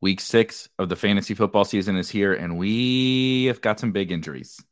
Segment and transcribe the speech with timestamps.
[0.00, 4.12] Week six of the fantasy football season is here, and we have got some big
[4.12, 4.62] injuries.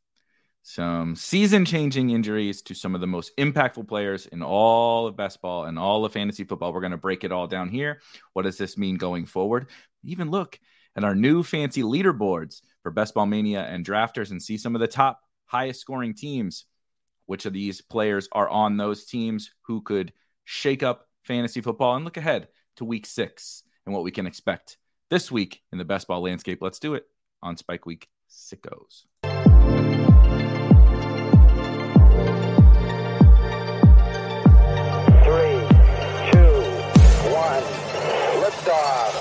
[0.63, 5.41] Some season changing injuries to some of the most impactful players in all of best
[5.41, 6.71] ball and all of fantasy football.
[6.71, 7.99] We're going to break it all down here.
[8.31, 9.67] What does this mean going forward?
[10.01, 10.57] Even look
[10.95, 14.81] at our new fancy leaderboards for Best Ball Mania and drafters and see some of
[14.81, 16.63] the top highest scoring teams.
[17.25, 20.13] Which of these players are on those teams who could
[20.45, 24.77] shake up fantasy football and look ahead to week six and what we can expect
[25.09, 26.59] this week in the best ball landscape.
[26.61, 27.05] Let's do it
[27.41, 29.05] on Spike Week Sickos.
[35.23, 35.59] Three,
[36.31, 36.61] two,
[37.33, 37.63] one,
[38.41, 39.13] liftoff.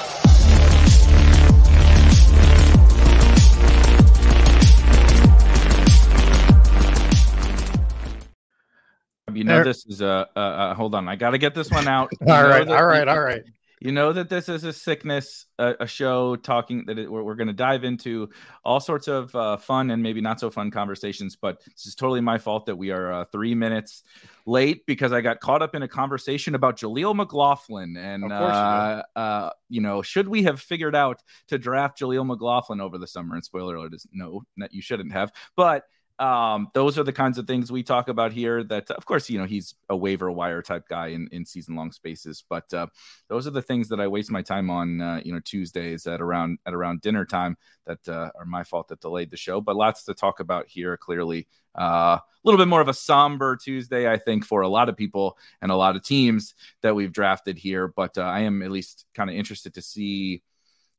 [9.33, 11.09] You know, There- this is a, uh, uh, hold on.
[11.09, 12.11] I got to get this one out.
[12.21, 13.43] You All know right, that- all right, all right.
[13.81, 17.35] You know that this is a sickness, uh, a show talking that it, we're, we're
[17.35, 18.31] going to dive into
[18.65, 21.37] all sorts of uh, fun and maybe not so fun conversations.
[21.37, 24.03] But this is totally my fault that we are uh, three minutes
[24.47, 27.99] late because I got caught up in a conversation about Jaleel McLaughlin.
[27.99, 32.27] And, course you uh, uh, you know, should we have figured out to draft Jaleel
[32.27, 33.35] McLaughlin over the summer?
[33.35, 35.33] And spoiler alert is no, that you shouldn't have.
[35.55, 35.85] But
[36.19, 38.65] um, those are the kinds of things we talk about here.
[38.65, 41.93] That, of course, you know, he's a waiver wire type guy in, in season long
[41.93, 42.43] spaces.
[42.49, 42.87] But uh,
[43.29, 46.23] those are the things that I waste my time on, uh, you know, Tuesdays at
[46.23, 47.57] around at around dinner time
[47.87, 49.61] that uh, are my fault that delayed the show.
[49.61, 50.97] But lots to talk about here.
[50.97, 51.47] Clearly,
[51.79, 54.97] uh, a little bit more of a somber Tuesday, I think, for a lot of
[54.97, 57.89] people and a lot of teams that we've drafted here.
[57.89, 60.43] But uh, I am at least kind of interested to see,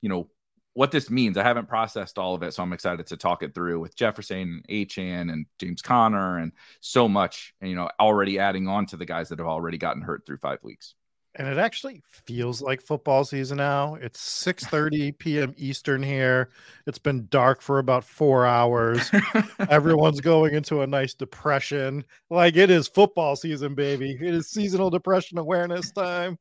[0.01, 0.29] you know,
[0.77, 1.37] what this means.
[1.37, 4.37] I haven't processed all of it, so I'm excited to talk it through with Jefferson,
[4.37, 6.51] and Achane, and James Conner, and
[6.81, 7.55] so much.
[7.59, 10.37] And, you know, already adding on to the guys that have already gotten hurt through
[10.37, 10.93] five weeks.
[11.33, 13.95] And it actually feels like football season now.
[13.95, 15.55] It's 6:30 p.m.
[15.57, 16.51] Eastern here.
[16.85, 19.09] It's been dark for about 4 hours.
[19.71, 22.05] Everyone's going into a nice depression.
[22.29, 24.15] Like it is football season, baby.
[24.21, 26.37] It is seasonal depression awareness time.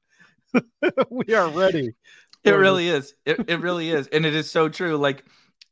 [1.11, 1.95] we are ready.
[2.47, 3.15] It really is.
[3.25, 4.07] It, it really is.
[4.09, 4.97] And it is so true.
[4.97, 5.25] Like,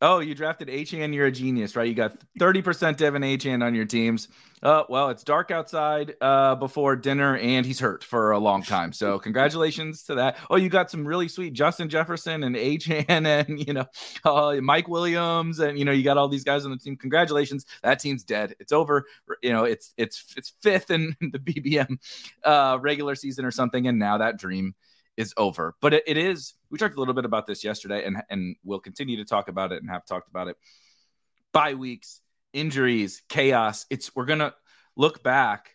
[0.05, 1.89] oh, you drafted Achane, you're a genius, right?
[1.89, 2.63] You got 30%
[2.97, 4.29] De'Von Achane on your teams.
[4.63, 8.93] Uh, well, it's dark outside uh, before dinner, and he's hurt for a long time.
[8.93, 10.37] So congratulations to that.
[10.51, 13.87] Oh, you got some really sweet Justin Jefferson and Achane and, you know,
[14.25, 16.97] uh, Mike Williams, and, you know, you got all these guys on the team.
[16.97, 17.65] Congratulations.
[17.83, 18.55] That team's dead.
[18.61, 19.07] It's over.
[19.43, 21.99] You know, it's, it's, it's fifth in the BBM
[22.43, 23.87] uh, regular season or something.
[23.87, 24.75] And now that dream
[25.17, 25.75] is over.
[25.81, 26.55] But it, it is.
[26.71, 29.73] We talked a little bit about this yesterday, and and we'll continue to talk about
[29.73, 30.57] it and have talked about it.
[31.53, 32.21] Bye weeks,
[32.53, 33.87] injuries, chaos.
[33.91, 34.55] It's we're gonna
[34.97, 35.75] look back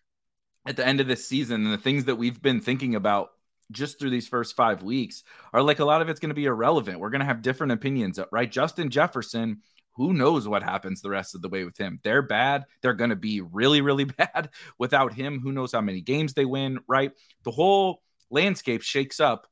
[0.66, 3.30] at the end of this season and the things that we've been thinking about
[3.72, 5.24] just through these first five weeks
[5.54, 7.00] are like a lot of it's going to be irrelevant.
[7.00, 8.52] We're going to have different opinions, right?
[8.52, 9.62] Justin Jefferson.
[9.96, 12.00] Who knows what happens the rest of the way with him?
[12.04, 12.64] They're bad.
[12.82, 15.42] They're going to be really, really bad without him.
[15.42, 17.12] Who knows how many games they win, right?
[17.44, 19.48] The whole landscape shakes up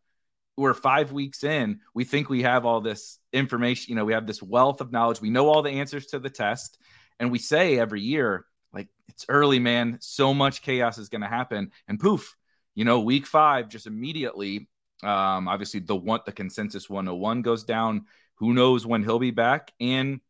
[0.57, 4.27] we're five weeks in we think we have all this information you know we have
[4.27, 6.77] this wealth of knowledge we know all the answers to the test
[7.19, 9.97] and we say every year like it's early man.
[10.01, 11.71] So much chaos is going to happen.
[11.87, 12.35] And poof
[12.75, 14.69] you know week five just immediately
[15.03, 18.05] um obviously the one the consensus 101 goes down.
[18.35, 19.71] Who knows when he'll be back?
[19.79, 20.21] And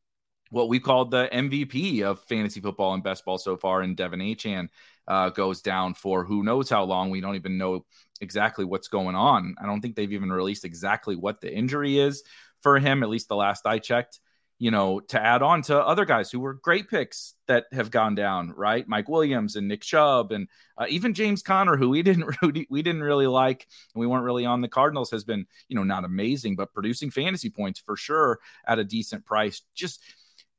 [0.49, 4.33] what we called the MVP of fantasy football and best ball so far in De'Von
[4.33, 4.69] Achane
[5.07, 7.09] uh, goes down for who knows how long.
[7.09, 7.85] We don't even know
[8.21, 9.55] exactly what's going on.
[9.61, 12.23] I don't think they've even released exactly what the injury is
[12.61, 14.19] for him, at least the last I checked.
[14.59, 18.15] you know, to add on to other guys who were great picks that have gone
[18.15, 18.87] down, right?
[18.87, 22.35] Mike Williams and Nick Chubb and uh, even James Conner, who we didn't
[22.69, 25.83] we didn't really like, and we weren't really on the Cardinals, has been you know
[25.83, 29.61] not amazing, but producing fantasy points for sure at a decent price.
[29.75, 30.01] Just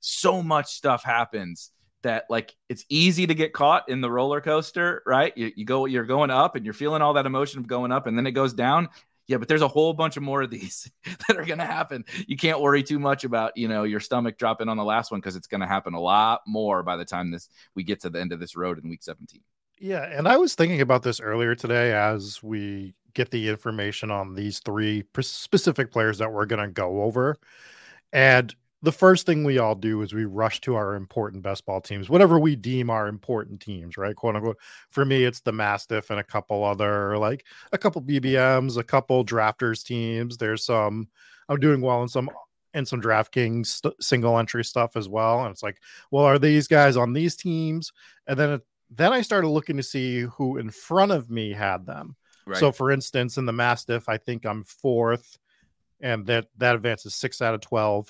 [0.00, 1.72] so much stuff happens
[2.02, 5.32] that like it's easy to get caught in the roller coaster, right?
[5.36, 8.06] You, you go, you're going up and you're feeling all that emotion of going up,
[8.06, 8.88] and then it goes down.
[9.26, 10.90] Yeah, but there's a whole bunch of more of these
[11.28, 12.06] that are going to happen.
[12.26, 15.20] You can't worry too much about, you know, your stomach dropping on the last one
[15.20, 18.10] because it's going to happen a lot more by the time this we get to
[18.10, 19.42] the end of this road in week 17.
[19.80, 24.34] Yeah, and I was thinking about this earlier today as we get the information on
[24.34, 27.36] these three specific players that we're going to go over.
[28.12, 31.80] And the first thing we all do is we rush to our important best ball
[31.80, 34.14] teams, whatever we deem our important teams, right?
[34.14, 34.58] Quote unquote.
[34.88, 39.25] For me, it's the Mastiff and a couple other, like a couple BBMs, a couple
[39.25, 40.36] drafters teams.
[40.36, 41.08] There's some,
[41.48, 42.30] I'm doing well in some
[42.75, 45.42] and some DraftKings st- single entry stuff as well.
[45.42, 45.80] And it's like,
[46.10, 47.92] well, are these guys on these teams?
[48.28, 51.84] And then, it, then I started looking to see who in front of me had
[51.84, 52.14] them.
[52.46, 52.58] Right.
[52.58, 55.38] So, for instance, in the Mastiff, I think I'm fourth,
[56.00, 58.08] and that that advances six out of twelve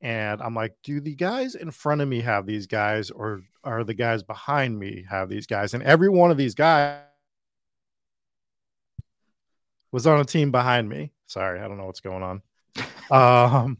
[0.00, 3.84] and I'm like, do the guys in front of me have these guys, or are
[3.84, 5.74] the guys behind me have these guys?
[5.74, 7.00] And every one of these guys
[9.92, 11.12] was on a team behind me.
[11.26, 12.42] Sorry, I don't know what's going on.
[13.10, 13.78] Um,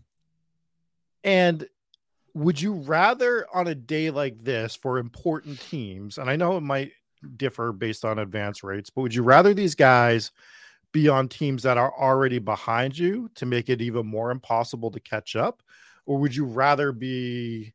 [1.25, 1.67] and
[2.35, 6.63] would you rather on a day like this for important teams, and I know it
[6.63, 6.93] might
[7.37, 10.33] differ based on advance rates, but would you rather these guys
[10.93, 15.01] be on teams that are already behind you to make it even more impossible to
[15.01, 15.63] catch up?
[16.11, 17.73] Or would you rather be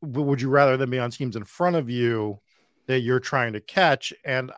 [0.00, 2.38] would you rather than be on teams in front of you
[2.86, 4.12] that you're trying to catch?
[4.24, 4.52] And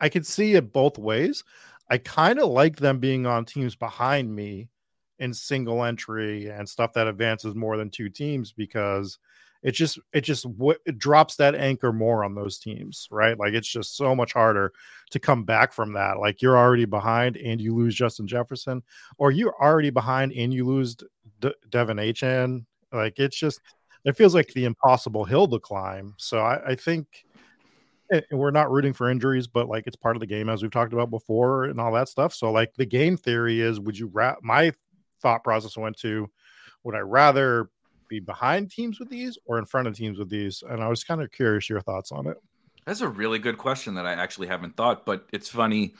[0.00, 1.44] i could see it both ways.
[1.90, 4.70] I kind of like them being on teams behind me
[5.18, 9.18] in single entry and stuff that advances more than two teams because
[9.62, 10.46] it just it just
[10.84, 13.38] it drops that anchor more on those teams right?
[13.38, 14.72] Like it's just so much harder
[15.10, 16.18] to come back from that.
[16.18, 18.82] Like you're already behind and you lose justin jefferson
[19.18, 20.96] or you're already behind and you lose
[21.40, 23.60] De- De'Von Achane like it's just
[24.04, 26.14] it feels like the impossible hill to climb.
[26.18, 27.06] So i, I think
[28.30, 30.92] we're not rooting for injuries but like it's part of the game as we've talked
[30.92, 32.34] about before and all that stuff.
[32.34, 34.72] So like the game theory is would you wrap my
[35.22, 36.30] thought process went to
[36.84, 37.70] would i rather
[38.08, 40.62] be behind teams with these or in front of teams with these?
[40.68, 42.36] And I was kind of curious your thoughts on it.
[42.86, 45.94] That's a really good question that I actually haven't thought, but it's funny.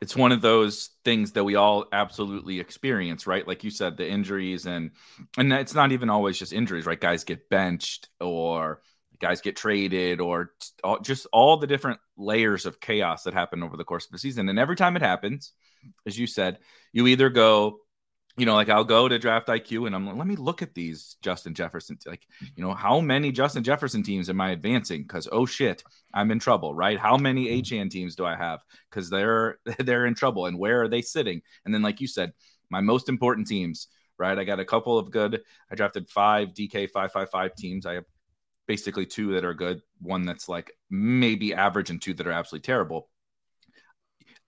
[0.00, 3.46] It's one of those things that we all absolutely experience, right?
[3.46, 4.90] Like you said, the injuries and
[5.38, 7.00] and it's not even always just injuries, right?
[7.00, 8.82] Guys get benched or
[9.20, 10.52] guys get traded or
[11.02, 14.48] just all the different layers of chaos that happen over the course of the season.
[14.48, 15.52] And every time it happens,
[16.06, 16.58] as you said,
[16.92, 17.78] you either go,
[18.36, 20.74] you know, like I'll go to draft IQ and I'm like, let me look at
[20.74, 21.98] these Justin Jefferson.
[22.04, 22.26] Like,
[22.56, 25.02] you know, how many Justin Jefferson teams am I advancing?
[25.02, 26.98] Because oh shit, I'm in trouble, right?
[26.98, 27.60] How many mm-hmm.
[27.60, 28.60] Achane teams do I have?
[28.90, 31.42] Because they're they're in trouble, and where are they sitting?
[31.64, 32.32] And then, like you said,
[32.70, 33.86] my most important teams,
[34.18, 34.38] right?
[34.38, 35.42] I got a couple of good.
[35.70, 37.86] I drafted five DK five five five teams.
[37.86, 38.04] I have
[38.66, 42.66] basically two that are good, one that's like maybe average, and two that are absolutely
[42.66, 43.10] terrible.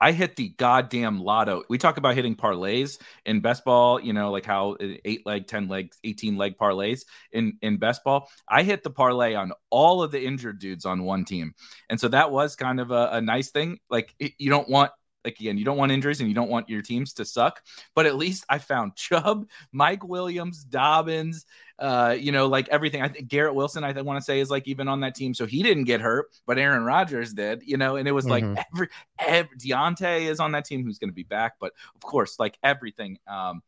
[0.01, 1.63] I hit the goddamn lotto.
[1.69, 5.47] We talk about hitting parlays in best ball, you know, like how uh, eight leg,
[5.47, 8.29] 10 leg, 18 leg parlays in, in best ball.
[8.49, 11.55] I hit the parlay on all of the injured dudes on one team.
[11.89, 13.79] And so that was kind of a, a nice thing.
[13.89, 14.93] Like it, you don't want
[15.27, 17.61] like again, you don't want injuries and you don't want your teams to suck.
[17.95, 21.45] But at least I found Chubb, Mike Williams, Dobbins,
[21.79, 23.03] uh, you know, like everything.
[23.03, 25.45] I think Garrett Wilson, I want to say, is like even on that team, so
[25.45, 28.55] he didn't get hurt, but Aaron Rodgers did, you know, and it was mm-hmm.
[28.55, 32.01] like every, every Diontae is on that team who's going to be back, but of
[32.01, 33.19] course, like everything.
[33.27, 33.63] Um,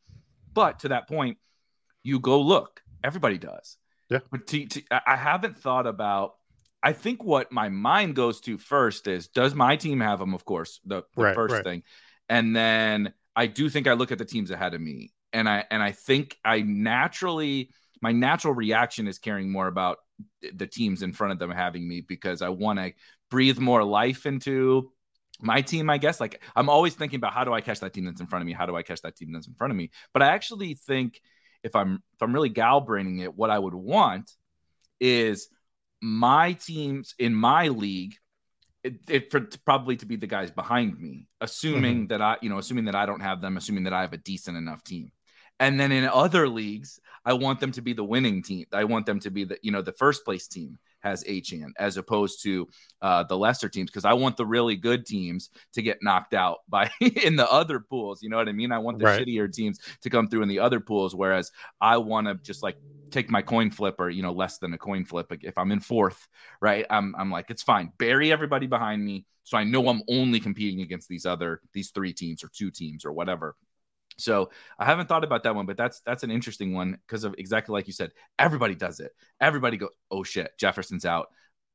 [0.55, 1.39] but to that point,
[2.03, 2.83] you go look.
[3.05, 3.77] Everybody does.
[4.09, 4.21] Yeah.
[4.31, 6.38] But to, to, I haven't thought about
[6.83, 10.35] I think what my mind goes to first is does my team have them?
[10.35, 11.65] Of course, the, the right, first right.
[11.65, 11.83] thing,
[12.29, 15.65] and then I do think I look at the teams ahead of me, and I
[15.71, 17.71] and I think I naturally
[18.01, 19.99] my natural reaction is caring more about
[20.53, 22.93] the teams in front of them having me because I want to
[23.31, 24.93] breathe more life into
[25.41, 25.91] my team.
[25.91, 28.27] I guess like I'm always thinking about how do I catch that team that's in
[28.27, 28.53] front of me?
[28.53, 29.91] How do I catch that team that's in front of me?
[30.13, 31.21] But I actually think
[31.63, 34.31] if I'm if I'm really gal braining it, what I would want
[35.01, 35.49] is
[36.01, 38.15] my teams in my league
[38.85, 42.07] it, it for probably to be the guys behind me assuming mm-hmm.
[42.07, 44.19] that i you know assuming that i don't have them assuming that i have a
[44.19, 45.11] decent enough team
[45.61, 49.07] and then in other leagues i want them to be the winning team i want
[49.07, 52.69] them to be the you know the first place team has Achane as opposed to
[53.03, 56.59] uh, the lesser teams because I want the really good teams to get knocked out
[56.69, 58.23] by in the other pools.
[58.23, 58.73] You know what I mean?
[58.73, 59.21] I want the right.
[59.21, 61.51] shittier teams to come through in the other pools, whereas
[61.81, 62.77] I want to just like
[63.11, 65.81] take my coin flip or you know less than a coin flip if i'm in
[65.81, 66.29] fourth
[66.61, 70.41] right i'm, I'm like it's fine bury everybody behind me so i know i'm only
[70.41, 73.57] competing against these other these three teams or two teams or whatever
[74.19, 77.35] so I haven't thought about that one, but that's that's an interesting one because of
[77.39, 78.11] exactly like you said.
[78.39, 79.13] Everybody does it.
[79.41, 81.29] Everybody goes, "Oh shit, Jefferson's out."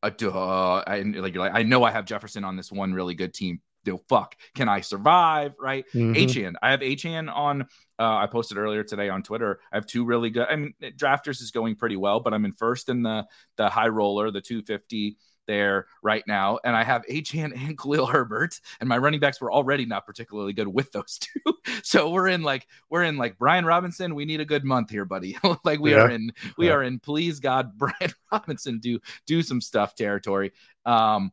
[0.04, 0.84] Uh, duh.
[0.86, 3.62] I, like you're like, I know I have Jefferson on this one really good team.
[3.84, 5.54] Do fuck, can I survive?
[5.60, 5.86] Right?
[5.94, 7.68] mm I have Achane on.
[8.00, 9.60] Uh, I posted earlier today on Twitter.
[9.72, 10.48] I have two really good.
[10.50, 13.26] I mean, drafters is going pretty well, but I'm in first in the
[13.58, 16.60] the high roller, the 250 there right now.
[16.64, 20.54] And I have Achane and Khalil Herbert, and my running backs were already not particularly
[20.54, 21.54] good with those two.
[21.84, 24.16] so we're in like we're in like Brian Robinson.
[24.16, 25.38] We need a good month here, buddy.
[25.64, 26.04] like we yeah.
[26.04, 26.74] are in we yeah.
[26.74, 30.52] are in please God, Brian Robinson do do some stuff territory.
[30.86, 31.32] Um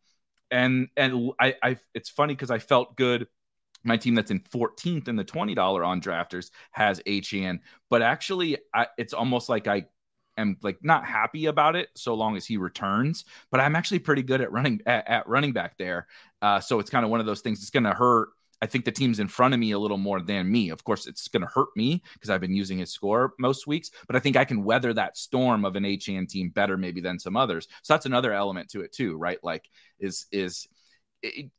[0.51, 3.27] and and I I it's funny because I felt good
[3.85, 8.89] my team that's in 14th in the $20 on drafters has Achane, but actually I,
[8.99, 9.87] it's almost like I
[10.37, 13.25] am like not happy about it so long as he returns.
[13.51, 16.07] But I'm actually pretty good at running at, at running back there.
[16.43, 17.61] Uh, so it's kind of one of those things.
[17.61, 18.31] It's going to hurt.
[18.63, 20.71] I think the team's in front of me a little more than me.
[20.71, 23.91] Of course, it's going to hurt me because I've been using his score most weeks.
[24.07, 27.19] But I think I can weather that storm of an Achane team better maybe than
[27.19, 27.69] some others.
[27.83, 29.39] So that's another element to it too, right?
[29.43, 30.69] Like is is
[31.23, 31.51] it,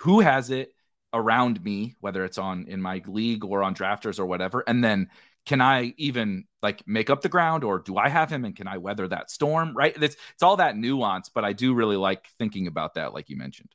[0.00, 0.74] who has it
[1.12, 5.08] around me, whether it's on in my league or on drafters or whatever, and then
[5.46, 8.68] can I even like make up the ground or do I have him and can
[8.68, 9.74] I weather that storm?
[9.74, 9.94] Right.
[10.00, 13.36] It's, it's all that nuance, but I do really like thinking about that, like you
[13.36, 13.70] mentioned.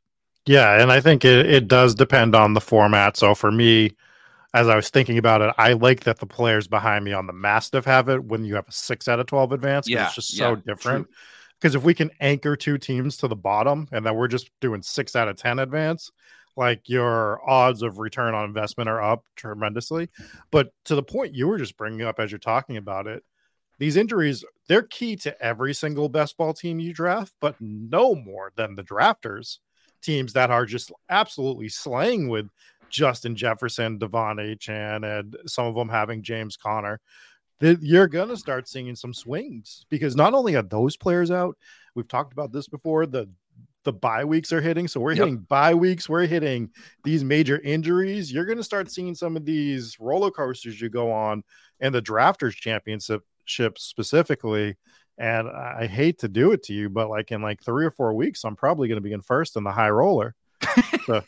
[0.46, 0.82] Yeah.
[0.82, 3.18] And I think it, it does depend on the format.
[3.18, 3.92] So for me,
[4.54, 7.34] as I was thinking about it, I like that the players behind me on the
[7.34, 9.90] Mastiff have it when you have a six out of 12 advance.
[9.90, 10.06] Yeah.
[10.06, 11.08] It's just so different.
[11.60, 14.82] Because if we can anchor two teams to the bottom and then we're just doing
[14.82, 16.12] six out of 10 advance,
[16.56, 20.10] like your odds of return on investment are up tremendously.
[20.52, 23.24] But to the point you were just bringing up as you're talking about it,
[23.78, 28.52] these injuries they're key to every single best ball team you draft, but no more
[28.56, 29.60] than the drafters
[30.02, 32.48] teams that are just absolutely slaying with
[32.90, 37.00] Justin Jefferson, De'Von Achane, and some of them having James Conner.
[37.62, 41.58] You're going to start seeing some swings because not only are those players out,
[41.96, 43.06] we've talked about this before.
[43.06, 43.30] The
[43.86, 44.88] the bye weeks are hitting.
[44.88, 45.20] So we're yep.
[45.26, 46.72] hitting bye weeks, we're hitting
[47.04, 48.34] these major injuries.
[48.34, 51.44] You're going to start seeing some of these roller coasters you go on
[51.80, 53.24] and the drafters championship
[53.78, 54.76] specifically.
[55.18, 58.14] And I hate to do it to you, but like in like three or four
[58.14, 60.36] weeks, I'm probably going to be in first in the high roller.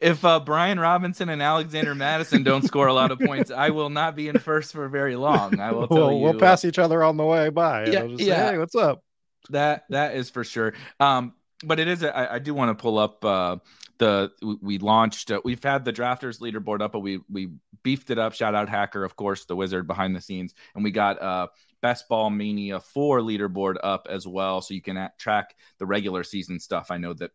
[0.00, 3.90] if uh, Brian Robinson and Alexander Mattison don't score a lot of points, I will
[3.90, 5.58] not be in first for very long.
[5.58, 6.18] I will tell well, you.
[6.18, 7.86] We'll pass each other on the way by.
[7.86, 8.16] Yeah, yeah.
[8.16, 9.02] Say, hey, what's up?
[9.50, 10.74] that that is for sure.
[11.00, 11.34] Um,
[11.64, 12.04] but it is.
[12.04, 13.56] I, I do want to pull up uh,
[13.98, 14.30] the
[14.62, 15.30] we launched.
[15.30, 17.50] Uh, we've had the drafters leaderboard up, but we we
[17.82, 18.34] beefed it up.
[18.34, 21.48] Shout out Hacker, of course, the wizard behind the scenes, and we got uh
[21.80, 26.24] Best Ball Mania four leaderboard up as well, so you can at, track the regular
[26.24, 26.90] season stuff.
[26.90, 27.30] I know that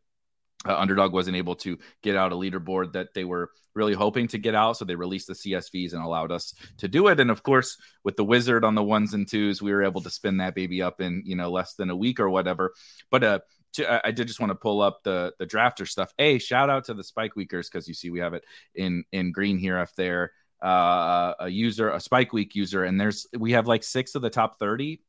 [0.65, 4.37] uh, Underdog wasn't able to get out a leaderboard that they were really hoping to
[4.37, 4.77] get out.
[4.77, 7.19] So they released the CSVs and allowed us to do it.
[7.19, 10.09] And of course, with the wizard on the ones and twos, we were able to
[10.09, 12.73] spin that baby up in, you know, less than a week or whatever.
[13.09, 13.39] But, uh,
[13.73, 16.13] to, I did just want to pull up the the drafter stuff.
[16.19, 18.43] A shout out to the Spike Weekers because you see we have it
[18.75, 20.31] in in green here up they're
[20.63, 24.29] uh, a user, a Spike Week user, and there's we have like six of the
[24.29, 25.01] top thirty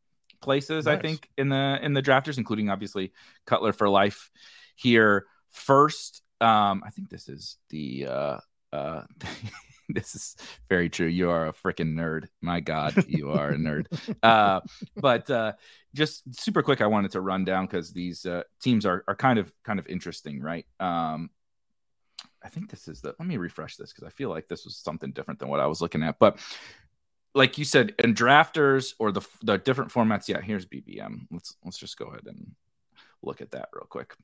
[0.43, 0.99] places nice.
[0.99, 3.13] I think in the in the drafters, including obviously
[3.47, 4.31] Cutler for life
[4.75, 6.23] here first.
[6.41, 8.39] Um, I think this is the uh,
[8.73, 9.03] uh,
[9.89, 10.37] this is
[10.69, 11.07] very true.
[11.07, 12.29] You are a freaking nerd.
[12.41, 13.87] My God, you are a nerd.
[14.23, 14.61] Uh,
[14.97, 15.53] but uh,
[15.95, 19.39] just super quick, I wanted to run down because these uh, teams are are kind
[19.39, 20.67] of kind of interesting, right?
[20.81, 21.31] Um,
[22.43, 23.15] I think this is the.
[23.19, 25.67] Let me refresh this because I feel like this was something different than what I
[25.67, 26.19] was looking at.
[26.19, 26.39] But
[27.35, 30.29] like you said, in drafters or the the different formats.
[30.29, 31.27] Yeah, here's BBM.
[31.31, 32.53] Let's let's just go ahead and
[33.23, 34.15] look at that real quick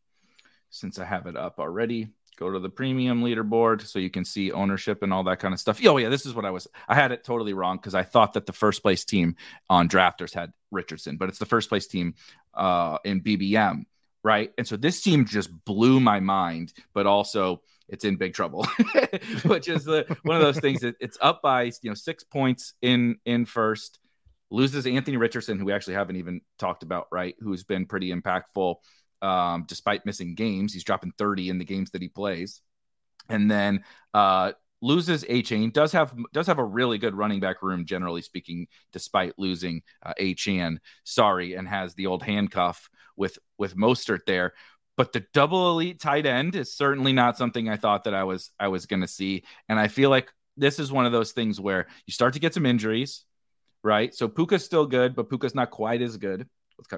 [0.71, 2.09] since I have it up already.
[2.41, 5.61] Go to the premium leaderboard so you can see ownership and all that kind of
[5.61, 5.79] stuff.
[5.85, 6.67] Oh, yeah, this is what I was.
[6.89, 9.37] I had it totally wrong because I thought that the first place team
[9.69, 12.15] on drafters had Richardson, but it's the first place team
[12.55, 13.85] uh, in BBM,
[14.25, 14.53] right?
[14.57, 18.65] And so this team just blew my mind, but also it's in big trouble,
[19.45, 22.73] which is the, one of those things that it's up by you know six points
[22.81, 23.99] in in first,
[24.51, 27.35] loses Anthony Richardson, who we actually haven't even talked about, right?
[27.41, 28.77] Who's been pretty impactful
[29.23, 30.73] um, despite missing games.
[30.73, 32.61] He's dropping 30 in the games that he plays.
[33.29, 35.73] And then uh, loses Achane.
[35.73, 40.15] Does have does have a really good running back room, generally speaking, despite losing uh,
[40.21, 40.79] Achane.
[41.05, 44.55] Sorry, and has the old handcuff with with Mostert there.
[44.97, 48.51] But the double elite tight end is certainly not something I thought that I was
[48.59, 51.61] I was going to see, and I feel like this is one of those things
[51.61, 53.25] where you start to get some injuries,
[53.83, 54.15] right?
[54.15, 56.49] So Puka's still good, but Puka's not quite as good.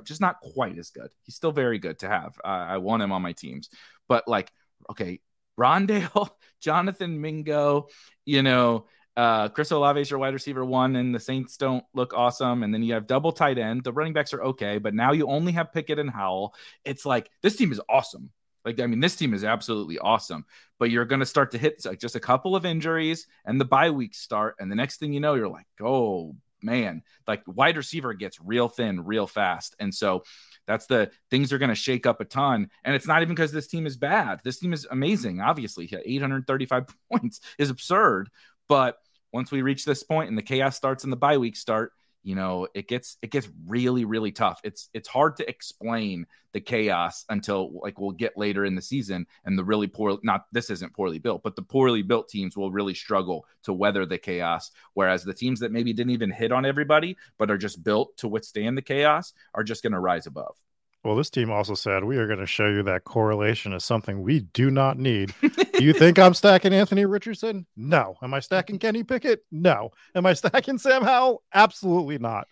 [0.04, 1.10] Just not quite as good.
[1.22, 2.34] He's still very good to have.
[2.44, 3.68] Uh, I want him on my teams,
[4.08, 4.50] but like,
[4.90, 5.20] okay,
[5.58, 7.88] Rondale, Jonathan Mingo,
[8.24, 8.86] you know,
[9.16, 12.62] uh, Chris Olave is your wide receiver one, and the Saints don't look awesome.
[12.62, 13.84] And then you have double tight end.
[13.84, 16.54] The running backs are okay, but now you only have Pickett and Howell.
[16.84, 18.30] It's like this team is awesome.
[18.64, 20.46] Like, I mean, this team is absolutely awesome,
[20.78, 23.64] but you're going to start to hit like just a couple of injuries and the
[23.64, 24.54] bye weeks start.
[24.60, 28.68] And the next thing you know, you're like, oh man, like wide receiver gets real
[28.68, 29.74] thin real fast.
[29.78, 30.22] And so
[30.66, 32.70] that's the things are going to shake up a ton.
[32.84, 34.40] And it's not even because this team is bad.
[34.44, 35.40] This team is amazing.
[35.40, 38.30] Obviously, 835 points is absurd.
[38.68, 38.96] But
[39.32, 41.92] once we reach this point and the chaos starts and the bye week start,
[42.22, 44.60] you know it gets it gets really really tough.
[44.64, 49.26] It's it's hard to explain the chaos until like we'll get later in the season
[49.44, 52.70] and the really poor not this isn't poorly built but the poorly built teams will
[52.70, 56.66] really struggle to weather the chaos whereas the teams that maybe didn't even hit on
[56.66, 60.56] everybody but are just built to withstand the chaos are just going to rise above
[61.04, 64.22] well, this team also said we are going to show you that correlation is something
[64.22, 65.34] we do not need.
[65.40, 65.50] do
[65.84, 67.66] you think I'm stacking Anthony Richardson?
[67.76, 68.16] No.
[68.22, 69.44] Am I stacking Kenny Pickett?
[69.50, 69.90] No.
[70.14, 71.42] Am I stacking Sam Howell?
[71.52, 72.46] Absolutely not.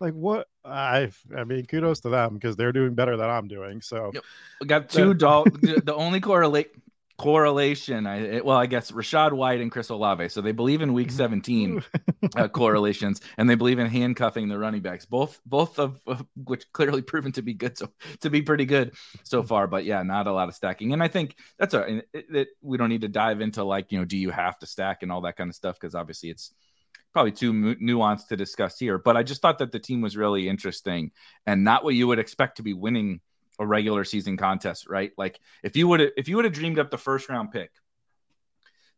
[0.00, 0.46] Like what?
[0.64, 3.80] I I mean, kudos to them because they're doing better than I'm doing.
[3.80, 4.22] So yep.
[4.60, 5.44] we got two doll.
[5.44, 6.70] the only correlate
[7.18, 8.06] correlation.
[8.06, 10.28] I well, I guess Rachaad White and Chris Olave.
[10.30, 11.82] So they believe in Week 17
[12.36, 15.04] uh, correlations, and they believe in handcuffing the running backs.
[15.04, 18.94] Both both of, of, which clearly proven to be good, so to be pretty good
[19.24, 19.66] so far.
[19.66, 20.92] But yeah, not a lot of stacking.
[20.92, 24.04] And I think that's a that we don't need to dive into like you know,
[24.04, 26.54] do you have to stack and all that kind of stuff because obviously it's
[27.12, 28.98] probably too nuanced to discuss here.
[28.98, 31.10] But I just thought that the team was really interesting
[31.46, 33.20] and not what you would expect to be winning
[33.58, 35.12] a regular season contest, right?
[35.18, 37.70] Like if you would if you would have dreamed up the first round pick,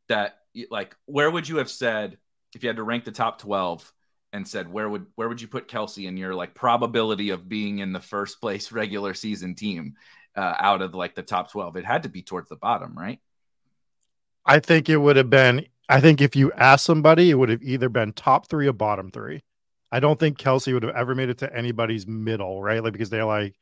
[0.08, 0.38] that
[0.70, 2.18] like where would you have said
[2.54, 3.90] if you had to rank the top twelve
[4.32, 7.78] and said where would where would you put Kelce in your like probability of being
[7.78, 9.94] in the first place regular season team
[10.36, 11.76] uh, out of like the top twelve?
[11.76, 13.20] It had to be towards the bottom, right?
[14.44, 15.66] I think it would have been.
[15.88, 19.10] I think if you asked somebody, it would have either been top three or bottom
[19.10, 19.42] three.
[19.92, 22.82] I don't think Kelce would have ever made it to anybody's middle, right?
[22.82, 23.56] Like because they're like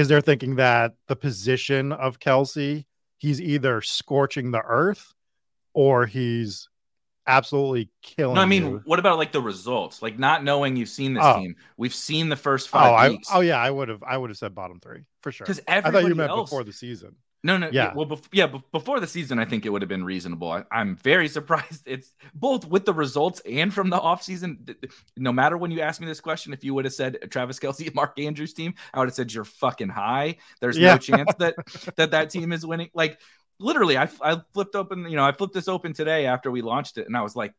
[0.00, 2.86] because they're thinking that the position of Kelce,
[3.18, 5.12] he's either scorching the earth
[5.74, 6.70] or he's
[7.26, 8.36] absolutely killing.
[8.36, 8.82] No, I mean, you.
[8.86, 10.00] what about like the results?
[10.00, 11.38] Like not knowing you've seen this Oh.
[11.40, 13.28] team, we've seen the first Oh, five I, weeks.
[13.30, 15.44] oh yeah, I would have I would have said bottom three for sure.
[15.44, 17.16] because I thought you meant else, before the season.
[17.42, 17.94] No, no, yeah.
[17.94, 20.50] Well, bef- yeah, bef- before the season, I think it would have been reasonable.
[20.52, 21.82] I, I'm very surprised.
[21.86, 24.66] It's both with the results and from the offseason.
[24.66, 27.16] th- th- No matter when you ask me this question, if you would have said
[27.30, 30.36] Travis Kelce, Mark Andrews team, I would have said you're fucking high.
[30.60, 30.92] There's Yeah.
[30.92, 31.54] no chance that
[31.96, 32.90] that that team is winning.
[32.92, 33.18] Like
[33.58, 35.08] literally, I I flipped open.
[35.08, 37.54] You know, I flipped this open today after we launched it, and I was like,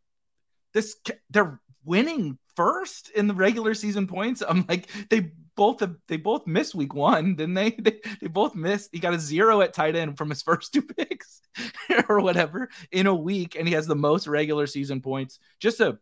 [0.74, 0.96] this
[1.32, 4.44] they're winning first in the regular season points.
[4.48, 5.32] I'm like, they
[5.62, 7.70] both they both missed week one, didn't they?
[7.82, 8.90] They, they both missed.
[8.92, 11.40] He got a zero at tight end from his first two picks
[12.10, 15.38] or whatever in a week, and he has the most regular season points.
[15.60, 16.00] Just a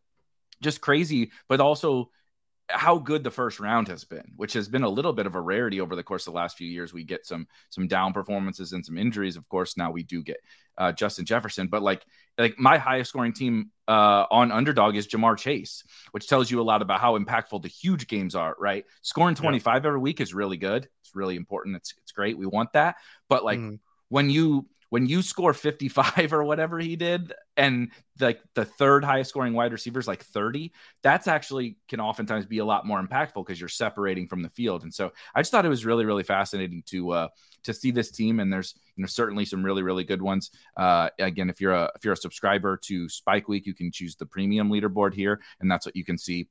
[0.62, 2.10] just crazy, but also
[2.69, 5.41] how good the first round has been, which has been a little bit of a
[5.41, 6.93] rarity over the course of the last few years.
[6.93, 9.36] We get some some down performances and some injuries.
[9.36, 10.38] Of course, now we do get
[10.77, 12.05] uh, Justin Jefferson, but like
[12.38, 16.63] like my highest scoring team uh, on underdog is Ja'Marr Chase, which tells you a
[16.63, 18.55] lot about how impactful the huge games are.
[18.60, 20.88] Right, scoring twenty five every week is really good.
[21.01, 21.75] It's really important.
[21.75, 22.38] It's it's great.
[22.38, 22.95] We want that,
[23.27, 23.79] but like Mm.
[24.10, 29.30] when you when you score 55 or whatever he did and like the third highest
[29.30, 30.71] scoring wide receivers like 30
[31.02, 34.84] that's actually can oftentimes be a lot more impactful because you're separating from the field.
[34.84, 37.28] And so i just thought it was really really fascinating to uh
[37.63, 40.52] to see this team and there's you know certainly some really really good ones.
[40.75, 44.15] Uh again if you're a if you're a subscriber to spike week you can choose
[44.15, 46.47] the premium leaderboard here and that's what you can see.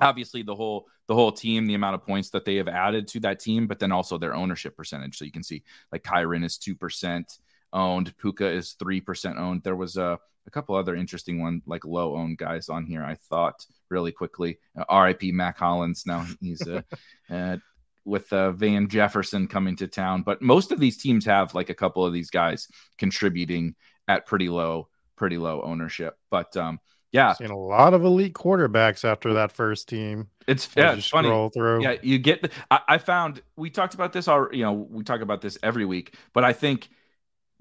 [0.00, 3.20] Obviously the whole the whole team the amount of points that they have added to
[3.20, 5.18] that team but then also their ownership percentage.
[5.18, 5.62] So you can see
[5.92, 7.38] like kyren is 2%
[7.72, 8.16] owned.
[8.18, 9.62] Puka is 3% owned.
[9.62, 13.14] There was a, a couple other interesting one like low owned guys on here i
[13.14, 14.58] thought really quickly.
[14.76, 16.04] Uh, rip mack hollins.
[16.06, 16.82] Now he's uh,
[17.30, 17.56] uh,
[18.04, 20.22] with uh, van jefferson coming to town.
[20.22, 23.74] But most of these teams have like a couple of these guys contributing
[24.08, 26.16] at pretty low pretty low ownership.
[26.30, 26.80] But um
[27.12, 27.32] yeah.
[27.32, 30.28] Seen a lot of elite quarterbacks after that first team.
[30.46, 31.28] it's yeah you it's funny.
[31.28, 31.82] scroll through.
[31.82, 35.20] yeah you get I, I found we talked about this all you know we talk
[35.20, 36.88] about this every week but i think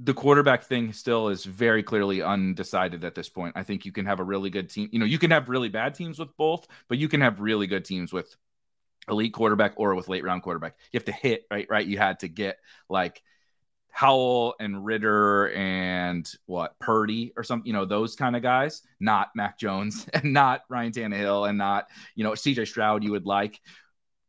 [0.02, 3.54] the quarterback thing still is very clearly undecided at this point.
[3.58, 4.88] I think you can have a really good team.
[4.92, 7.68] You know, you can have really bad teams with both, but you can have really
[7.68, 8.34] good teams with
[9.10, 10.76] elite quarterback or with late round quarterback.
[10.92, 11.86] You have to hit right, right.
[11.86, 13.22] You had to get like
[13.90, 19.30] Howell and Ritter and what Purdy or something, you know, those kind of guys, not
[19.36, 23.60] Mac Jones and not Ryan Tannehill and not, you know, CJ Stroud you would like.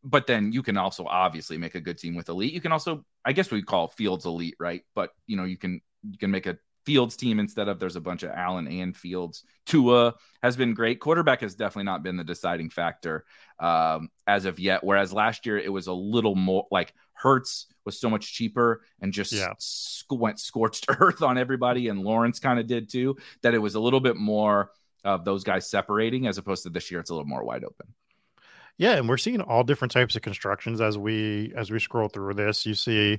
[0.02, 2.52] But then you can also obviously make a good team with elite.
[2.52, 4.82] You can also I guess we call Fields elite, right?
[4.94, 8.00] But you know, you can you can make a Fields team instead of there's a
[8.00, 9.44] bunch of Allen and Fields.
[9.66, 10.98] Tua has been great.
[10.98, 13.26] Quarterback has definitely not been the deciding factor
[13.58, 14.82] um, as of yet.
[14.82, 19.12] Whereas last year it was a little more like Hurts was so much cheaper and
[19.12, 19.52] just yeah.
[19.58, 23.16] sc- went scorched earth on everybody, and Lawrence kind of did too.
[23.42, 24.72] That it was a little bit more
[25.04, 27.00] of those guys separating as opposed to this year.
[27.00, 27.94] It's a little more wide open.
[28.80, 32.32] Yeah, and we're seeing all different types of constructions as we as we scroll through
[32.32, 32.64] this.
[32.64, 33.18] You see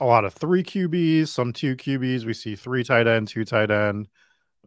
[0.00, 2.24] a lot of three QBs, some two QBs.
[2.24, 4.08] We see three tight end, two tight end.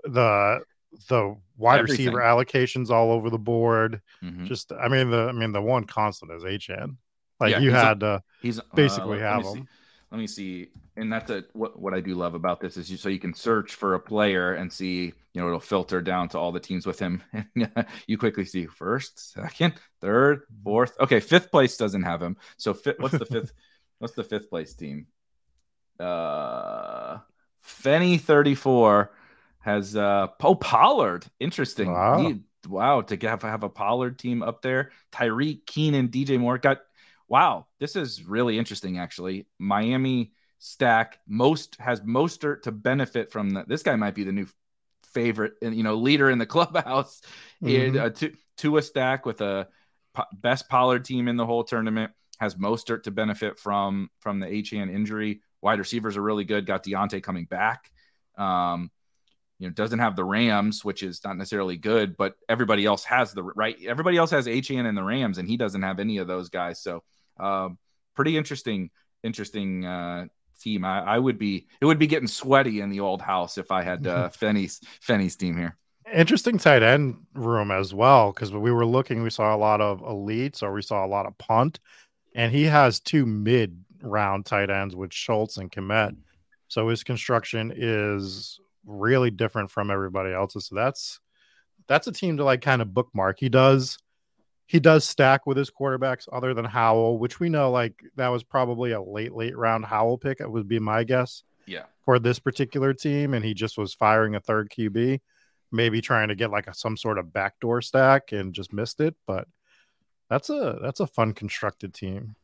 [0.03, 0.61] The
[1.09, 2.05] the wide Everything.
[2.05, 3.99] receiver allocations all over the board.
[4.23, 4.45] Mm-hmm.
[4.45, 6.97] Just I mean the I mean the one constant is Achane.
[7.39, 9.67] Like yeah, you had a, to he's basically uh, have him
[10.11, 10.69] let me see.
[10.95, 13.33] And that's a, what what I do love about this is you so you can
[13.33, 16.85] search for a player and see, you know, it'll filter down to all the teams
[16.85, 17.21] with him.
[18.07, 20.97] you quickly see first, second, third, fourth.
[20.99, 22.37] Okay, fifth place doesn't have him.
[22.57, 23.51] So fifth, what's the fifth?
[23.99, 25.07] what's the fifth place team?
[25.99, 27.17] Uh,
[27.63, 29.11] Fenny thirty four
[29.59, 31.25] has uh oh Pollard.
[31.39, 31.91] Interesting.
[31.91, 32.19] Wow.
[32.19, 34.91] He, wow, to have have a Pollard team up there.
[35.11, 36.79] Tyreek, Keenan, DJ Moore got
[37.27, 38.97] wow, this is really interesting.
[38.97, 43.67] Actually, Miami stack most has Mostert to benefit from that.
[43.67, 44.47] This guy might be the new
[45.13, 47.21] favorite, and you know, leader in the clubhouse.
[47.63, 47.97] Mm-hmm.
[47.97, 49.67] a two, Tua stack with a
[50.33, 54.93] best Pollard team in the whole tournament has Mostert to benefit from from the Achane
[54.93, 55.41] injury.
[55.61, 56.65] Wide receivers are really good.
[56.65, 57.91] Got Diontae coming back.
[58.37, 58.91] Um,
[59.59, 63.33] you know, doesn't have the Rams, which is not necessarily good, but everybody else has
[63.33, 63.75] the right.
[63.85, 66.81] Everybody else has Achane and the Rams, and he doesn't have any of those guys.
[66.81, 67.03] So
[67.39, 67.77] um,
[68.15, 68.89] pretty interesting,
[69.23, 70.25] interesting uh,
[70.59, 70.85] team.
[70.85, 73.83] I, I, would be it would be getting sweaty in the old house if I
[73.83, 75.77] had uh, Fenny's Fenny's team here.
[76.13, 79.99] Interesting tight end room as well because we were looking, we saw a lot of
[80.01, 81.79] elites or we saw a lot of punt,
[82.33, 86.15] and he has two mid round tight ends with Schultz and Kmet.
[86.69, 90.67] So his construction is really different from everybody else's.
[90.67, 91.19] So that's
[91.87, 93.39] that's a team to like kind of bookmark.
[93.39, 93.97] He does
[94.67, 98.43] he does stack with his quarterbacks other than Howell, which we know like that was
[98.43, 100.41] probably a late, late round Howell pick.
[100.41, 101.43] It would be my guess.
[101.65, 101.83] Yeah.
[102.05, 103.33] For this particular team.
[103.33, 105.21] And he just was firing a third QB,
[105.71, 109.15] maybe trying to get like a, some sort of backdoor stack and just missed it.
[109.25, 109.47] But
[110.29, 112.35] that's a that's a fun constructed team.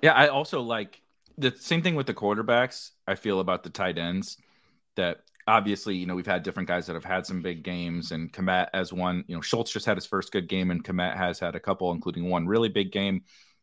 [0.00, 1.02] Yeah, I also like
[1.38, 2.90] the same thing with the quarterbacks.
[3.06, 4.36] I feel about the tight ends
[4.94, 8.32] that obviously, you know, we've had different guys that have had some big games, and
[8.32, 9.24] Kmet as one.
[9.26, 11.92] You know, Schultz just had his first good game, and Kmet has had a couple,
[11.92, 13.22] including one really big game.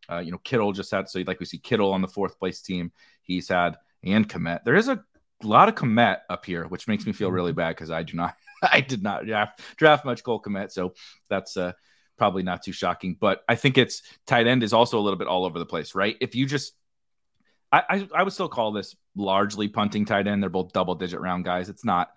[0.10, 2.62] Uh, you know, Kittle just had so like we see Kittle on the fourth place
[2.62, 2.92] team.
[3.22, 4.64] He's had and Kmet.
[4.64, 5.04] There is a
[5.44, 7.58] lot of Kmet up here, which makes me feel really mm-hmm.
[7.58, 10.94] bad because I do not, I did not draft draft much Cole Kmet, so
[11.30, 11.74] that's uh,
[12.18, 13.18] probably not too shocking.
[13.20, 15.96] But I think it's tight end is also a little bit all over the place,
[15.96, 16.16] right?
[16.22, 16.74] If you just
[17.72, 20.42] I, I, I would still call this largely punting tight end.
[20.42, 21.70] They're both double digit round guys.
[21.70, 22.10] It's not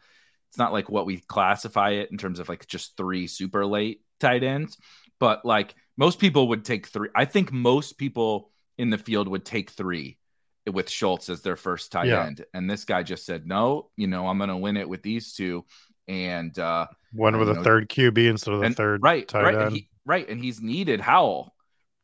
[0.50, 4.02] it's not like what we classify it in terms of like just three super late
[4.20, 4.76] tight ends,
[5.18, 7.08] but like most people would take three.
[7.14, 10.18] I think most people in the field would take three
[10.70, 12.24] with Schultz as their first tight yeah.
[12.24, 12.44] end.
[12.54, 15.32] And this guy just said, no, you know, I'm going to win it with these
[15.32, 15.64] two.
[16.08, 19.44] And uh, one with a know, third QB instead of the and, third right, tight
[19.44, 19.62] right, end.
[19.62, 20.28] And he, right.
[20.28, 21.54] And he's needed Howell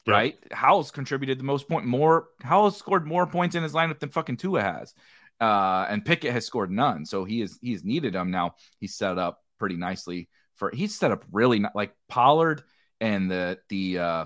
[0.07, 0.39] right?
[0.53, 4.37] Howell's contributed the most point, more Howell's scored more points in his lineup than fucking
[4.37, 4.95] Tua has.
[5.41, 7.05] Uh, and Pickett has scored none.
[7.07, 8.55] So he is he's needed him now.
[8.81, 12.63] He's set up pretty nicely for he's set up really not like Pollard
[13.01, 14.25] and the the uh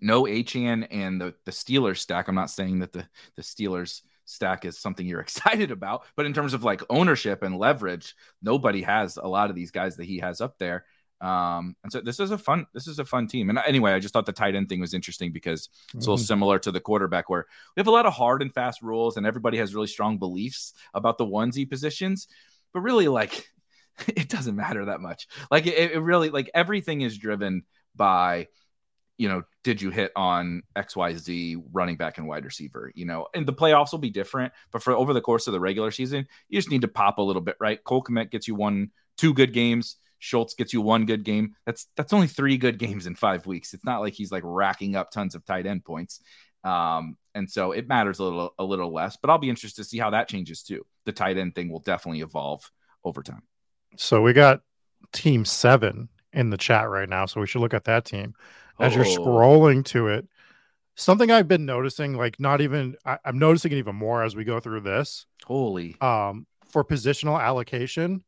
[0.00, 2.28] no Achane and the the Steelers stack.
[2.28, 6.32] I'm not saying that the the Steelers stack is something you're excited about, but in
[6.32, 10.18] terms of like ownership and leverage, nobody has a lot of these guys that he
[10.18, 10.84] has up there.
[11.24, 13.48] Um, and so this is a fun, this is a fun team.
[13.48, 15.96] And anyway, I just thought the tight end thing was interesting because it's mm-hmm.
[15.96, 16.24] a little mm-hmm.
[16.24, 19.26] similar to the quarterback where we have a lot of hard and fast rules and
[19.26, 22.28] everybody has really strong beliefs about the onesie positions,
[22.74, 23.50] but really like
[24.08, 25.26] it doesn't matter that much.
[25.50, 27.62] Like it, it really, like everything is driven
[27.96, 28.48] by,
[29.16, 32.92] you know, did you hit on XYZ running back and wide receiver?
[32.94, 35.60] You know, and the playoffs will be different, but for over the course of the
[35.60, 37.82] regular season, you just need to pop a little bit, right?
[37.82, 39.96] Cole Kmet gets you one, two good games.
[40.18, 41.54] Schultz gets you one good game.
[41.66, 43.74] That's that's only three good games in five weeks.
[43.74, 46.20] It's not like he's like racking up tons of tight end points.
[46.62, 49.88] Um, and so it matters a little a little less, but I'll be interested to
[49.88, 50.86] see how that changes too.
[51.04, 52.70] The tight end thing will definitely evolve
[53.04, 53.42] over time.
[53.96, 54.62] So we got
[55.12, 57.26] team seven in the chat right now.
[57.26, 58.34] So we should look at that team.
[58.80, 59.18] As you're Oh.
[59.18, 60.26] scrolling to it,
[60.96, 64.44] something I've been noticing, like not even I, I'm noticing it even more as we
[64.44, 65.26] go through this.
[65.44, 65.96] Holy.
[66.00, 68.24] Um, for positional allocation,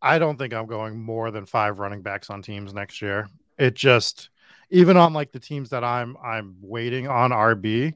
[0.00, 3.28] I don't think I'm going more than five running backs on teams next year.
[3.58, 4.30] It just
[4.70, 7.94] even on like the teams that I'm I'm waiting on RB,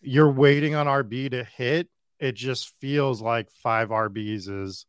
[0.00, 1.88] you're waiting on RB to hit.
[2.18, 4.86] It just feels like five RBs is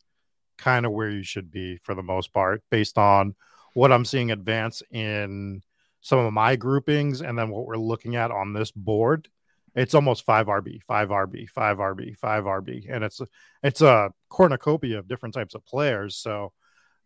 [0.58, 3.36] kind of where you should be for the most part, based on
[3.74, 5.62] what I'm seeing advance in
[6.02, 9.30] some of my groupings and then what we're looking at on this board.
[9.76, 13.22] It's almost five RB, five RB, five RB, five RB, and it's
[13.64, 16.16] it's a cornucopia of different types of players.
[16.16, 16.54] So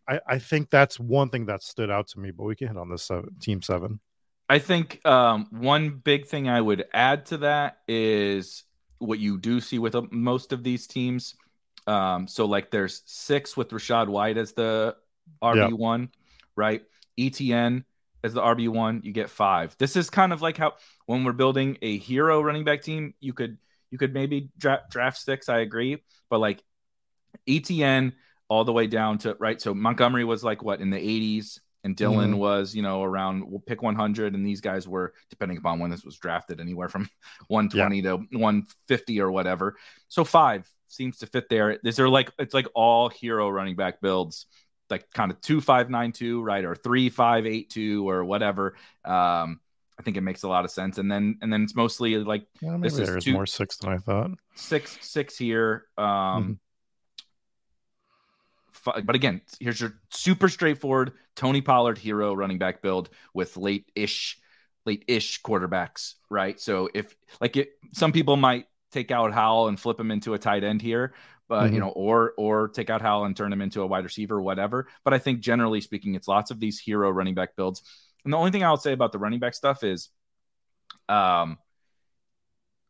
[0.08, 2.30] I, I think that's one thing that stood out to me.
[2.30, 4.00] But we can hit on this uh, team seven.
[4.48, 8.64] I think um, one big thing I would add to that is
[8.98, 11.34] what you do see with uh, most of these teams.
[11.86, 14.96] Um, so, like, there's six with Rachaad White as the
[15.42, 16.10] RB1,
[16.56, 16.82] right?
[17.18, 17.84] ETN
[18.24, 19.76] as the RB1, you get five.
[19.78, 20.74] This is kind of like how
[21.06, 23.58] when we're building a hero running back team, you could
[23.90, 25.48] you could maybe draft draft six.
[25.48, 26.62] I agree, but like
[27.48, 28.12] ETN
[28.48, 29.60] all the way down to right.
[29.60, 32.38] So Montgomery was like what in the 80s, and Dillon Mhm.
[32.38, 36.04] was you know around we'll pick 100, and these guys were depending upon when this
[36.04, 37.08] was drafted, anywhere from
[37.48, 39.76] 120 to 150 or whatever.
[40.08, 41.78] So five seems to fit there.
[41.82, 44.46] These are like it's like all hero running back builds.
[44.90, 48.74] Like kind of two five nine two, right, or three five eight two, or whatever.
[49.04, 49.60] Um,
[49.98, 50.98] I think it makes a lot of sense.
[50.98, 53.90] And then and then it's mostly like Yeah, This is there's two- more six than
[53.92, 54.30] I thought.
[54.54, 55.84] six six here.
[55.98, 56.58] Um,
[58.72, 63.90] fi- but again, here's your super straightforward Tony Pollard hero running back build with late
[63.94, 64.38] ish,
[64.86, 66.58] late ish quarterbacks, right?
[66.60, 70.38] So if like it, some people might take out Howell and flip him into a
[70.38, 71.12] tight end here,
[71.48, 71.80] but you Mhm.
[71.80, 74.86] know, or or take out Howell and turn him into a wide receiver, whatever.
[75.04, 77.82] But I think generally speaking, it's lots of these hero running back builds.
[78.24, 80.10] And the only thing I would say about the running back stuff is,
[81.08, 81.58] um,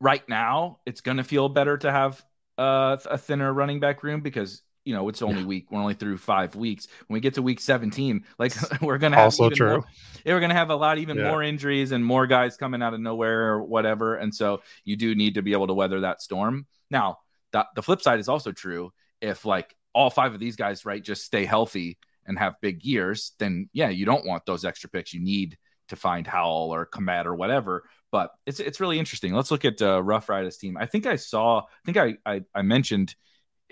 [0.01, 2.25] right now it's going to feel better to have
[2.57, 6.17] uh, a thinner running back room because you know it's only week we're only through
[6.17, 9.69] five weeks when we get to week 17 like we're gonna have Also true.
[9.69, 9.85] more-
[10.25, 11.31] we're gonna have a lot even Yeah.
[11.31, 15.15] more injuries and more guys coming out of nowhere or whatever and so you do
[15.15, 17.19] need to be able to weather that storm now
[17.53, 21.03] the, the flip side is also true if like all five of these guys right
[21.03, 25.15] just stay healthy and have big years then yeah you don't want those extra picks
[25.15, 25.57] you need
[25.89, 29.33] to find Howell or Kmet or whatever but it's it's really interesting.
[29.33, 30.77] Let's look at uh, Rough Riders team.
[30.77, 31.61] I think I saw.
[31.61, 33.15] I think I I, I mentioned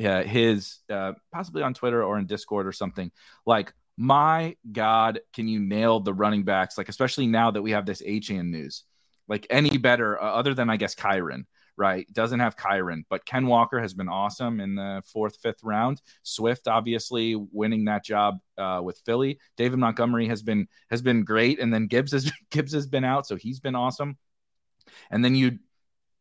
[0.05, 3.11] uh, his uh, possibly on Twitter or in Discord or something.
[3.47, 6.77] Like, my God, can you nail the running backs?
[6.77, 8.85] Like, especially now that we have this Achane news.
[9.29, 12.11] Like any better, uh, other than I guess Kyren, right?
[12.13, 16.01] Doesn't have Kyren, but Ken Walker has been awesome in the fourth, fifth round.
[16.23, 19.39] Swift obviously winning that job uh, with Philly.
[19.57, 23.27] David Montgomery has been has been great, and then Gibbs has Gibbs has been out,
[23.27, 24.17] so he's been awesome.
[25.11, 25.59] And then you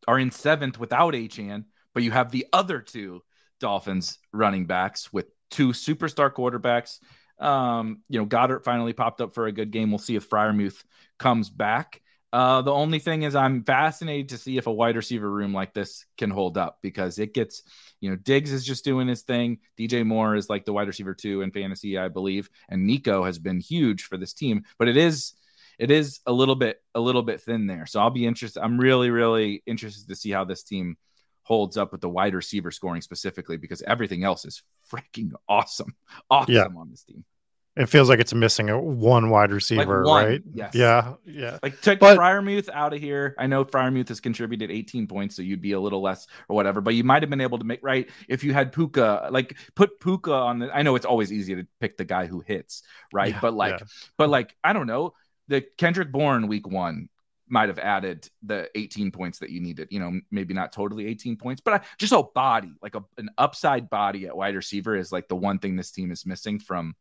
[0.08, 1.64] are in seventh without Achane,
[1.94, 3.22] but you have the other two
[3.60, 6.98] Dolphins running backs with two superstar quarterbacks.
[7.38, 9.90] Um, you know, Goedert finally popped up for a good game.
[9.90, 10.82] We'll see if Freiermuth
[11.18, 12.00] comes back.
[12.36, 15.72] Uh, the only thing is, I'm fascinated to see if a wide receiver room like
[15.72, 17.62] this can hold up because it gets,
[18.02, 19.56] you know, Diggs is just doing his thing.
[19.78, 23.38] DJ Moore is like the wide receiver two in fantasy, I believe, and Nico has
[23.38, 24.64] been huge for this team.
[24.78, 25.32] But it is,
[25.78, 27.86] it is a little bit, a little bit thin there.
[27.86, 28.60] So I'll be interested.
[28.62, 30.98] I'm really, really interested to see how this team
[31.42, 35.94] holds up with the wide receiver scoring specifically because everything else is freaking awesome,
[36.30, 36.66] awesome Yeah.
[36.76, 37.24] on this team.
[37.76, 40.42] It feels like it's missing a one wide receiver, one, right?
[40.54, 40.74] yes.
[40.74, 41.58] Yeah, yeah.
[41.62, 43.34] Like take But- Freiermuth out of here.
[43.38, 46.80] I know Freiermuth has contributed 18 points, so you'd be a little less or whatever.
[46.80, 49.28] But you might have been able to make right if you had Puka.
[49.30, 50.74] Like put Puka on the.
[50.74, 53.34] I know it's always easy to pick the guy who hits, right?
[53.34, 53.86] Yeah, but like, yeah.
[54.16, 55.12] but like, I don't know.
[55.48, 57.10] The Kendrick Bourne week one
[57.48, 59.88] might have added the 18 points that you needed.
[59.90, 63.28] You know, maybe not totally 18 points, but I, just a body, like a, an
[63.36, 66.94] upside body at wide receiver, is like the one thing this team is missing from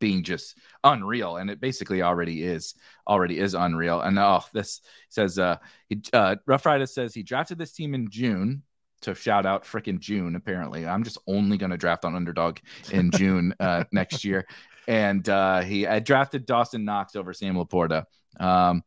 [0.00, 2.74] being just unreal and it basically already is
[3.06, 4.00] already is unreal.
[4.00, 5.58] And oh this says uh,
[5.88, 8.62] he, uh rough rider says he drafted this team in june
[9.02, 10.86] to shout out freaking june apparently.
[10.86, 12.58] I'm just only going to draft on underdog
[12.90, 14.46] in june uh next year.
[14.88, 18.04] And uh he I drafted dawson knox over sam laporta.
[18.40, 18.82] Um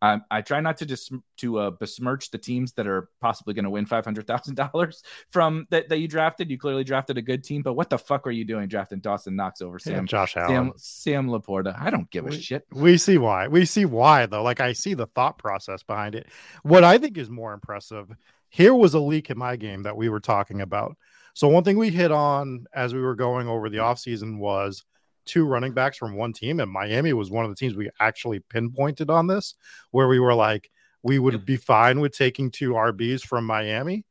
[0.00, 3.64] Um, I try not to just to uh, besmirch the teams that are possibly going
[3.64, 6.50] to win five hundred thousand dollars from that, that you drafted.
[6.50, 9.34] You clearly drafted a good team, but what the fuck are you doing drafting Dawson
[9.34, 10.72] Knox over Sam Josh Sam Allen.
[10.76, 11.76] Sam Laporta?
[11.80, 12.64] I don't give a We- shit.
[12.72, 13.48] We see why.
[13.48, 14.42] We see why though.
[14.42, 16.28] Like I see the thought process behind it.
[16.62, 18.08] What I think is more impressive,
[18.50, 20.96] here was a leak in my game that we were talking about.
[21.34, 24.84] So one thing we hit on as we were going over the offseason was
[25.28, 28.40] two running backs from one team and Miami was one of the teams we actually
[28.40, 29.54] pinpointed on this
[29.90, 30.70] where we were like
[31.02, 31.44] we would Yep.
[31.44, 34.04] be fine with taking two RBs from Miami.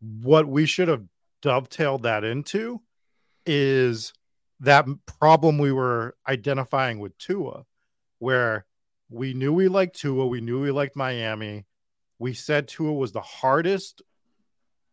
[0.00, 1.04] What we should have
[1.42, 2.80] dovetailed that into
[3.44, 4.14] is
[4.60, 4.86] that
[5.18, 7.66] problem we were identifying with Tua,
[8.20, 8.64] where
[9.10, 11.66] we knew we liked Tua, we knew we liked Miami.
[12.18, 14.00] We said Tua was the hardest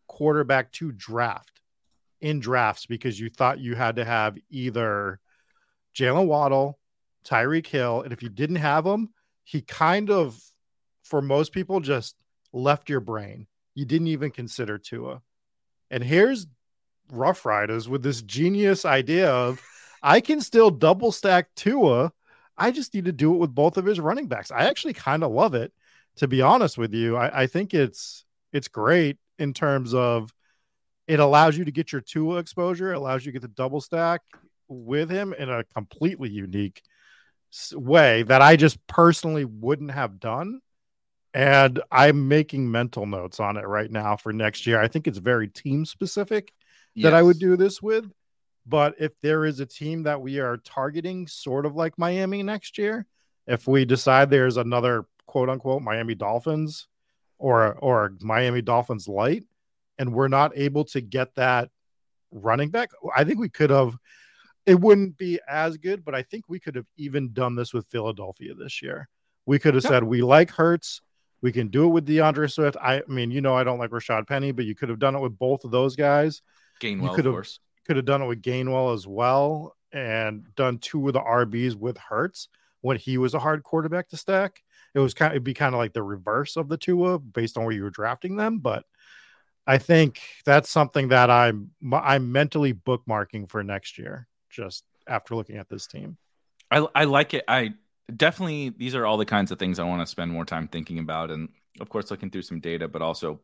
[0.07, 1.61] quarterback to draft
[2.19, 5.20] in drafts because you thought you had to have either
[5.95, 6.79] Jalen Waddle,
[7.25, 9.09] Tyreek Hill, and if you didn't have him,
[9.43, 10.39] he kind of,
[11.03, 12.15] for most people, just
[12.53, 13.47] left your brain.
[13.75, 15.21] You didn't even consider Tua.
[15.89, 16.47] And here's
[17.11, 19.61] Rough Riders with this genius idea of
[20.01, 22.11] I can still double stack Tua.
[22.57, 24.51] I just need to do it with both of his running backs.
[24.51, 25.73] I actually kind of love it,
[26.17, 27.17] to be honest with you.
[27.17, 30.33] I, I think it's it's great in terms of
[31.07, 33.81] it allows you to get your Tua exposure, it allows you to get the double
[33.81, 34.21] stack
[34.71, 36.81] with him in a completely unique
[37.73, 40.61] way that I just personally wouldn't have done.
[41.33, 44.81] And I'm making mental notes on it right now for next year.
[44.81, 46.51] I think it's very team specific
[46.97, 48.11] that I would do this with.
[48.65, 52.77] But if there is a team that we are targeting, sort of like Miami next
[52.77, 53.05] year,
[53.47, 56.87] if we decide there's another quote unquote Miami Dolphins
[57.39, 59.43] or or Miami Dolphins light,
[59.97, 61.69] and we're not able to get that
[62.31, 63.95] running back, I think we could have.
[64.65, 67.87] It wouldn't be as good, but I think we could have even done this with
[67.87, 69.09] Philadelphia this year.
[69.45, 69.89] We could have Yeah.
[69.89, 71.01] said we like Hurts.
[71.41, 72.77] We can do it with D'Andre Swift.
[72.79, 75.15] I, I mean, you know, I don't like Rashaad Penny, but you could have done
[75.15, 76.41] it with both of those guys
[76.79, 77.59] Gainwell, of could've- course.
[77.87, 81.97] could have done it with Gainwell as well and done two of the RBs with
[81.97, 82.47] Hurts
[82.81, 84.61] when he was a hard quarterback to stack.
[84.93, 87.57] It was kind of it'd be kind of like the reverse of the Tua based
[87.57, 88.85] on where you were drafting them, but
[89.65, 95.57] I think that's something that I'm I'm mentally bookmarking for next year just after looking
[95.57, 96.17] at this team.
[96.69, 97.43] I I like it.
[97.47, 97.73] I
[98.15, 100.99] definitely these are all the kinds of things I want to spend more time thinking
[100.99, 103.41] about, and of course looking through some data, but also,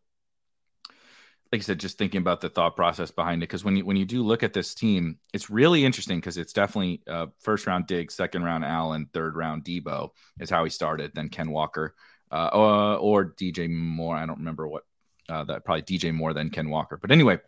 [1.52, 3.48] like I said, just thinking about the thought process behind it.
[3.48, 6.54] Because when you when you do look at this team, it's really interesting because it's
[6.54, 11.12] definitely uh, first round dig, second round Allen, third round Deebo is how he started.
[11.14, 11.96] Then Ken Walker,
[12.32, 14.16] uh, or, or DJ Moore.
[14.16, 14.84] I don't remember what
[15.30, 16.98] uh, that probably DJ Moore than Ken Walker.
[16.98, 17.40] But anyway,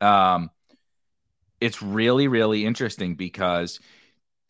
[0.00, 0.50] um,
[1.60, 3.80] it's really really interesting because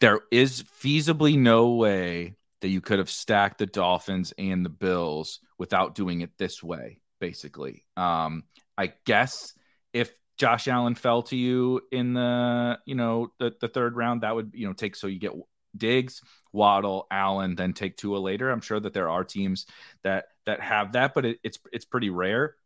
[0.01, 5.41] there is feasibly no way that you could have stacked the Dolphins and the Bills
[5.59, 7.85] without doing it this way, basically.
[7.97, 8.45] Um,
[8.77, 9.53] I guess
[9.93, 14.35] if Josh Allen fell to you in the, you know, the, the third round, that
[14.35, 15.33] would, you know, take so you get
[15.77, 18.51] Diggs, Waddle, Allen, then take Tua later.
[18.51, 19.67] I'm sure that there are teams
[20.03, 22.57] that that have that, but it, it's it's pretty rare.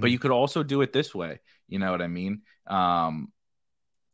[0.00, 1.40] But you could also do it this way.
[1.68, 2.42] You know what I mean?
[2.66, 3.32] Um,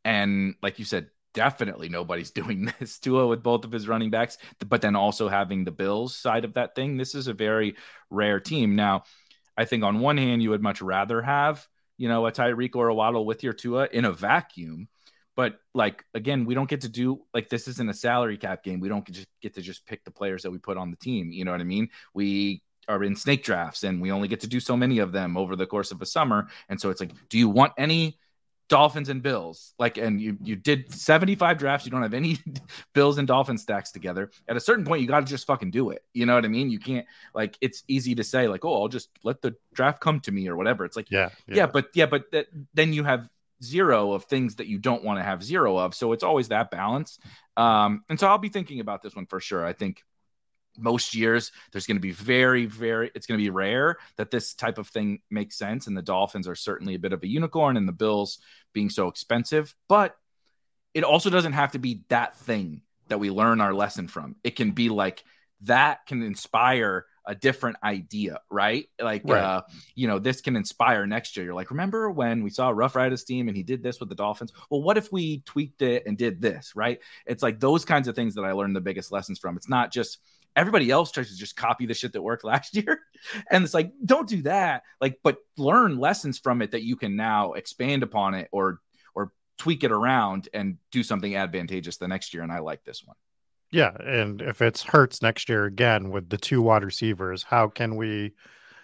[0.04, 2.98] and like you said, definitely nobody's doing this.
[2.98, 6.54] Tua with both of his running backs, but then also having the Bills side of
[6.54, 6.96] that thing.
[6.96, 7.76] This is a very
[8.10, 8.76] rare team.
[8.76, 9.04] Now,
[9.56, 11.66] I think on one hand, you would much rather have,
[11.98, 14.88] you know, a Tyreek or a Waddle with your Tua in a vacuum.
[15.36, 18.80] But like again, we don't get to do like this isn't a salary cap game.
[18.80, 20.96] We don't get, just get to just pick the players that we put on the
[20.96, 21.30] team.
[21.32, 21.88] You know what I mean?
[22.12, 25.36] We are in snake drafts and we only get to do so many of them
[25.36, 26.48] over the course of a summer.
[26.68, 28.18] And so it's like, do you want any
[28.70, 29.74] Dolphins and Bills?
[29.78, 32.38] Like, and you you did 75 drafts, you don't have any
[32.94, 34.30] Bills and Dolphins stacks together.
[34.48, 36.02] At a certain point, you got to just fucking do it.
[36.14, 36.70] You know what I mean?
[36.70, 40.20] You can't like it's easy to say like, oh, I'll just let the draft come
[40.20, 40.86] to me or whatever.
[40.86, 43.28] It's like, yeah, yeah, but yeah, but that, then you have
[43.62, 45.94] zero of things that you don't want to have zero of.
[45.94, 47.18] So it's always that balance.
[47.56, 49.66] Um, and so I'll be thinking about this one for sure.
[49.66, 50.02] I think
[50.80, 54.54] most years there's going to be very very it's going to be rare that this
[54.54, 57.76] type of thing makes sense and the dolphins are certainly a bit of a unicorn
[57.76, 58.38] and the bills
[58.72, 60.16] being so expensive but
[60.94, 64.36] it also doesn't have to be that thing that we learn our lesson from.
[64.42, 65.22] It can be like
[65.62, 68.86] that can inspire a different idea right?
[69.00, 69.42] Like Right.
[69.42, 69.62] uh
[69.94, 71.46] you know this can inspire next year.
[71.46, 74.14] You're like remember when we saw rough riders team and he did this with the
[74.14, 74.52] dolphins?
[74.70, 77.00] Well what if we tweaked it and did this right?
[77.26, 79.56] It's like those kinds of things that i learned the biggest lessons from.
[79.56, 80.18] It's not just
[80.56, 83.00] everybody else tries to just copy the shit that worked last year.
[83.50, 84.82] And it's like don't do that.
[85.00, 88.80] Like but learn lessons from it that you can now expand upon it or
[89.14, 92.42] or tweak it around and do something advantageous the next year.
[92.42, 93.16] And i like this one.
[93.72, 97.96] Yeah, and if it's Hurts next year again with the two wide receivers, how can
[97.96, 98.32] we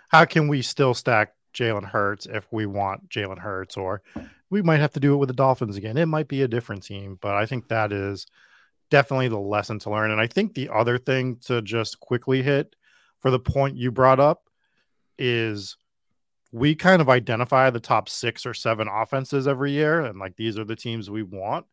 [0.09, 3.77] how can we still stack Jalen Hurts if we want Jalen Hurts?
[3.77, 4.03] Or
[4.49, 5.97] we might have to do it with the Dolphins again.
[5.97, 8.27] It might be a different team, but I think that is
[8.91, 10.11] definitely the lesson to learn.
[10.11, 12.75] And I think the other thing to just quickly hit
[13.21, 14.45] for the point you brought up
[15.19, 15.77] is
[16.53, 20.59] we kind of identify the top six or seven offenses every year, and like these
[20.59, 21.67] are the teams we want.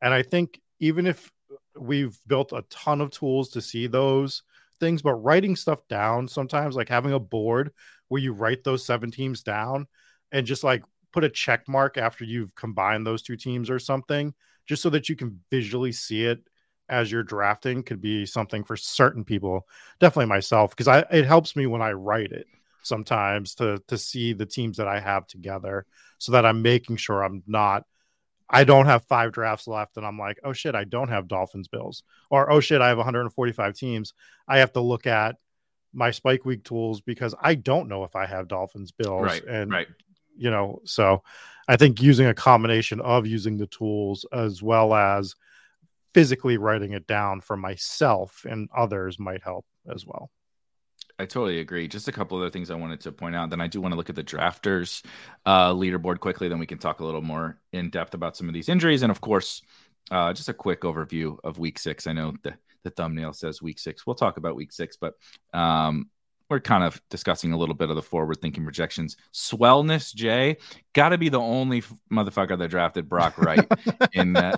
[0.00, 1.30] And I think even if
[1.78, 4.42] we've built a ton of tools to see those
[4.80, 7.72] things, but writing stuff down sometimes, like having a board
[8.08, 9.86] where you write those seven teams down
[10.32, 10.82] and just like
[11.12, 14.34] put a check mark after you've combined those two teams or something,
[14.66, 16.42] just so that you can visually see it
[16.92, 19.66] as you're drafting could be something for certain people
[19.98, 22.46] definitely myself because i it helps me when i write it
[22.82, 25.86] sometimes to to see the teams that I have together
[26.18, 27.84] so that I'm making sure I'm not
[28.50, 31.68] I don't have five drafts left and I'm like, oh shit, I don't have Dolphins
[31.68, 32.02] Bills.
[32.28, 34.12] Or oh shit, I have 145 teams.
[34.46, 35.36] I have to look at
[35.94, 39.24] my spike week tools because I don't know if I have Dolphins Bills.
[39.24, 39.44] Right.
[39.44, 39.86] And right.
[40.36, 41.22] you know, so
[41.66, 45.34] I think using a combination of using the tools as well as
[46.14, 50.30] physically writing it down for myself and others might help as well.
[51.18, 51.88] I totally agree.
[51.88, 53.50] Just a couple other things I wanted to point out.
[53.50, 55.04] Then I do want to look at the drafters
[55.46, 56.48] uh, leaderboard quickly.
[56.48, 59.10] Then we can talk a little more in depth about some of these injuries, and
[59.10, 59.62] of course,
[60.10, 62.06] uh, just a quick overview of Week Six.
[62.06, 64.06] I know the the thumbnail says Week Six.
[64.06, 65.14] We'll talk about Week Six, but
[65.52, 66.10] um,
[66.52, 69.16] we're kind of discussing a little bit of the forward thinking projections.
[69.32, 70.58] Swellness, Jay,
[70.92, 73.66] got to be the only f- motherfucker that drafted Brock Wright
[74.12, 74.54] in uh,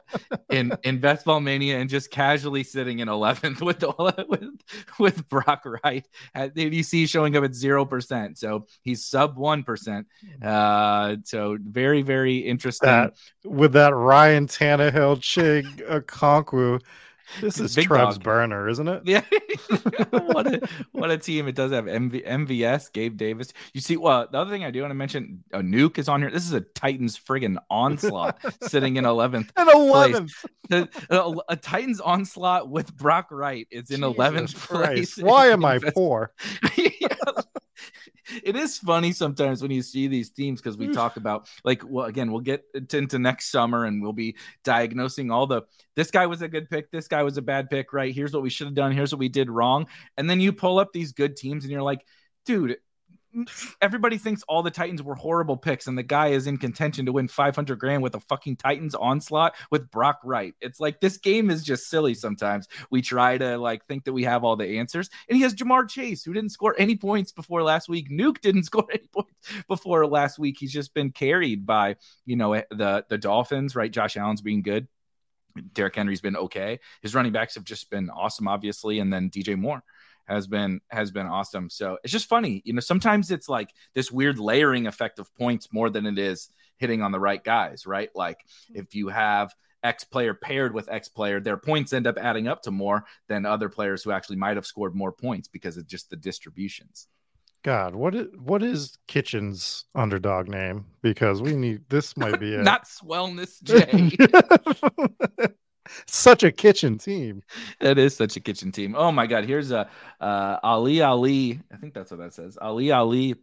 [0.50, 4.50] in in Best Ball Mania and just casually sitting in 11th with the, with
[4.98, 8.38] with Brock Wright at ADC showing up at zero percent.
[8.38, 10.08] So he's sub one percent.
[10.42, 12.88] Uh, so very very interesting.
[12.88, 13.14] That,
[13.44, 16.82] with that Ryan Tannehill, Chig Okonkwo
[17.40, 18.24] this is Big Trev's dog.
[18.24, 19.02] burner, isn't it?
[19.04, 19.22] Yeah.
[20.10, 21.48] what a what a team.
[21.48, 23.52] It does have MV, MVS, Gabe Davis.
[23.72, 26.20] You see, well, the other thing I do want to mention, a nuke is on
[26.20, 26.30] here.
[26.30, 29.50] This is a Titans friggin' onslaught sitting in 11th.
[29.56, 30.32] In 11th.
[30.70, 35.18] A, a, a, Titans onslaught with Brock Wright is in Jesus 11th place.
[35.18, 36.32] Why am I poor?
[36.76, 36.88] yeah
[38.42, 40.94] it is funny sometimes when you see these teams because we mm.
[40.94, 45.46] talk about like well again we'll get into next summer and we'll be diagnosing all
[45.46, 45.62] the
[45.96, 48.14] this guy was a good pick this guy was a bad pick right?
[48.14, 49.86] Here's what we should have done here's what we did wrong.
[50.16, 52.04] And then you pull up these good teams and you're like
[52.46, 52.76] dude
[53.80, 57.12] everybody thinks all the Titans were horrible picks, and the guy is in contention to
[57.12, 60.54] win 500 grand with a fucking Titans onslaught with Brock Wright.
[60.60, 62.68] It's like this game is just silly sometimes.
[62.90, 65.88] We try to like think that we have all the answers, and he has Ja'Marr
[65.88, 68.10] Chase, who didn't score any points before last week.
[68.10, 69.32] Nuke didn't score any points
[69.68, 70.56] before last week.
[70.58, 73.90] He's just been carried by, you know, the the Dolphins, right?
[73.90, 74.88] Josh Allen's being good.
[75.72, 76.80] Derrick Henry's been okay.
[77.00, 79.84] His running backs have just been awesome, obviously, and then DJ Moore
[80.26, 81.70] has been has been awesome.
[81.70, 82.80] So it's just funny, you know.
[82.80, 87.12] Sometimes it's like this weird layering effect of points more than it is hitting on
[87.12, 88.10] the right guys, right?
[88.14, 88.78] Like hmm.
[88.78, 92.62] if you have X player paired with X player, their points end up adding up
[92.62, 96.10] to more than other players who actually might have scored more points because of just
[96.10, 97.06] the distributions.
[97.62, 100.84] God, what is what is Kitchen's underdog name?
[101.00, 102.62] Because we need this might be it.
[102.62, 104.10] Not Swellness J.
[106.06, 107.42] such a kitchen team.
[107.80, 108.94] That is such a kitchen team.
[108.96, 109.88] Oh my god, here's a
[110.20, 111.60] uh, Ali Ali.
[111.72, 112.58] I think that's what that says.
[112.60, 113.34] Ali Ali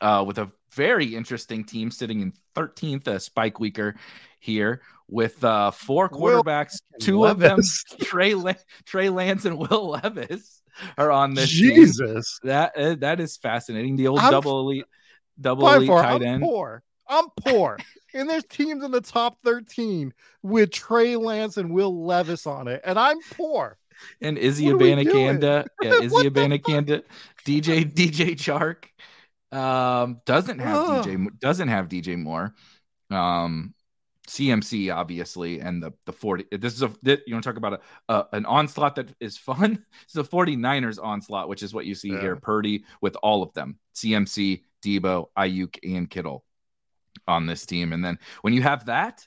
[0.00, 3.96] uh, with a very interesting team sitting in 13th, a spike weaker
[4.38, 6.80] here with uh, four quarterbacks.
[6.92, 7.84] Will two Levis.
[7.90, 8.54] of them, Trey La-
[8.86, 10.62] Trey Lance and Will Levis,
[10.96, 11.48] are on this.
[11.48, 12.50] Jesus, team.
[12.50, 13.96] that uh, that is fascinating.
[13.96, 14.84] The old I'm, double elite,
[15.40, 16.42] double elite far, tight I'm end.
[16.42, 16.82] Poor.
[17.10, 17.76] I'm poor
[18.14, 22.80] and there's teams in the top 13 with Trey Lance and Will Levis on it,
[22.84, 23.78] and I'm poor.
[24.20, 27.02] And Izzy Abanikanda, yeah, Izzy Abanikanda,
[27.44, 28.86] DJ DJ Chark,
[29.56, 32.54] um, doesn't have DJ doesn't have DJ Moore,
[33.10, 33.74] um,
[34.26, 36.46] CMC obviously, and the the 40.
[36.56, 39.84] This is a you want to talk about a, a, an onslaught that is fun.
[40.08, 42.20] Is a 49ers onslaught, which is what you see yeah.
[42.20, 42.36] here.
[42.36, 46.44] Purdy with all of them, CMC, Deebo, Aiyuk, and Kittle
[47.30, 47.92] on this team.
[47.92, 49.26] And then when you have that,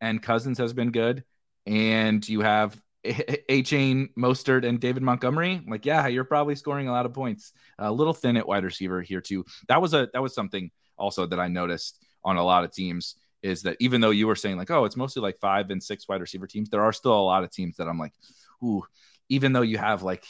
[0.00, 1.24] and Cousins has been good,
[1.66, 7.06] and you have Achane, Mostert, and David Montgomery, like yeah, you're probably scoring a lot
[7.06, 7.52] of points.
[7.78, 9.44] A little thin at wide receiver here too.
[9.68, 13.16] That was a that was something also that I noticed on a lot of teams
[13.42, 16.08] is that even though you were saying like oh it's mostly like five and six
[16.08, 18.14] wide receiver teams, there are still a lot of teams that I'm like,
[18.62, 18.84] ooh,
[19.28, 20.24] even though you have like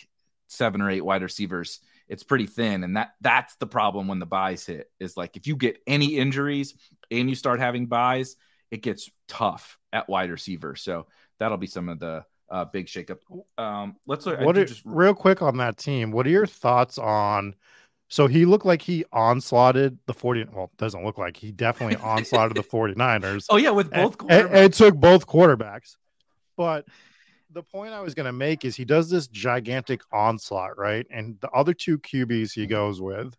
[0.48, 4.26] seven or eight wide receivers, it's pretty thin and that that's the problem when the
[4.26, 6.74] buys hit is like if you get any injuries
[7.20, 8.36] and you start having buys
[8.70, 11.06] it gets tough at wide receiver so
[11.38, 13.18] that'll be some of the uh, big shakeup.
[13.58, 14.40] Um, let's look.
[14.40, 16.10] What are, just real quick on that team?
[16.12, 17.54] What are your thoughts on?
[18.08, 20.46] So he looked like he onslaughted the 40.
[20.52, 23.46] Well, doesn't look like he definitely onslaughted the 49ers.
[23.50, 24.54] oh yeah, with both and- quarterbacks.
[24.54, 25.96] and took both quarterbacks.
[26.56, 26.86] But
[27.50, 31.06] the point I was going to make is he does this gigantic onslaught, right?
[31.10, 33.34] And the other two QBs he goes with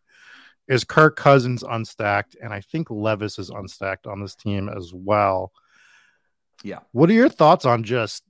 [0.68, 5.51] is Kirk Cousins unstacked, and I think Levis is unstacked on this team as well.
[6.63, 6.80] Yeah.
[6.91, 8.24] What are your thoughts on just?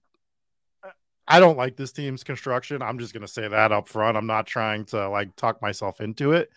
[1.27, 2.81] I don't like this team's construction.
[2.81, 4.17] I'm just going to say that up front.
[4.17, 6.51] I'm not trying to like talk myself into it.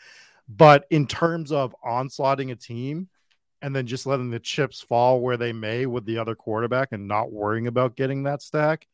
[0.48, 3.08] But in terms of onslaughting a team,
[3.62, 7.08] and then just letting the chips fall where they may with the other quarterback and
[7.08, 8.86] not worrying about getting that stack.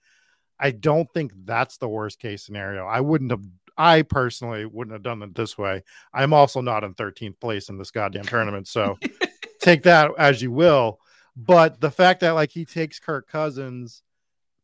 [0.58, 2.86] I don't think that's the worst case scenario.
[2.86, 3.44] I wouldn't have,
[3.76, 5.82] I personally wouldn't have done it this way.
[6.12, 8.68] I'm also not in 13th place in this goddamn tournament.
[8.68, 8.98] So
[9.60, 11.00] take that as you will.
[11.36, 14.02] But the fact that like he takes Kirk Cousins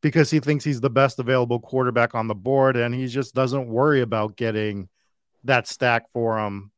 [0.00, 3.68] because he thinks he's the best available quarterback on the board and he just doesn't
[3.68, 4.88] worry about getting
[5.44, 6.70] that stack for him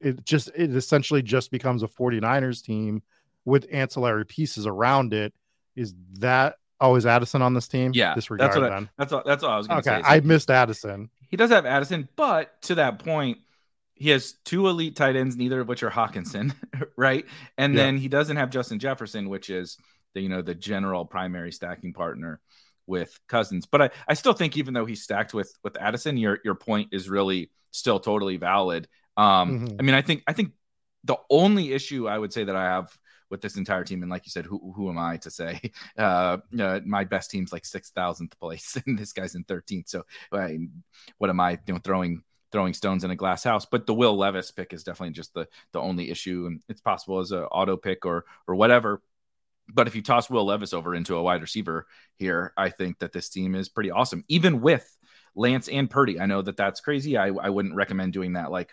[0.00, 3.02] it just it essentially just becomes a 49ers team
[3.44, 5.32] with ancillary pieces around it
[5.74, 9.12] is that oh is addison on this team Yeah, disregard that's what I- then That's
[9.12, 9.22] all.
[9.24, 10.08] That's all I was going to okay say.
[10.08, 13.36] i missed addison he does have Addison, but to that point,
[13.92, 16.54] he has two elite tight ends, neither of which are Hockenson,
[16.96, 17.26] right?
[17.58, 17.82] And Yeah.
[17.82, 19.76] then he doesn't have Justin Jefferson, which is
[20.14, 22.40] the you know the general primary stacking partner
[22.86, 23.66] with Cousins.
[23.66, 26.88] But I, I still think even though he's stacked with with Addison, your your point
[26.92, 28.88] is really still totally valid.
[29.18, 29.76] Um, Mhm.
[29.78, 30.52] I mean, I think I think
[31.04, 32.96] the only issue I would say that I have
[33.30, 35.60] with this entire team, and like you said, who who am I to say?
[35.98, 39.88] Uh, uh my best team's like six thousandth place, and this guy's in thirteenth.
[39.88, 40.58] So, I,
[41.18, 42.22] what am I you know throwing
[42.52, 43.66] throwing stones in a glass house?
[43.66, 47.18] But the Will Levis pick is definitely just the the only issue, and it's possible
[47.18, 49.02] as a auto pick or or whatever.
[49.68, 53.12] But if you toss Will Levis over into a wide receiver here, I think that
[53.12, 54.88] this team is pretty awesome, even with
[55.34, 56.20] Lance and Purdy.
[56.20, 57.16] I know that that's crazy.
[57.16, 58.72] I, I wouldn't recommend doing that like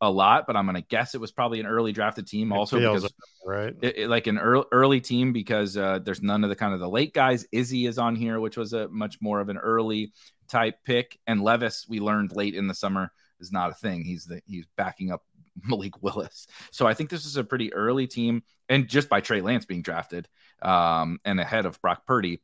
[0.00, 2.56] a lot, but I'm going to guess it was probably an early drafted team It
[2.56, 3.12] also because
[3.44, 6.72] right it, it- like an early, early team because uh, there's none of the kind
[6.72, 7.46] of the late guys.
[7.52, 10.12] Izzy is on here, which was a much more of an early
[10.48, 14.04] type pick, and Levis we learned late in the summer is not a thing.
[14.04, 15.22] He's the he's backing up
[15.66, 19.42] Malik Willis, so I think this is a pretty early team, and just by Trey
[19.42, 20.28] Lance being drafted
[20.62, 22.40] um, and ahead of Brock Purdy.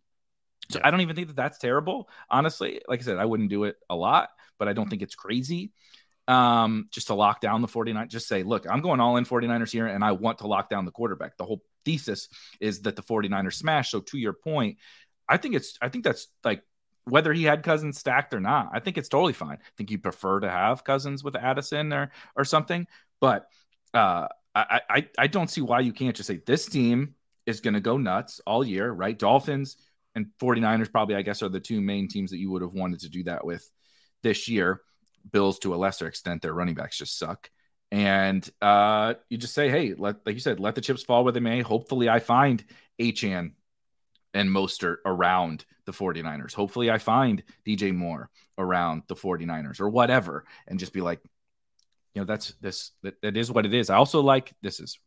[0.69, 2.09] So I don't even think that that's terrible.
[2.29, 5.15] Honestly, like I said, I wouldn't do it a lot, but I don't think it's
[5.15, 5.73] crazy
[6.29, 9.71] um, just to lock down the 49 just say look i'm going all in 49ers
[9.71, 11.37] here and i want to lock down the quarterback.
[11.37, 12.29] The whole thesis
[12.61, 13.91] is that the 49ers smash.
[13.91, 14.79] So to your point
[15.29, 16.63] i think it's i think that's like
[17.05, 19.59] whether he had cousins stacked or not i think it's totally fine.
[19.61, 22.87] I think you prefer to have cousins with addison or or something
[23.21, 23.47] but
[23.95, 27.15] uh i i, I don't see why you can't just say this team
[27.47, 29.17] is going to go nuts all year right?
[29.17, 29.77] Dolphins
[30.17, 33.01] and 49ers probably i guess are the two main teams that you would have wanted
[33.01, 33.71] to do that with
[34.25, 34.81] this year
[35.31, 37.51] Bills to a lesser extent, their running backs just suck.
[37.93, 41.33] And uh, you just say, hey, let like you said, let the chips fall where
[41.33, 41.61] they may.
[41.61, 42.65] Hopefully, I find
[43.01, 43.53] Achane
[44.35, 46.53] and Mostert around the 49ers.
[46.53, 51.21] Hopefully, I find DJ Moore around the 49ers or whatever, and just be like,
[52.15, 53.89] you know, that's this that, that is what it is.
[53.89, 54.99] I also like this is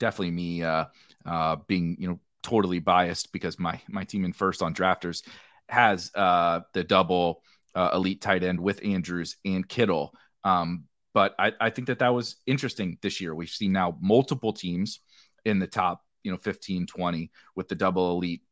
[0.00, 0.86] definitely me uh
[1.26, 5.22] uh being, you know, totally biased because my my team in first on drafters
[5.68, 7.42] has uh the double
[7.74, 10.14] uh, elite tight end with Andrews and Kittle.
[10.44, 13.34] Um, but I, I think that that was interesting this year.
[13.34, 15.00] We've seen now multiple teams
[15.44, 18.42] in the top, you know, 15, 20 with the double elite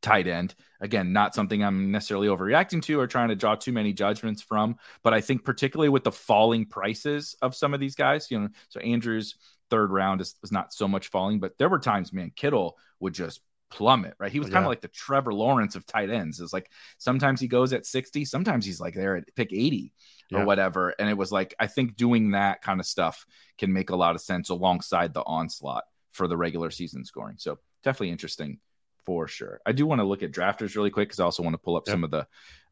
[0.00, 0.54] tight end.
[0.80, 4.76] Again, not something I'm necessarily overreacting to or trying to draw too many judgments from,
[5.02, 8.48] but I think particularly with the falling prices of some of these guys, you know,
[8.68, 9.36] so Andrews
[9.70, 13.14] third round is, was not so much falling, but there were times, man, Kittle would
[13.14, 13.40] just
[13.72, 14.30] plummet, right?
[14.30, 14.66] He was kind Yeah.
[14.66, 16.40] of like the Trevor Lawrence of tight ends.
[16.40, 19.92] It's like sometimes he goes at 60, sometimes he's like there at pick 80
[20.32, 20.44] or Yeah.
[20.44, 20.90] whatever.
[20.90, 23.26] And it was like, I think doing that kind of stuff
[23.58, 27.36] can make a lot of sense alongside the onslaught for the regular season scoring.
[27.38, 28.60] So definitely interesting
[29.04, 29.60] for sure.
[29.66, 31.76] I do want to look at drafters really quick because I also want to pull
[31.76, 31.92] up Yeah.
[31.94, 32.26] some of the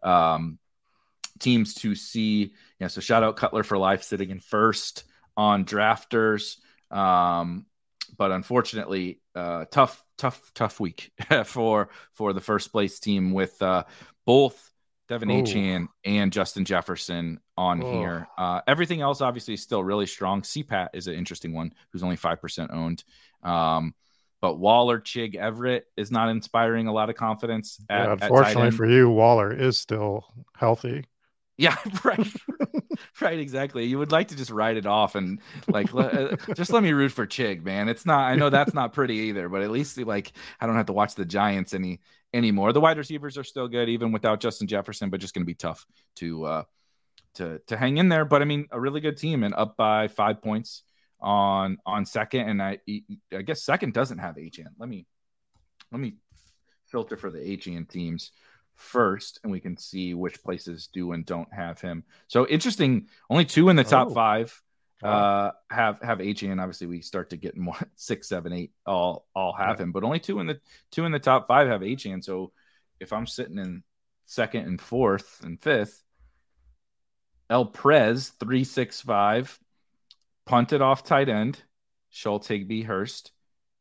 [0.08, 0.58] um,
[1.38, 2.54] teams to see.
[2.78, 5.04] Yeah, so shout out Cutler for life sitting in first
[5.36, 6.58] on drafters.
[6.90, 7.66] Um,
[8.16, 11.12] but unfortunately, uh, tough, tough, tough week
[11.44, 13.84] for for the first place team with uh,
[14.26, 14.70] both
[15.08, 15.42] Devin Ooh.
[15.42, 17.92] Achane and Justin Jefferson on Oh.
[17.92, 18.28] here.
[18.38, 20.42] Uh, everything else obviously is still really strong.
[20.42, 23.02] CPAT is an interesting one, who's only five percent owned.
[23.42, 23.94] Um,
[24.40, 27.78] but Waller, Chig, Everett is not inspiring a lot of confidence.
[27.90, 30.24] At, yeah, unfortunately for you waller is still
[30.56, 31.04] healthy
[31.60, 32.26] Yeah, right.
[33.20, 33.84] right, exactly.
[33.84, 37.12] You would like to just write it off and like uh, just let me root
[37.12, 37.90] for Chig, man.
[37.90, 38.20] It's not.
[38.20, 41.16] I know that's not pretty either, but at least like I don't have to watch
[41.16, 42.00] the Giants any
[42.32, 42.72] anymore.
[42.72, 45.54] The wide receivers are still good even without Justin Jefferson, but just going to be
[45.54, 45.84] tough
[46.16, 46.62] to uh
[47.34, 48.24] to to hang in there.
[48.24, 50.82] But I mean, a really good team and up by five points
[51.20, 52.78] on on second, and I
[53.36, 54.76] I guess second doesn't have HN.
[54.78, 55.06] Let me
[55.92, 56.14] let me
[56.86, 58.32] filter for the HN teams
[58.80, 62.04] first, and we can see which places do and don't have him.
[62.28, 63.08] So interesting.
[63.28, 64.14] Only two in the top Oh.
[64.14, 64.62] five
[65.02, 66.58] uh have have HN.
[66.60, 68.72] Obviously, we start to get more six, seven, eight.
[68.84, 69.84] All all have Yeah.
[69.84, 70.60] him, but only two in the
[70.90, 72.20] two in the top five have HN.
[72.22, 72.52] So
[73.00, 73.82] if I'm sitting in
[74.26, 76.02] second and fourth and fifth,
[77.48, 79.58] El Prez three six five,
[80.46, 81.62] punted off tight end,
[82.10, 83.32] Schultz Higbee Hurst,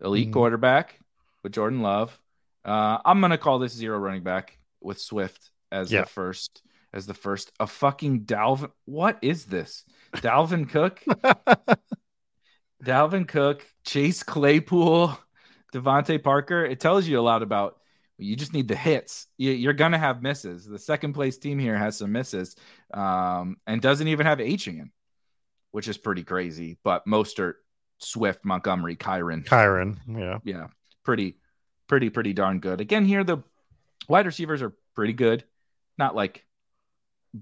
[0.02, 0.34] elite Mhm.
[0.34, 1.00] quarterback
[1.44, 2.18] with Jordan Love.
[2.66, 6.02] Uh, I'm gonna call this zero running back with Swift as Yeah.
[6.02, 6.62] the first
[6.92, 7.52] as the first.
[7.60, 8.72] A fucking Dalvin.
[8.86, 9.84] What is this?
[10.16, 11.04] Dalvin Cook.
[12.84, 15.18] Dalvin Cook, Chase Claypool,
[15.74, 16.66] DeVante Parker.
[16.66, 17.76] It tells you a lot about.
[18.22, 19.28] You just need the hits.
[19.38, 20.66] You, you're gonna have misses.
[20.66, 22.56] The second place team here has some misses,
[22.94, 24.92] um, and doesn't even have Hing,
[25.72, 26.78] which is pretty crazy.
[26.84, 27.54] But Mostert,
[28.00, 29.98] Swift, Montgomery, Kyren, Kyren.
[30.06, 30.40] Yeah.
[30.44, 30.68] yeah,
[31.06, 31.38] pretty,
[31.88, 32.82] pretty, pretty darn good.
[32.82, 33.38] Again, here the
[34.10, 35.46] wide receivers are pretty good,
[35.98, 36.46] not like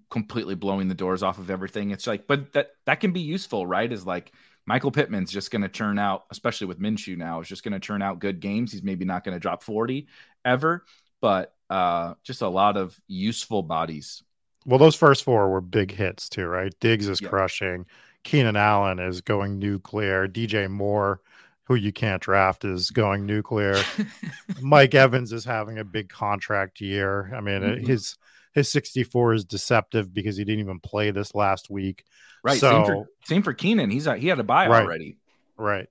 [0.10, 1.92] completely blowing the doors off of everything.
[1.92, 3.92] It's like, but that that can be useful, right?
[3.92, 4.32] Is like
[4.66, 7.80] Michael Pittman's just going to turn out, especially with Minshew now, is just going to
[7.80, 8.72] turn out good games.
[8.72, 10.08] He's maybe not going to drop forty
[10.44, 10.86] ever,
[11.22, 14.24] but uh, just a lot of useful bodies.
[14.66, 16.74] Well, those first four were big hits too, right?
[16.80, 17.30] Diggs is Yeah.
[17.30, 17.86] crushing.
[18.24, 20.28] Keenan Allen is going nuclear.
[20.28, 21.22] DJ Moore,
[21.68, 23.76] who you can't draft, is going nuclear.
[24.62, 27.34] Mike Evans is having a big contract year.
[27.36, 27.88] I mean, Mhm.
[27.88, 28.18] his
[28.54, 32.04] his 64 is deceptive because he didn't even play this last week.
[32.44, 32.58] Right.
[32.60, 33.92] same, So- for, same for Keenan.
[33.92, 34.84] He's he had a buy Right.
[34.84, 35.18] already.
[35.58, 35.88] Right.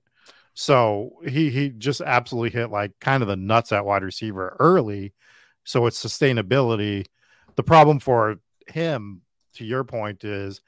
[0.53, 5.13] So he he just absolutely hit like kind of the nuts at wide receiver early.
[5.63, 7.05] So it's sustainability.
[7.55, 9.21] The problem for him,
[9.53, 10.61] to your point, is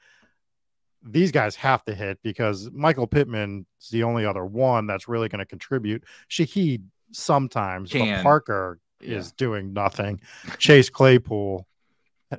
[1.02, 5.38] these guys have to hit because Michael Pittman's the only other one that's really going
[5.38, 6.04] to contribute.
[6.28, 6.82] Shaheed
[7.12, 8.18] sometimes, Can.
[8.18, 9.16] but Parker Yeah.
[9.18, 10.20] is doing nothing.
[10.58, 11.66] Chase Claypool.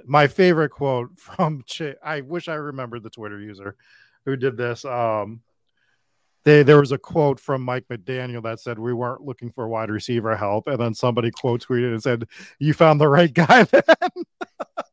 [0.05, 3.75] My favorite quote from Ch- I wish I remembered the Twitter user
[4.25, 4.85] who did this.
[4.85, 5.41] Um,
[6.43, 9.91] they, there was a quote from Mike McDaniel that said we weren't looking for wide
[9.91, 13.81] receiver help, and then somebody quote tweeted and said, "You found the right guy." Then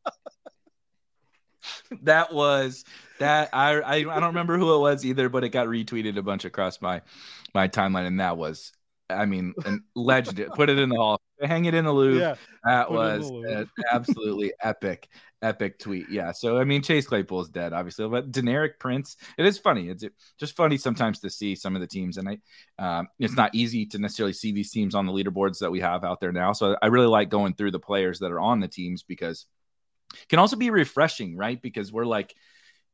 [2.03, 2.85] that was
[3.19, 6.21] that I, I I don't remember who it was either, but it got retweeted a
[6.21, 7.01] bunch across my
[7.53, 8.71] my timeline, and that was
[9.09, 10.51] I mean, an legend.
[10.53, 12.19] Put it in the hall, hang it in the Louvre.
[12.19, 15.09] yeah, that put it in was absolutely epic,
[15.41, 16.09] epic tweet.
[16.09, 16.31] Yeah.
[16.31, 19.17] So I mean, Chase Claypool is dead, obviously, but generic Prince.
[19.37, 19.89] It is funny.
[19.89, 20.05] It's
[20.39, 22.37] just funny sometimes to see some of the teams, and I,
[22.77, 26.03] um, it's not easy to necessarily see these teams on the leaderboards that we have
[26.03, 26.53] out there now.
[26.53, 29.47] So I really like going through the players that are on the teams because
[30.27, 31.61] can also be refreshing, right?
[31.61, 32.35] Because we're like,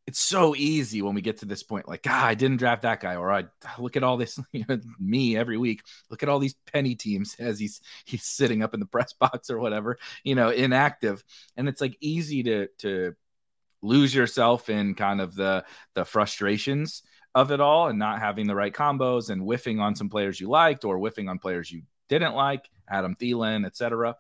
[0.07, 2.99] it's so easy when we get to this point, like, ah, I didn't draft that
[2.99, 3.45] guy, or I
[3.80, 4.39] look at all this,
[4.99, 5.82] me every week.
[6.09, 9.49] Look at all these penny teams as he's he's sitting up in the press box
[9.49, 11.24] or whatever, you know, inactive,
[11.57, 13.16] and it's like easy to to
[13.82, 15.63] lose yourself in kind of the
[15.93, 17.03] the frustrations
[17.36, 20.47] of it all and not having the right combos and whiffing on some players you
[20.47, 24.16] liked or whiffing on players you didn't like, Adam Thielen, etc.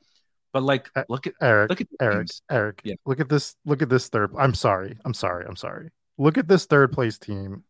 [0.55, 2.41] But like, Uh, look at Eric, look at Eric, teams.
[2.49, 2.79] Eric.
[2.85, 2.93] Yeah.
[3.05, 3.57] Look at this.
[3.65, 4.31] Look at this third.
[4.39, 4.97] I'm sorry.
[5.03, 5.45] I'm sorry.
[5.45, 5.89] I'm sorry.
[6.17, 7.65] Look at this third place team.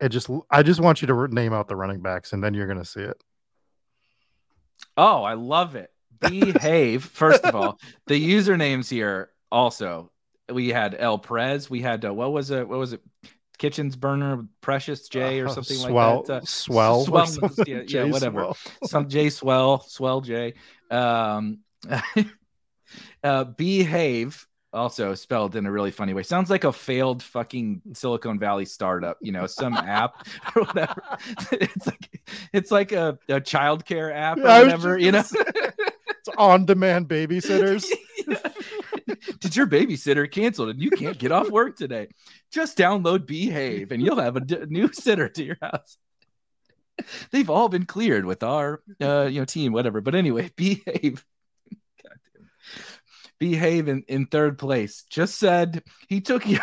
[0.00, 0.30] It just.
[0.48, 3.00] I just want you to name out the running backs, and then you're gonna see
[3.00, 3.20] it.
[4.96, 5.90] Oh, I love it.
[6.20, 7.04] Behave.
[7.22, 10.12] First of all, the usernames here also.
[10.48, 11.68] We had El Prez.
[11.68, 12.68] We had uh, what was it?
[12.68, 13.02] What was it?
[13.58, 16.42] Kitchens Burner, Precious J, or Uh, something swell, like that.
[16.42, 18.40] Uh, swell, Swell, yeah, yeah, whatever.
[18.40, 18.56] Swell.
[18.84, 20.54] Some J Swell, Swell J.
[20.92, 21.58] Um,
[23.24, 26.22] uh, Behave also spelled in a really funny way.
[26.22, 31.02] Sounds like a failed fucking Silicon Valley startup, you know, some app or whatever.
[31.52, 32.20] It's like
[32.52, 35.20] it's like a, a childcare app Yeah, was whatever, you know.
[35.20, 37.86] It's on-demand babysitters.
[39.40, 42.08] Did your babysitter canceled and you can't get off work today?
[42.50, 45.98] Just download Behave and you'll have a d- new sitter to your house.
[47.30, 50.00] They've all been cleared with our uh, you know team, whatever.
[50.00, 51.24] But anyway, Behave.
[53.38, 55.04] Behave in, in third place.
[55.10, 56.62] Just said he took your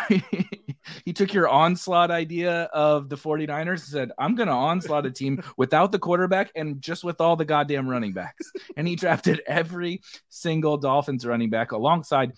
[1.04, 5.42] he took your onslaught idea of the 49ers and said, I'm gonna onslaught a team
[5.56, 8.50] without the quarterback and just with all the goddamn running backs.
[8.76, 12.32] And he drafted every single Dolphins running back alongside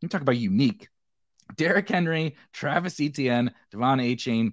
[0.00, 0.88] you talk about unique.
[1.56, 4.52] Derrick Henry, Travis Etienne, Devon Achane,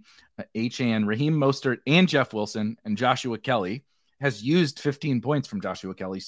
[0.56, 3.84] Achane, Raheem Mostert, and Jeff Wilson and Joshua Kelly
[4.22, 6.22] has used 15 points from Joshua Kelly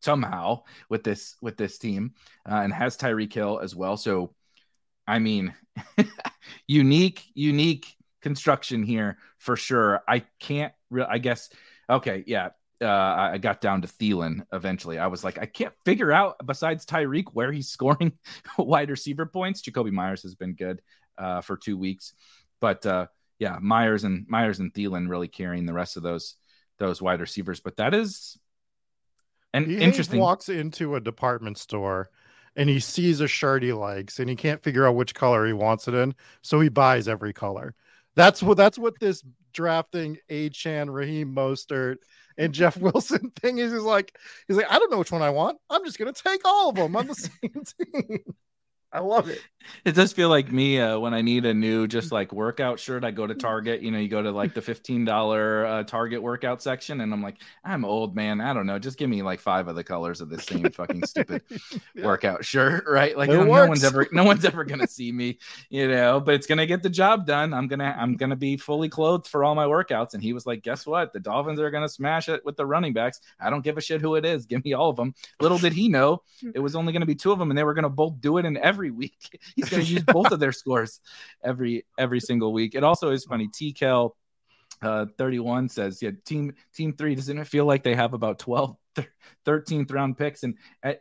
[0.00, 2.14] somehow with this with this team,
[2.48, 3.96] uh, and has Tyreek Hill as well.
[3.96, 4.34] So,
[5.06, 5.54] I mean,
[6.66, 7.86] unique, unique
[8.22, 10.02] construction here for sure.
[10.08, 10.72] I can't.
[10.90, 11.50] Re- I guess.
[11.88, 12.50] Okay, yeah
[12.82, 14.98] uh, I got down to Thielen eventually.
[14.98, 18.12] I was like, I can't figure out besides Tyreek where he's scoring
[18.58, 19.62] wide receiver points.
[19.62, 20.80] Jakobi Meyers has been good
[21.18, 22.14] uh, for two weeks,
[22.60, 23.06] but uh,
[23.38, 26.36] yeah, Meyers and Meyers and Thielen really carrying the rest of those
[26.78, 27.60] those wide receivers.
[27.60, 28.38] But that is
[29.54, 30.20] an he interesting.
[30.20, 32.10] Walks into a department store
[32.56, 35.52] and he sees a shirt he likes and he can't figure out which color he
[35.52, 37.74] wants it in, so he buys every color.
[38.16, 39.22] That's what that's what this
[39.52, 41.96] drafting Achane, Raheem Mostert,
[42.36, 43.72] and Jeff Wilson thing is.
[43.72, 44.16] He's like,
[44.48, 45.58] he's like, I don't know which one I want.
[45.68, 48.20] I'm just gonna take all of them on the same team.
[48.92, 49.40] I love it.
[49.84, 53.04] It does feel like me uh, when I need a new just like workout shirt.
[53.04, 53.82] I go to Target.
[53.82, 57.22] You know, you go to like the fifteen dollar uh, Target workout section, and I'm
[57.22, 58.40] like, I'm old man.
[58.40, 58.78] I don't know.
[58.78, 61.42] Just give me like five of the colors of this same fucking stupid
[61.94, 62.04] yeah.
[62.04, 63.16] workout shirt, right?
[63.16, 65.38] Like no, no one's ever no one's ever gonna see me,
[65.68, 66.20] you know.
[66.20, 67.52] But it's gonna get the job done.
[67.52, 70.14] I'm gonna I'm gonna be fully clothed for all my workouts.
[70.14, 71.12] And he was like, guess what?
[71.12, 73.20] The Dolphins are gonna smash it with the running backs.
[73.38, 74.46] I don't give a shit who it is.
[74.46, 75.14] Give me all of them.
[75.38, 76.22] Little did he know
[76.54, 78.46] it was only gonna be two of them, and they were gonna both do it
[78.46, 79.40] in every every week.
[79.56, 81.00] He's going to use both of their scores
[81.44, 82.74] every every single week.
[82.74, 83.48] It also is funny.
[83.52, 83.72] T.
[83.72, 84.16] Kel
[84.82, 88.76] uh, 31 says, yeah, team team three, doesn't it feel like they have about 12,
[89.46, 90.42] 13th round picks?
[90.42, 90.94] And uh,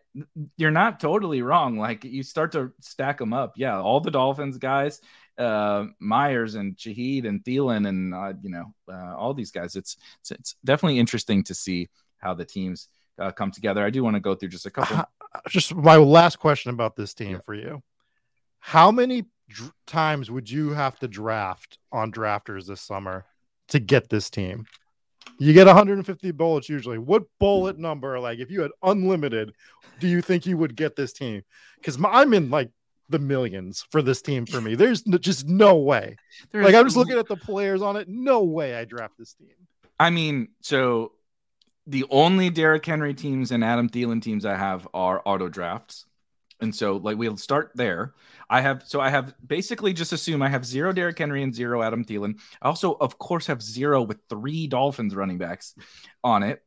[0.58, 1.78] you're not totally wrong.
[1.78, 3.54] Like you start to stack them up.
[3.56, 5.00] Yeah, all the Dolphins guys,
[5.38, 9.78] uh, Meyers and Shaheed and Thielen and, uh, you know, uh, all these guys.
[9.78, 13.86] It's, it's, it's definitely interesting to see how the teams uh, come together.
[13.86, 15.06] I do want to go through just a couple.
[15.48, 17.40] Just my last question about this team yeah.
[17.40, 17.84] for you.
[18.60, 23.26] How many dr- times would you have to draft on drafters this summer
[23.70, 24.66] to get this team?
[25.38, 26.98] You get 150 bullets usually.
[26.98, 27.84] What bullet hmm.
[27.84, 29.54] number, like if you had unlimited,
[30.00, 31.44] do you think you would get this team?
[31.76, 32.72] Because I'm in like
[33.10, 34.76] the millions for this team for me.
[34.76, 36.16] There's just no way.
[36.52, 38.08] There's, like I'm just looking at the players on it.
[38.08, 39.50] No way I draft this team.
[40.00, 41.14] I mean, so
[41.90, 46.06] the only Derrick Henry teams and Adam Thielen teams I have are auto drafts.
[46.62, 48.14] And so, like, we'll start there.
[48.50, 51.82] I have, so I have basically just assume I have zero Derrick Henry and zero
[51.82, 52.40] Adam Thielen.
[52.62, 55.74] I also, of course, have zero with three Dolphins running backs
[56.24, 56.62] on it.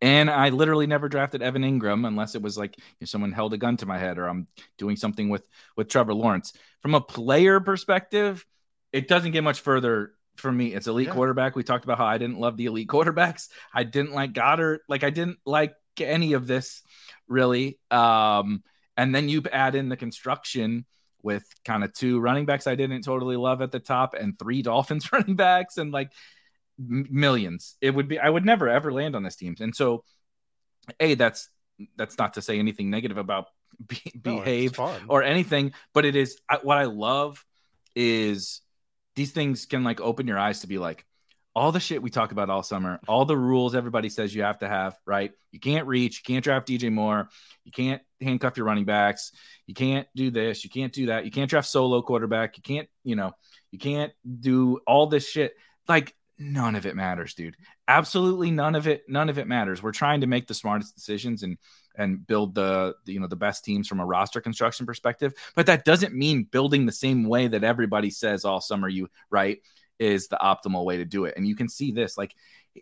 [0.00, 3.76] And I literally never drafted Evan Engram unless it was like someone held a gun
[3.78, 6.52] to my head or I'm doing something with with Trevor Lawrence.
[6.82, 8.46] From a player perspective,
[8.92, 10.74] it doesn't get much further for me.
[10.74, 11.14] It's elite yeah.
[11.14, 11.56] quarterback.
[11.56, 13.48] We talked about how I didn't love the elite quarterbacks.
[13.72, 14.78] I didn't like Goedert.
[14.88, 16.82] Like I didn't like any of this
[17.26, 17.78] really.
[17.90, 18.62] Um,
[18.96, 20.84] and then you add in the construction
[21.22, 24.62] with kind of two running backs I didn't totally love at the top and three
[24.70, 26.10] Dolphins running backs and like
[26.78, 27.76] millions.
[27.80, 29.56] It would be I would never ever land on this team.
[29.60, 30.04] And so,
[31.00, 31.48] a that's
[31.96, 33.46] that's not to say anything negative about
[33.86, 34.78] be, no, behave
[35.08, 37.44] or anything, but it is I, what I love
[37.94, 38.60] is
[39.18, 41.04] these things can like open your eyes to be like
[41.52, 44.60] all the shit we talk about all summer, all the rules everybody says you have
[44.60, 45.32] to have, right?
[45.50, 47.28] You can't reach, you can't draft DJ Moore,
[47.64, 49.32] you can't handcuff your running backs,
[49.66, 52.88] you can't do this, you can't do that, you can't draft solo quarterback, you can't,
[53.02, 53.32] you know,
[53.72, 55.54] you can't do all this shit.
[55.88, 57.56] Like none of it matters, dude.
[57.88, 59.82] Absolutely none of it, none of it matters.
[59.82, 61.58] We're trying to make the smartest decisions and
[61.98, 65.66] and build the, the, you know the best teams from a roster construction perspective but
[65.66, 69.58] that doesn't mean building the same way that everybody says all summer you right
[69.98, 71.34] is the optimal way to do it.
[71.36, 72.34] And you can see this like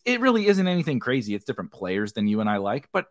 [0.04, 1.34] it really isn't anything crazy.
[1.34, 3.06] It's different players than you and I like but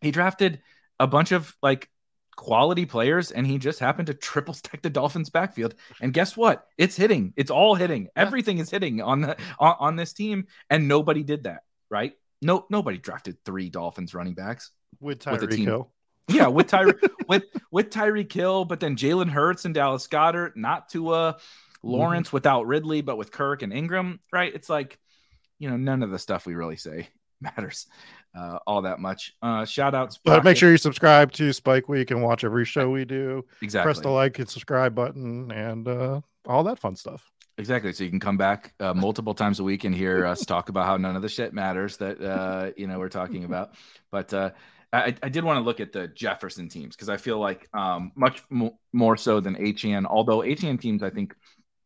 [0.00, 0.60] he drafted
[0.98, 1.88] a bunch of like
[2.36, 5.74] quality players and he just happened to triple stack the Dolphins backfield.
[6.00, 6.66] And guess what?
[6.78, 7.32] It's hitting.
[7.36, 8.08] It's all hitting.
[8.16, 12.12] Everything is hitting on the on, on this team and nobody did that right
[12.42, 14.70] no nobody drafted three Dolphins running backs
[15.00, 15.90] with Tyreek Hill.
[16.28, 16.92] Yeah, with Tyree
[17.28, 21.38] with with Tyreek Hill, but then Jalen Hurts and Dallas Goedert, not Tua,
[21.82, 22.36] Lawrence mm-hmm.
[22.36, 24.54] without Ridley, but with Kirk and Engram, right?
[24.54, 24.98] It's like,
[25.58, 27.08] you know, none of the stuff we really say
[27.40, 27.86] matters
[28.36, 29.34] uh, all that much.
[29.42, 30.18] Uh, shout outs.
[30.24, 33.44] But make sure you subscribe to Spike Week and watch every show we do.
[33.62, 33.84] Exactly.
[33.92, 37.30] Press the like and subscribe button and uh, all that fun stuff.
[37.58, 37.92] Exactly.
[37.92, 40.86] So you can come back uh, multiple times a week and hear us talk about
[40.86, 43.74] how none of the shit matters that uh, you know we're talking about.
[44.10, 44.50] But uh,
[44.92, 48.12] I, I did want to look at the Jefferson teams because I feel like um,
[48.14, 51.34] much m- more so than HN, although HN teams I think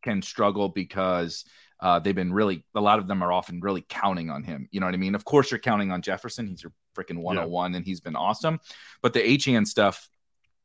[0.02, 1.44] can struggle because
[1.80, 4.68] uh, they've been really, a lot of them are often really counting on him.
[4.70, 5.14] You know what I mean?
[5.14, 6.46] Of course, you're counting on Jefferson.
[6.46, 7.76] He's your freaking 101 yeah.
[7.76, 8.60] and he's been awesome.
[9.02, 10.08] But the HN stuff,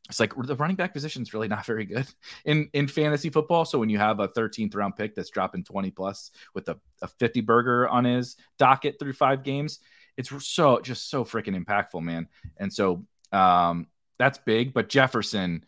[0.10, 2.07] it's like the running back position is really not very good
[2.45, 3.64] in in fantasy football.
[3.64, 7.07] So when you have a 13th round pick that's dropping 20 plus with a, a
[7.07, 9.80] 50 burger on his docket through five games,
[10.18, 12.28] it's so just so freaking impactful, man.
[12.57, 13.88] And so um,
[14.18, 14.74] that's big.
[14.74, 15.64] But Jefferson,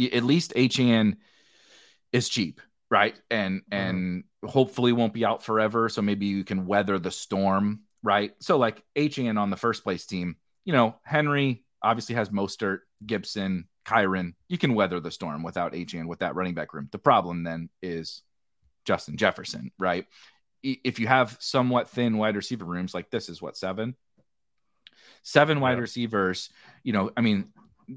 [0.00, 1.16] at least HN
[2.12, 3.14] is cheap, right?
[3.30, 3.74] And mm-hmm.
[3.74, 5.88] and hopefully won't be out forever.
[5.90, 8.32] So maybe you can weather the storm, right?
[8.40, 13.66] So like HN on the first place team, you know, Henry obviously has Mostert, Gibson,
[13.84, 16.88] Kyren, you can weather the storm without HN with that running back room.
[16.92, 18.22] The problem then is
[18.84, 20.06] Justin Jefferson, right?
[20.62, 23.96] If you have somewhat thin wide receiver rooms, like this is what seven,
[25.24, 26.50] seven wide receivers,
[26.84, 27.48] you know, I mean,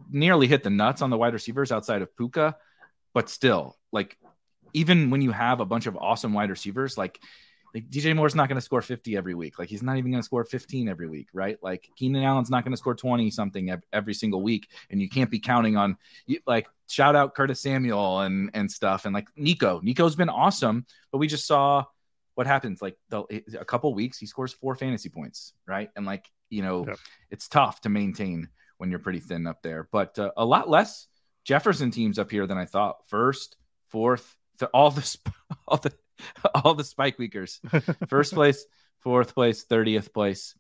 [0.10, 2.56] nearly hit the nuts on the wide receivers outside of Puka,
[3.14, 4.18] but still, like,
[4.74, 7.20] even when you have a bunch of awesome wide receivers, like
[7.76, 9.60] like DJ Moore's not going to score 50 every week.
[9.60, 11.58] Like he's not even going to score 15 every week, right?
[11.62, 15.30] Like Keenan Allen's not going to score 20 something every single week, and you can't
[15.30, 15.98] be counting on
[16.48, 19.82] like shout out Curtis Samuel and and stuff, and like Nico.
[19.84, 21.84] Nico's been awesome, but we just saw
[22.36, 22.82] what happens.
[22.82, 23.24] Like the,
[23.60, 25.90] a couple weeks, he scores four fantasy points, right?
[25.98, 26.98] And like you know, yep.
[27.30, 28.48] it's tough to maintain
[28.78, 29.90] when you're pretty thin up there.
[29.92, 31.08] But uh, a lot less
[31.44, 33.06] Jefferson teams up here than I thought.
[33.10, 33.58] First,
[33.90, 34.38] fourth,
[34.74, 35.18] all the
[35.68, 35.92] all the
[36.64, 37.60] all the spike weekers.
[38.08, 38.66] First place,
[39.00, 40.56] fourth place, 30th place,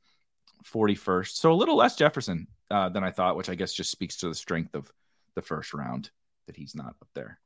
[0.66, 1.32] 41st.
[1.36, 4.30] So a little less Jefferson uh, than I thought, which I guess just speaks to
[4.30, 4.92] the strength of
[5.36, 6.10] the first round
[6.48, 7.40] that he's not up there.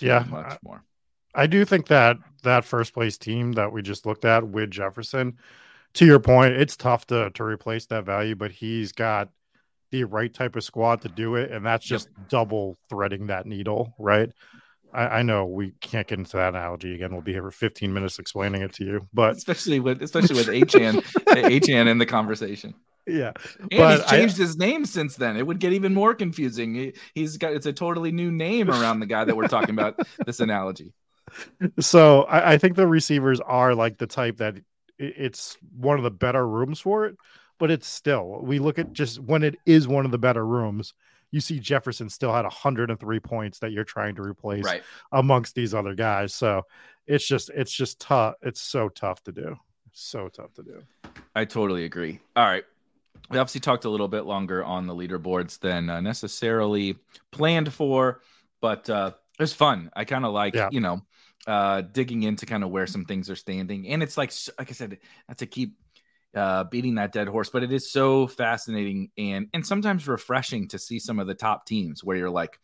[0.00, 0.82] yeah, much more.
[1.34, 5.36] I do think that that first place team that we just looked at with Jefferson,
[5.94, 9.28] to your point, it's tough to to replace that value, but he's got
[9.90, 12.28] the right type of squad to do it, and that's just yep.
[12.28, 14.30] double threading that needle, right?
[14.92, 17.12] I, I, know we can't get into that analogy again.
[17.12, 20.48] We'll be here for 15 minutes explaining it to you, but especially with especially with
[20.48, 22.74] HN HN in the conversation.
[23.06, 25.36] Yeah, and but he's changed I, his name since then.
[25.36, 26.74] It would get even more confusing.
[26.74, 29.98] He, he's got it's a totally new name around the guy that we're talking about.
[30.26, 30.92] this analogy.
[31.78, 34.56] So I, I think the receivers are like the type that
[34.98, 37.16] it's one of the better rooms for it,
[37.60, 40.94] but it's still we look at just when it is one of the better rooms
[41.30, 44.82] you see Jefferson still had 103 points that you're trying to replace right.
[45.12, 46.34] amongst these other guys.
[46.34, 46.66] So
[47.06, 48.34] it's just it's just tough.
[48.42, 49.56] It's so tough to do.
[49.92, 50.82] So tough to do.
[51.34, 52.20] I totally agree.
[52.36, 52.64] All right.
[53.30, 56.96] We obviously talked a little bit longer on the leaderboards than uh, necessarily
[57.30, 58.22] planned for,
[58.60, 59.90] but uh, it was fun.
[59.94, 60.68] I kind of like, yeah.
[60.72, 61.02] you know,
[61.46, 63.88] uh, digging into kind of where some things are standing.
[63.88, 64.98] And it's like, like I said,
[65.28, 65.76] that's a keep
[66.34, 67.50] uh, beating that dead horse.
[67.50, 71.66] But it is so fascinating and and sometimes refreshing to see some of the top
[71.66, 72.58] teams where you're like,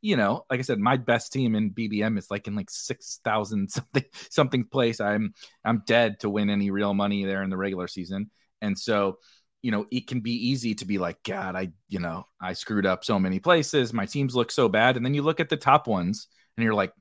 [0.00, 3.20] you know, like I said, my best team in BBM is like in like six
[3.24, 5.00] thousand something something place.
[5.00, 9.18] I'm I'm dead to win any real money there in the regular season, and so
[9.62, 12.86] you know it can be easy to be like, God, I you know I screwed
[12.86, 13.92] up so many places.
[13.92, 16.74] My teams look so bad, and then you look at the top ones and you're
[16.74, 16.92] like,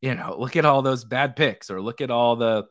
[0.00, 2.64] you know, look at all those bad picks, or look at all the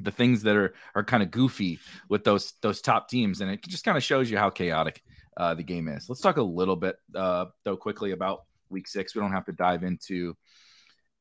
[0.00, 1.78] the things that are are kind of goofy
[2.08, 5.02] with those those top teams, and it just kind of shows you how chaotic
[5.36, 6.08] uh, the game is.
[6.08, 9.14] Let's talk a little bit uh, though quickly about Week Six.
[9.14, 10.36] We don't have to dive into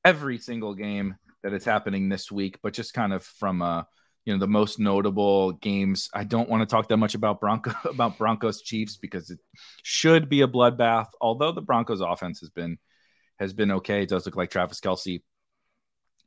[0.04, 3.84] every single game that is happening this week, but just kind of from uh,
[4.26, 6.10] you know the most notable games.
[6.14, 9.40] I don't want to talk that much about Bronco about Broncos Chiefs because it
[9.84, 11.08] should be a bloodbath.
[11.20, 12.78] Although the Broncos offense has been
[13.40, 15.22] has been okay, it does look like Travis Kelce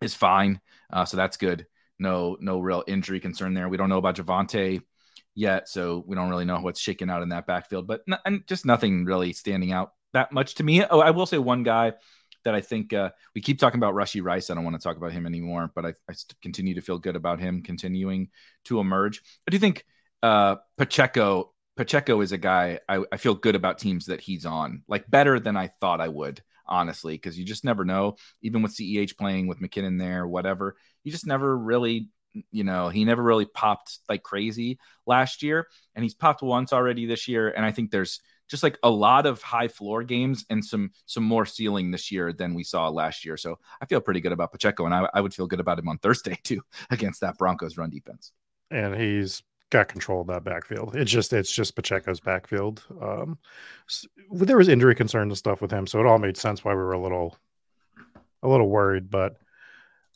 [0.01, 0.61] is fine,
[0.93, 1.67] uh, so that's good
[1.99, 3.69] no no real injury concern there.
[3.69, 4.83] We don't know about Javonte
[5.35, 7.87] yet, so we don't really know what's shaking out in that backfield.
[7.87, 10.85] But and just nothing really standing out that much to me.
[10.85, 11.93] Oh, I will say one guy
[12.45, 14.51] that I think uh, we keep talking about Rashee Rice.
[14.51, 17.17] I don't want to talk about him anymore, but I, I continue to feel good
[17.17, 18.29] about him continuing
[18.65, 19.23] to emerge.
[19.49, 19.85] I do think
[20.23, 24.83] uh, Pacheco Pacheco is a guy I, I feel good about teams that he's on,
[24.89, 28.17] like better than I thought I would honestly, because you just never know.
[28.43, 32.09] Even with CEH playing with McKinnon there, whatever, you just never really,
[32.51, 37.07] you know, he never really popped like crazy last year, and he's popped once already
[37.07, 37.51] this year.
[37.51, 41.25] And I think there's just like a lot of high floor games and some some
[41.25, 43.37] more ceiling this year than we saw last year.
[43.37, 45.89] So I feel pretty good about Pacheco, and I, I would feel good about him
[45.89, 48.33] on Thursday too against that Broncos run defense.
[48.71, 50.95] And he's got control of that backfield.
[50.95, 52.85] It's just it's just Pacheco's backfield.
[53.01, 53.39] Um,
[54.31, 56.79] there was injury concerns and stuff with him, so it all made sense why we
[56.79, 57.37] were a little
[58.43, 59.11] a little worried.
[59.11, 59.37] But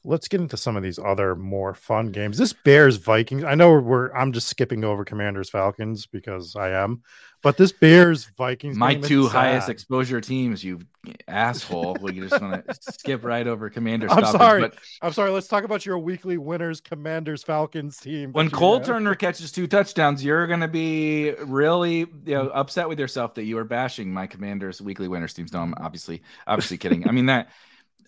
[0.05, 2.39] let's get into some of these other more fun games.
[2.39, 3.45] This Bears Vikings.
[3.45, 7.03] I know we're I'm just skipping over Commanders Falcons because I am,
[7.43, 8.77] but this Bears Vikings.
[8.77, 9.73] My two highest sad.
[9.73, 10.81] exposure teams, you
[11.27, 11.97] asshole.
[12.01, 14.11] well, you just want to skip right over Commanders.
[14.11, 14.61] I'm Falcons, sorry.
[14.63, 15.31] But I'm sorry.
[15.31, 18.33] Let's talk about your weekly winners, Commanders Falcons team.
[18.33, 18.87] when Cole have.
[18.87, 23.45] Turner catches two touchdowns, you're going to be really you know, upset with yourself that
[23.45, 25.53] you are bashing my Commanders weekly winners teams.
[25.53, 27.09] No, I'm obviously obviously kidding.
[27.09, 27.51] I mean that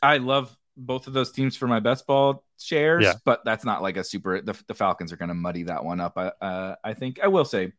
[0.02, 3.14] I love both of those teams for my best ball shares, Yeah.
[3.24, 4.40] but that's not like a super.
[4.40, 6.16] The, the Falcons are going to muddy that one up.
[6.16, 7.72] I uh, I think I will say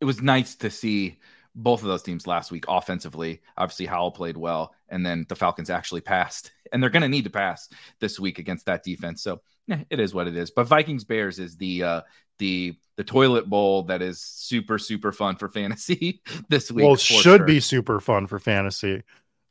[0.00, 1.18] it was nice to see
[1.54, 3.42] both of those teams last week offensively.
[3.56, 7.24] Obviously, Howell played well, and then the Falcons actually passed, and they're going to need
[7.24, 7.68] to pass
[8.00, 9.22] this week against that defense.
[9.22, 10.50] So yeah, it is what it is.
[10.50, 12.00] But Vikings Bears is the uh,
[12.38, 16.84] the the toilet bowl that is super super fun for fantasy this week.
[16.84, 17.44] well, should sure.
[17.44, 19.02] be super fun for fantasy.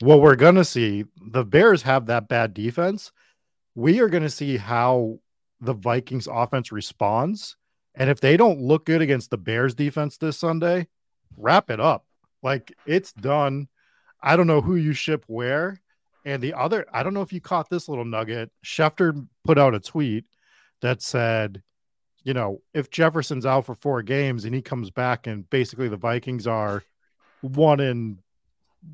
[0.02, 3.12] What we're gonna see, the Bears have that bad defense.
[3.76, 5.20] We are gonna see how
[5.60, 7.56] the Vikings offense responds.
[7.94, 10.88] And if they don't look good against the Bears defense this Sunday,
[11.38, 12.06] wrap it up.
[12.42, 13.68] Like it's done.
[14.24, 15.80] I don't know who you ship where.
[16.26, 18.52] And the other, I don't know if you caught this little nugget.
[18.66, 20.26] Schefter put out a tweet
[20.82, 21.62] that said,
[22.24, 25.98] you know, if Jefferson's out for four games and he comes back and basically the
[25.98, 26.84] Vikings are
[27.42, 28.18] one in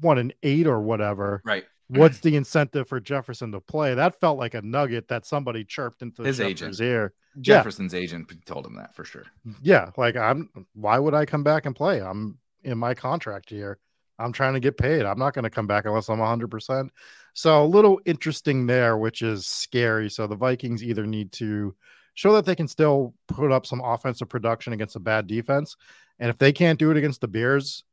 [0.02, 1.66] one in eight or whatever, right.
[1.88, 3.94] what's the incentive for Jefferson to play?
[3.94, 6.82] That felt like a nugget that somebody chirped into His Schefter's agent.
[6.82, 7.14] ear.
[7.40, 9.26] Jefferson's agent told him that for sure.
[9.62, 12.02] Yeah, like I'm why would I come back and play?
[12.02, 13.80] I'm in my contract here.
[14.20, 15.06] I'm trying to get paid.
[15.06, 16.90] I'm not going to come back unless I'm 100%.
[17.34, 20.10] So a little interesting there, which is scary.
[20.10, 21.76] So the Vikings either need to
[22.16, 25.78] show that they can still put up some offensive production against a bad defense.
[26.18, 27.84] And if they can't do it against the Bears,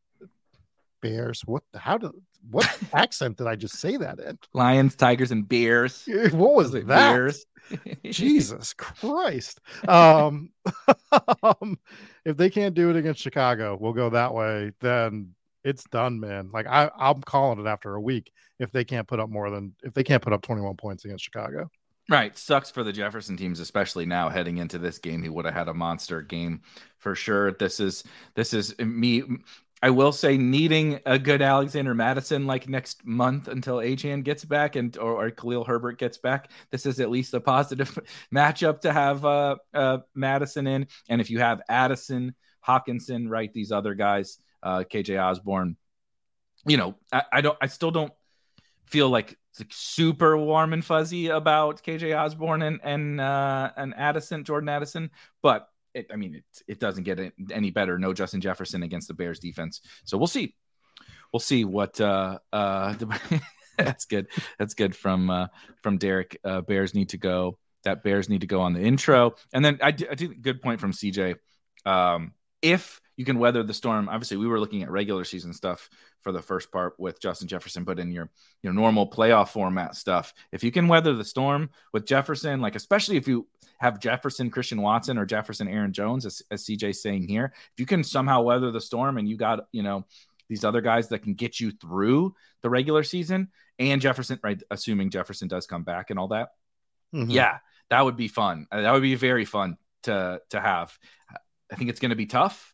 [1.05, 2.13] Bears, what the, how did
[2.51, 4.39] what accent did I just say that in?
[4.55, 6.09] Lions, Tigers, and Bears.
[6.33, 7.13] What was it that?
[7.13, 7.45] Bears?
[8.05, 9.61] Jesus Christ.
[9.87, 10.51] Um,
[11.43, 11.79] um,
[12.25, 14.73] if they can't do it against Chicago, we'll go that way.
[14.81, 16.49] Then it's done, man.
[16.55, 19.75] Like I, I'm calling it after a week if they can't put up more than
[19.83, 21.69] if they can't put up 21 points against Chicago.
[22.09, 22.37] Right.
[22.37, 25.23] Sucks for the Jefferson teams, especially now heading into this game.
[25.23, 26.61] He would have had a monster game
[26.99, 27.53] for sure.
[27.53, 29.23] This is this is me.
[29.83, 34.77] I will say needing a good Alexander Mattison like next month until Achane gets back
[34.77, 36.51] and or, or Khalil Herbert gets back.
[36.71, 37.99] This is at least a positive
[38.35, 40.87] matchup to have uh, uh, Mattison in.
[41.09, 42.35] And if you have Addison,
[42.67, 45.77] Hockenson, right, these other guys, uh, KJ Osborn,
[46.67, 48.13] you know, I, I don't, I still don't
[48.87, 54.45] feel like like super warm and fuzzy about KJ Osborn and and uh, and Addison,
[54.45, 55.11] Jordan Addison,
[55.43, 57.99] but it, I mean, it it doesn't get any better.
[57.99, 60.55] No Justin Jefferson against the Bears defense, so we'll see.
[61.33, 62.01] We'll see what.
[62.01, 62.95] Uh, uh,
[63.79, 64.29] that's good.
[64.59, 65.47] That's good from uh,
[65.83, 66.39] from Derek.
[66.45, 67.59] Uh, Bears need to go.
[67.85, 70.93] That Bears need to go on the intro, and then I do, good point from
[70.93, 71.37] CJ.
[71.87, 72.33] Um,
[72.63, 75.89] if you can weather the storm, obviously we were looking at regular season stuff
[76.23, 78.31] for the first part with Justin Jefferson, but in your
[78.63, 83.17] your normal playoff format stuff, if you can weather the storm with Jefferson, like especially
[83.17, 83.47] if you
[83.79, 87.87] have Jefferson Christian Watson or Jefferson Aaron Jones, as, as CJ's saying here, if you
[87.87, 90.05] can somehow weather the storm and you got you know
[90.49, 93.49] these other guys that can get you through the regular season
[93.79, 94.63] and Jefferson, right?
[94.71, 96.51] Assuming Jefferson does come back and all that,
[97.15, 97.33] Mhm.
[97.33, 97.59] yeah,
[97.91, 98.67] that would be fun.
[98.71, 100.97] Uh, That would be very fun to to have.
[101.73, 102.74] I think it's going to be tough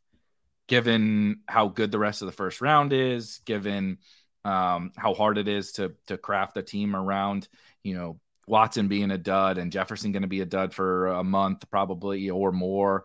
[0.70, 3.98] given how good the rest of the first round is, given
[4.44, 7.48] um, how hard it is to to craft a team around,
[7.82, 11.24] you know, Watson being a dud and Jefferson going to be a dud for a
[11.24, 13.04] month probably or more.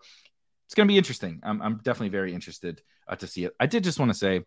[0.66, 1.40] It's going to be interesting.
[1.42, 3.52] I'm, I'm definitely very interested uh, to see it.
[3.58, 4.44] I did just want to say,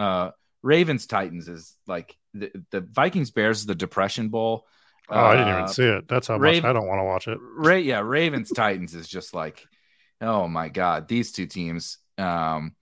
[0.00, 0.30] uh,
[0.62, 4.66] Ravens Titans is like the, the Vikings Bears is the Depression Bowl.
[5.08, 6.08] Oh, I didn't Uh, even see it.
[6.08, 7.38] That's how Raven- much I don't want to watch it.
[7.40, 9.64] Ra- yeah, Ravens Titans is just like,
[10.20, 11.98] oh my god, these two teams.
[12.18, 12.74] Um,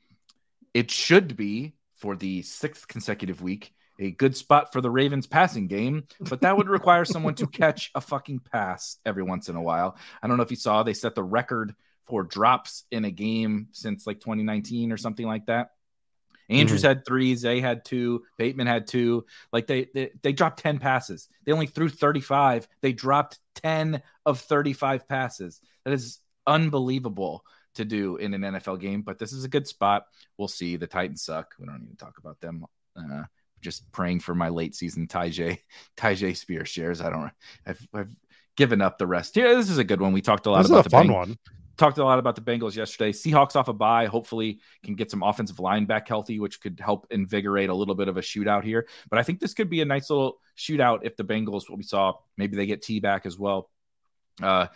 [0.72, 5.68] it should be for the sixth consecutive week a good spot for the Ravens passing
[5.68, 9.62] game, but that would require someone to catch a fucking pass every once in a
[9.62, 9.96] while.
[10.22, 11.74] I don't know if you saw they set the record
[12.06, 15.70] for drops in a game since like 2019 or something like that.
[16.50, 19.24] Andrews had three, Zay had two, Bateman had two.
[19.50, 21.26] Like they, they they dropped 10 passes.
[21.46, 22.68] They only threw 35.
[22.82, 25.60] They dropped 10 of 35 passes.
[25.84, 30.06] That is unbelievable to do in an NFL game, but this is a good spot.
[30.38, 30.76] We'll see.
[30.76, 31.54] The Titans suck.
[31.58, 32.64] We don't need to talk about them.
[32.96, 33.24] Uh,
[33.60, 35.58] just praying for my late season Tyjae
[35.96, 37.00] Tyjae Spears shares.
[37.00, 37.30] I don't.
[37.66, 38.16] I've, I've
[38.56, 39.36] given up the rest.
[39.36, 40.12] Yeah, this is a good one.
[40.12, 41.38] We talked a lot This is about a the fun Beng- one.
[41.76, 43.10] talked a lot about the Bengals yesterday.
[43.10, 47.06] Seahawks off a bye, hopefully can get some offensive line back healthy, which could help
[47.10, 48.86] invigorate a little bit of a shootout here.
[49.10, 51.82] But I think this could be a nice little shootout if the Bengals, what we
[51.84, 53.70] saw, maybe they get T back as well.
[54.42, 54.66] Uh,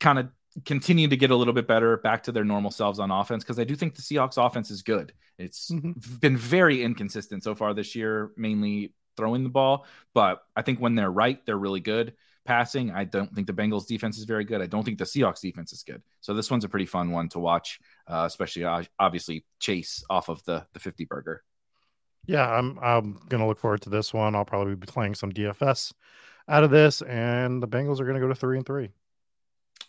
[0.00, 0.28] kind of
[0.64, 3.58] continue to get a little bit better back to their normal selves on offense because
[3.58, 5.12] I do think the Seahawks offense is good.
[5.38, 5.92] It's mm-hmm.
[6.20, 10.94] been very inconsistent so far this year, mainly throwing the ball, but I think when
[10.94, 12.90] they're right, they're really good passing.
[12.90, 14.60] I don't think the Bengals defense is very good.
[14.60, 16.02] I don't think the Seahawks defense is good.
[16.20, 20.28] So this one's a pretty fun one to watch, uh, especially uh, obviously Chase off
[20.28, 21.42] of the the 50 burger.
[22.26, 24.34] Yeah, I'm I'm gonna look forward to this one.
[24.34, 25.92] I'll probably be playing some DFS
[26.48, 28.90] out of this, and the Bengals are gonna go to three and three.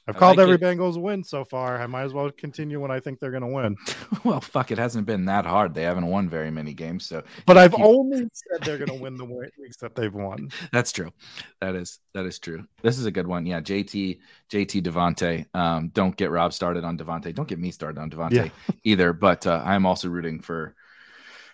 [0.07, 0.61] I've I called like every it.
[0.61, 1.81] Bengals win so far.
[1.81, 3.77] I might as well continue when I think they're going to win.
[4.25, 5.73] well, fuck, it hasn't been that hard.
[5.73, 7.23] They haven't won very many games, so.
[7.45, 10.49] But I've only said they're going to win the weeks that they've won.
[10.73, 11.11] That's true.
[11.61, 12.65] That is that is true.
[12.81, 13.45] This is a good one.
[13.45, 14.19] Yeah, JT
[14.51, 15.45] JT Davante.
[15.55, 17.33] Um, don't get Rob started on Davante.
[17.33, 18.49] Don't get me started on Davante yeah.
[18.83, 19.13] either.
[19.13, 20.75] But uh, I'm also rooting for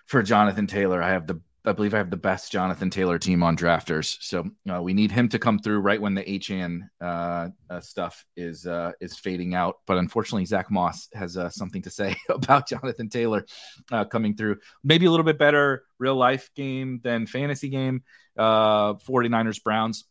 [0.07, 1.03] for Jonathan Taylor.
[1.03, 4.17] I have the I believe I have the best Jonathan Taylor team on drafters.
[4.21, 8.25] So uh, we need him to come through right when the Achane uh, uh, stuff
[8.37, 9.79] is uh, is fading out.
[9.85, 13.45] But unfortunately, Zack Moss has uh, something to say about Jonathan Taylor
[13.91, 14.57] uh, coming through.
[14.83, 18.03] Maybe a little bit better real life game than fantasy game.
[18.37, 20.05] 49ers Browns.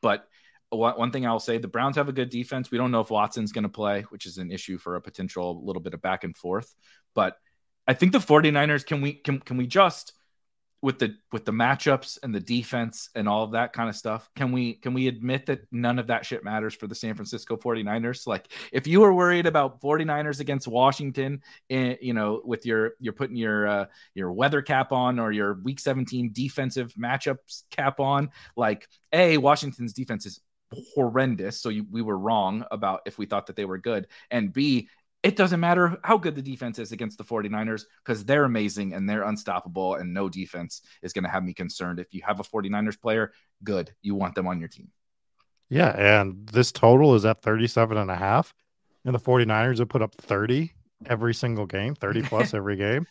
[0.00, 0.26] But
[0.70, 2.70] one, one thing I'll say the Browns have a good defense.
[2.70, 5.64] We don't know if Watson's going to play, which is an issue for a potential
[5.64, 6.74] little bit of back and forth.
[7.14, 7.36] But
[7.86, 10.14] I think the 49ers can we can can we just
[10.82, 14.28] with the with the matchups and the defense and all of that kind of stuff
[14.34, 17.56] can we can we admit that none of that shit matters for the San Francisco
[17.56, 22.66] 49ers like if you were worried about 49ers against Washington and eh, you know with
[22.66, 27.62] your you're putting your uh, your weather cap on or your week 17 defensive matchups
[27.70, 30.40] cap on like a Washington's defense is
[30.94, 34.52] horrendous so you, we were wrong about if we thought that they were good and
[34.52, 34.88] b
[35.22, 39.08] it doesn't matter how good the defense is against the 49ers because they're amazing and
[39.08, 42.00] they're unstoppable and no defense is going to have me concerned.
[42.00, 43.94] If you have a 49ers player good.
[44.02, 44.90] You want them on your team.
[45.68, 48.52] Yeah and this total is at 37 and a half
[49.04, 50.72] and the 49ers have put up 30
[51.06, 53.06] every single game 30 plus every game.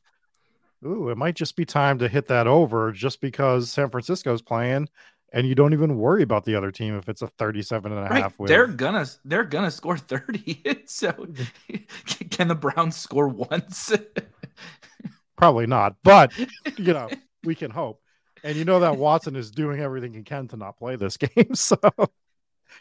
[0.86, 4.90] Ooh, it might just be time to hit that over just because San Francisco's playing
[5.32, 8.10] and you don't even worry about the other team if it's a 37 and a
[8.10, 8.22] right.
[8.22, 8.48] half win.
[8.48, 10.64] They're gonna they're gonna score 30.
[10.86, 11.12] so
[12.30, 13.94] can the Browns score once?
[15.38, 16.38] Probably not, but
[16.78, 17.10] you know,
[17.44, 18.02] we can hope.
[18.44, 21.54] And you know that Watson is doing everything he can to not play this game.
[21.56, 21.78] So,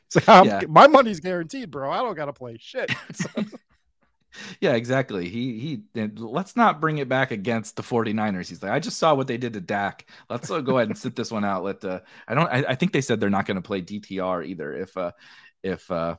[0.09, 0.63] so yeah.
[0.69, 1.91] my money's guaranteed, bro.
[1.91, 2.91] I don't gotta play shit.
[3.13, 3.45] So
[4.61, 5.29] yeah, exactly.
[5.29, 5.59] He
[5.95, 8.49] he let's not bring it back against the 49ers.
[8.49, 10.07] He's like, I just saw what they did to Dak.
[10.29, 11.65] Let's uh, go ahead and sit this one out.
[11.65, 14.47] Let uh, I don't I, I think they said they're not going to play DTR
[14.47, 15.13] either if uh
[15.63, 16.17] if uh,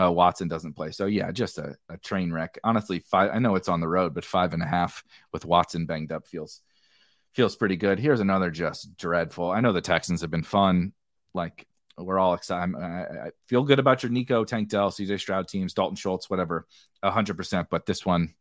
[0.00, 0.90] uh Watson doesn't play.
[0.90, 2.58] So yeah, just a, a train wreck.
[2.64, 5.02] Honestly, five I know it's on the road, but five and a half
[5.32, 6.60] with Watson banged up feels
[7.34, 7.98] feels pretty good.
[7.98, 9.50] Here's another just dreadful.
[9.50, 10.92] I know the Texans have been fun
[11.34, 11.66] like
[12.04, 12.74] we're all excited.
[12.76, 16.66] I, I, feel good about your Nico, Tank Dell, CJ Stroud teams, Dalton Schultz, whatever,
[17.02, 17.68] hundred percent.
[17.70, 18.34] But this one,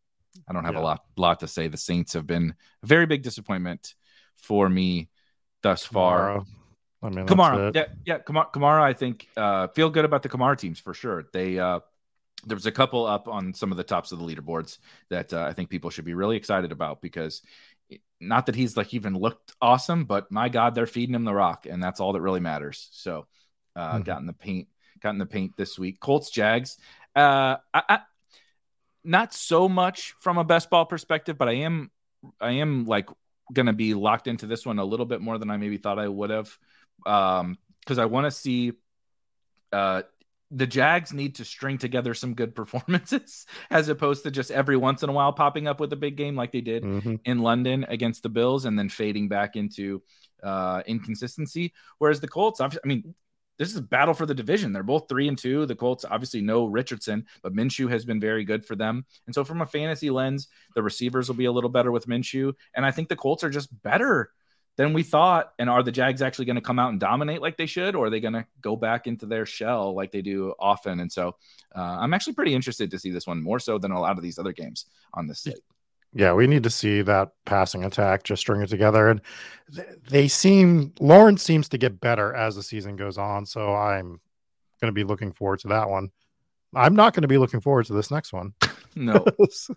[0.47, 0.81] I don't have yeah.
[0.81, 1.67] a lot, lot to say.
[1.67, 2.53] The Saints have been
[2.83, 3.95] a very big disappointment
[4.35, 5.09] for me
[5.61, 6.39] thus far.
[6.39, 6.45] Kamara.
[7.01, 8.81] I mean, Kamara, yeah, yeah, Kamara, Kamara.
[8.81, 11.25] I think uh, feel good about the Kamara teams for sure.
[11.31, 11.79] They uh,
[12.45, 14.79] there was a couple up on some of the tops of the leaderboards
[15.09, 17.41] that uh, I think people should be really excited about because
[18.19, 21.65] not that he's like even looked awesome, but my God, they're feeding him the rock,
[21.69, 22.89] and that's all that really matters.
[22.91, 23.27] So
[23.75, 24.03] uh, mm-hmm.
[24.03, 24.67] got in the paint,
[25.01, 25.99] got in the paint this week.
[25.99, 26.77] Colts, Jags.
[27.15, 27.99] Uh, I, I,
[29.03, 31.91] not so much from a best ball perspective, but I am,
[32.39, 33.09] I am like
[33.51, 35.99] going to be locked into this one a little bit more than I maybe thought
[35.99, 36.57] I would have,
[37.05, 38.73] um, because I want to see,
[39.71, 40.03] uh,
[40.51, 45.03] the Jags need to string together some good performances as opposed to just every once
[45.03, 47.15] in a while popping up with a big game like they did mm-hmm.
[47.25, 50.01] in London against the Bills and then fading back into
[50.43, 51.73] uh, inconsistency.
[51.97, 53.13] Whereas the Colts, I mean,
[53.59, 54.71] this is a battle for the division.
[54.71, 55.65] They're both three and two.
[55.65, 59.05] The Colts obviously know Richardson, but Minshew has been very good for them.
[59.27, 62.53] And so, from a fantasy lens, the receivers will be a little better with Minshew.
[62.73, 64.31] And I think the Colts are just better
[64.77, 65.51] than we thought.
[65.59, 68.05] And are the Jags actually going to come out and dominate like they should, or
[68.05, 71.01] are they going to go back into their shell like they do often?
[71.01, 71.35] And so,
[71.75, 74.23] uh, I'm actually pretty interested to see this one more so than a lot of
[74.23, 75.59] these other games on this slate
[76.13, 79.09] yeah, we need to see that passing attack just string it together.
[79.09, 79.21] And
[80.09, 83.45] they seem Lawrence seems to get better as the season goes on.
[83.45, 84.19] So I'm
[84.81, 86.09] going to be looking forward to that one.
[86.75, 88.53] I'm not going to be looking forward to this next one.
[88.95, 89.25] no.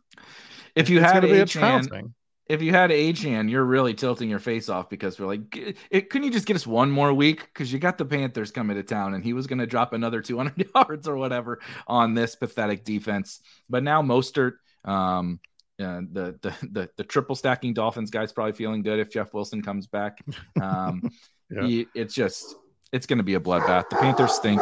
[0.74, 2.12] if you had a Achane,
[2.46, 6.26] if you had Achane, you're really tilting your face off because we're like, it, couldn't
[6.26, 7.46] you just get us one more week?
[7.46, 10.20] Because you got the Panthers coming to town, and he was going to drop another
[10.20, 13.40] 200 yards or whatever on this pathetic defense.
[13.70, 14.54] But now Mostert,
[14.84, 15.40] um,
[15.80, 19.62] uh, the, the the the triple stacking Dolphins guy's probably feeling good if Jeff Wilson
[19.62, 20.18] comes back.
[20.60, 21.10] Um,
[21.50, 21.66] yeah.
[21.66, 22.56] he, it's just
[22.92, 23.88] it's going to be a bloodbath.
[23.88, 24.60] The Panthers stink.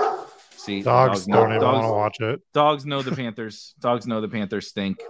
[0.57, 2.41] See, dogs, dogs don't know, even want to watch it.
[2.53, 3.75] Dogs know the Panthers.
[3.81, 5.03] dogs know the Panthers stink.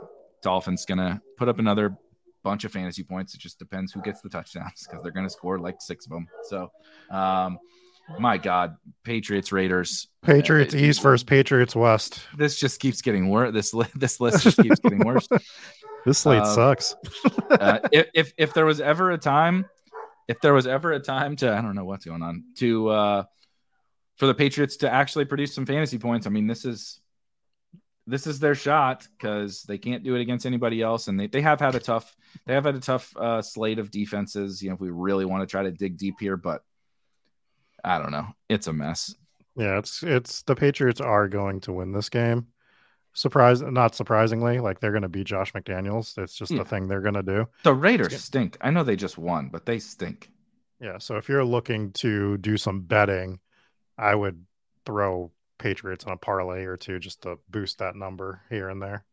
[0.43, 1.97] Dolphins gonna put up another
[2.43, 3.35] bunch of fantasy points.
[3.35, 6.27] It just depends who gets the touchdowns because they're gonna score like six of them.
[6.45, 6.71] So,
[7.11, 7.59] um,
[8.19, 12.23] my God, Patriots, Raiders, Patriots uh, East versus Patriots West.
[12.37, 13.53] This just keeps getting worse.
[13.53, 15.29] This li- this list just keeps getting worse.
[16.05, 16.95] This slate uh, sucks.
[17.51, 19.67] uh, if, if if there was ever a time,
[20.29, 23.25] if there was ever a time to, I don't know what's going on to uh
[24.17, 26.27] for the Patriots to actually produce some fantasy points.
[26.27, 27.01] I mean, this is
[28.07, 31.41] this is their shot because they can't do it against anybody else, and they, they
[31.41, 32.15] have had a tough
[32.47, 34.63] they have had a tough uh, slate of defenses.
[34.63, 36.63] You know, if we really want to try to dig deep here, but
[37.85, 39.15] I don't know, it's a mess.
[39.57, 42.47] Yeah, it's it's the Patriots are going to win this game.
[43.13, 46.17] Surprise, not surprisingly, like they're going to beat Josh McDaniels.
[46.17, 46.59] It's just yeah.
[46.59, 47.49] the thing they're going to do.
[47.65, 48.57] The Raiders stink.
[48.61, 50.31] I know they just won, but they stink.
[50.81, 53.41] Yeah, so if you're looking to do some betting,
[53.99, 54.45] I would
[54.87, 59.05] throw Patriots on a parlay or two just to boost that number here and there.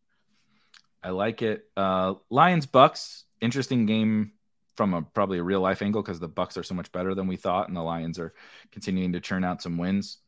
[1.03, 1.65] I like it.
[1.76, 4.32] Uh, Lions Bucks, interesting game
[4.76, 7.28] from a probably a real life angle because the Bucks are so much better than
[7.28, 8.34] we thought, and the Lions are
[8.72, 10.19] continuing to churn out some wins.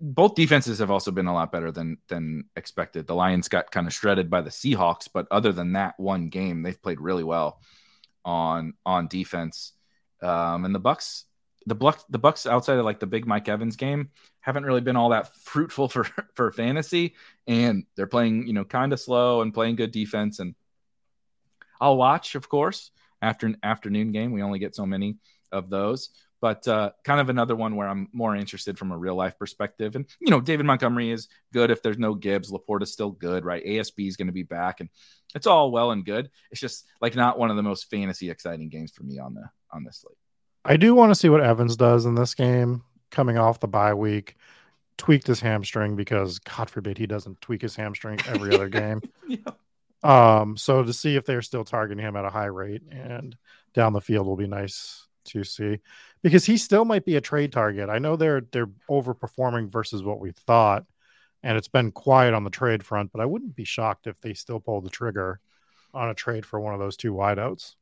[0.00, 3.06] Both defenses have also been a lot better than than expected.
[3.06, 6.62] The Lions got kind of shredded by the Seahawks, but other than that one game,
[6.62, 7.60] they've played really well
[8.24, 9.72] on on defense.
[10.22, 11.24] Um, and the Bucks
[11.66, 14.10] the Bucks, the Bucks outside of like the big Mike Evans game
[14.40, 17.14] haven't really been all that fruitful for for fantasy,
[17.46, 20.38] and they're playing you know kind of slow and playing good defense.
[20.38, 20.54] And
[21.80, 22.90] I'll watch, of course,
[23.22, 24.32] after an afternoon game.
[24.32, 25.16] We only get so many
[25.52, 26.10] of those,
[26.44, 29.96] but uh, kind of another one where I'm more interested from a real life perspective.
[29.96, 32.52] And you know, David Montgomery is good if there's no Gibbs.
[32.52, 33.64] LaPorta is still good, right?
[33.64, 34.90] ASB is going to be back, and
[35.34, 36.28] it's all well and good.
[36.50, 39.48] It's just like not one of the most fantasy exciting games for me on the
[39.70, 40.18] on this slate.
[40.66, 43.94] I do want to see what Evans does in this game coming off the bye
[43.94, 44.36] week.
[44.98, 49.00] Tweaked his hamstring because God forbid he doesn't tweak his hamstring every other game.
[49.26, 49.38] yeah.
[50.02, 53.34] Um, so to see if they're still targeting him at a high rate and
[53.72, 55.78] down the field will be nice to see
[56.22, 57.88] because he still might be a trade target.
[57.88, 60.84] I know they're they're overperforming versus what we thought,
[61.42, 64.34] and it's been quiet on the trade front, but I wouldn't be shocked if they
[64.34, 65.40] still pull the trigger
[65.92, 67.74] on a trade for one of those two wideouts.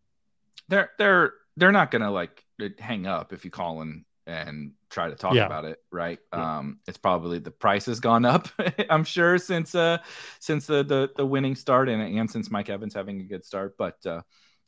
[0.68, 2.44] They're they're they're not gonna like
[2.78, 5.46] hang up if you call and and try to talk yeah.
[5.46, 6.58] about it right yeah.
[6.58, 8.46] um it's probably the price has gone up
[8.90, 9.98] i'm sure since uh
[10.38, 13.74] since the the, the winning start and, and since mike evans having a good start
[13.76, 14.20] but uh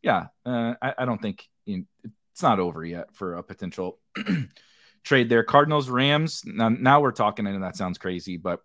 [0.03, 3.99] yeah uh, I, I don't think you know, it's not over yet for a potential
[5.05, 8.61] trade there cardinals rams now, now we're talking and that sounds crazy but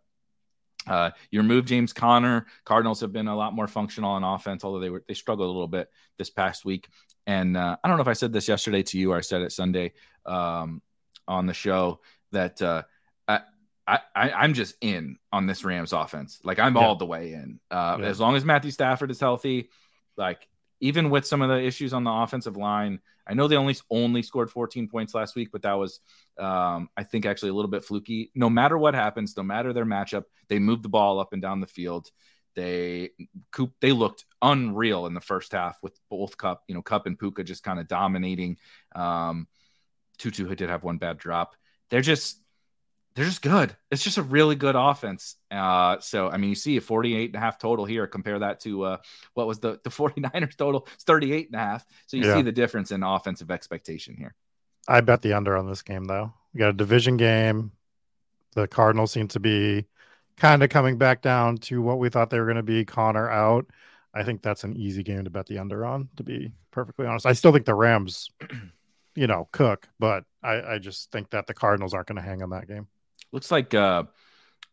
[0.88, 2.48] uh, you remove James Conner.
[2.64, 5.52] Cardinals have been a lot more functional on offense, although they were they struggled a
[5.52, 6.88] little bit this past week.
[7.28, 9.42] And uh, I don't know if I said this yesterday to you or I said
[9.42, 9.92] it Sunday
[10.26, 10.82] um,
[11.28, 12.00] on the show
[12.32, 12.84] that uh,
[13.90, 16.40] I, I I'm just in on this Rams offense.
[16.44, 16.86] Like I'm yeah.
[16.86, 17.60] all the way in.
[17.72, 18.06] Uh, yeah.
[18.06, 19.70] As long as Matthew Stafford is healthy,
[20.16, 20.48] like
[20.80, 23.00] even with some of the issues on the offensive line,
[23.30, 26.00] I know they only only scored 14 points last week, but that was,
[26.40, 28.32] um, I think, actually a little bit fluky.
[28.34, 31.62] No matter what happens, no matter their matchup, they moved the ball up and down
[31.62, 32.10] the field.
[32.56, 33.12] They
[33.52, 37.18] Coop they looked unreal in the first half with both Kupp, you know, Kupp and
[37.18, 38.58] Puka just kind of dominating.
[38.96, 39.48] Um,
[40.18, 41.56] Tutu did have one bad drop.
[41.90, 42.42] They're just
[43.16, 43.76] they're just good.
[43.92, 45.36] It's just a really good offense.
[45.52, 48.08] Uh, so I mean, you see a 48 and a half total here.
[48.08, 48.98] Compare that to uh,
[49.34, 50.88] what was the the 49ers total?
[50.94, 51.86] It's 38 and a half.
[52.08, 52.36] So you yeah.
[52.36, 54.36] see the difference in offensive expectation here.
[54.88, 56.34] I bet the under on this game though.
[56.54, 57.72] We got a division game.
[58.56, 59.86] The Cardinals seem to be
[60.38, 62.86] kind of coming back down to what we thought they were going to be.
[62.86, 63.68] Conner out.
[64.14, 67.28] I think that's an easy game to bet the under on, to be perfectly honest.
[67.28, 68.32] I still think the Rams,
[69.16, 72.42] you know, cook, but I, I just think that the Cardinals aren't going to hang
[72.42, 72.88] on that game.
[73.32, 74.04] Looks like uh,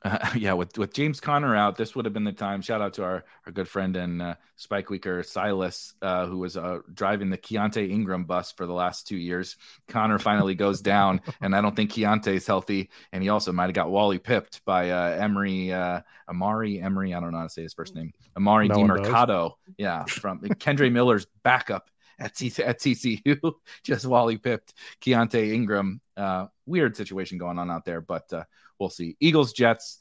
[0.06, 2.62] uh, yeah, with with James Conner out, this would have been the time.
[2.62, 6.56] Shout out to our, our good friend and uh, Spike Weeker Silas, uh, who was
[6.56, 9.56] uh, driving the Keaontay Ingram bus for the last two years.
[9.88, 12.90] Conner finally goes down, and I don't think Keaontay is healthy.
[13.12, 17.14] And he also might have got Wally pipped by uh, Emery uh, Amari Emery.
[17.14, 18.12] I don't know how to say his first name.
[18.36, 19.54] Amari no Demercado.
[19.78, 23.52] Yeah, from Kendre Miller's backup at, C- at TCU.
[23.84, 26.00] Just Wally pipped Keaontay Ingram.
[26.16, 28.44] Uh, weird situation going on out there, but uh,
[28.78, 29.16] we'll see.
[29.20, 30.00] Eagles, Jets.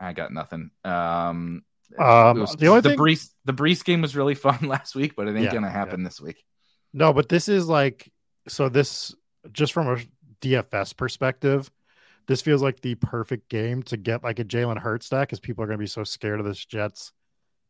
[0.00, 0.70] I got nothing.
[0.84, 1.62] Um,
[1.98, 5.14] Um, was- the only the thing, Breece the Breece game was really fun last week,
[5.16, 6.44] but it ain't Yeah, gonna happen this week.
[6.92, 8.12] no, but this is like
[8.46, 8.68] so.
[8.68, 9.14] This
[9.52, 9.96] just from a
[10.42, 11.70] DFS perspective,
[12.26, 15.64] this feels like the perfect game to get like a Jalen Hurts stack because people
[15.64, 17.12] are going to be so scared of this Jets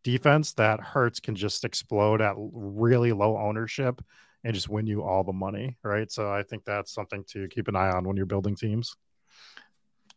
[0.04, 4.00] defense that Hurts can just explode at really low ownership
[4.44, 6.10] and just win you all the money, right?
[6.10, 8.96] So I think that's something to keep an eye on when you're building teams.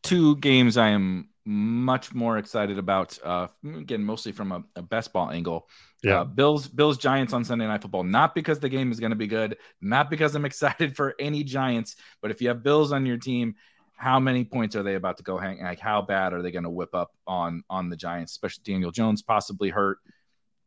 [0.04, 3.18] Two games I am much more excited about.
[3.24, 5.68] Uh, again, mostly from a, a best ball angle.
[6.04, 6.22] Yeah.
[6.22, 8.04] Uh, Bills Bills Giants on Sunday Night Football.
[8.04, 11.44] Not because the game is going to be good, not because I'm excited for any
[11.44, 13.56] Giants, but if you have Bills on your team,
[14.02, 15.62] how many points are they about to go hang?
[15.62, 18.32] Like how bad are they going to whip up on on the Giants?
[18.32, 20.00] Especially Daniel Jones possibly hurt.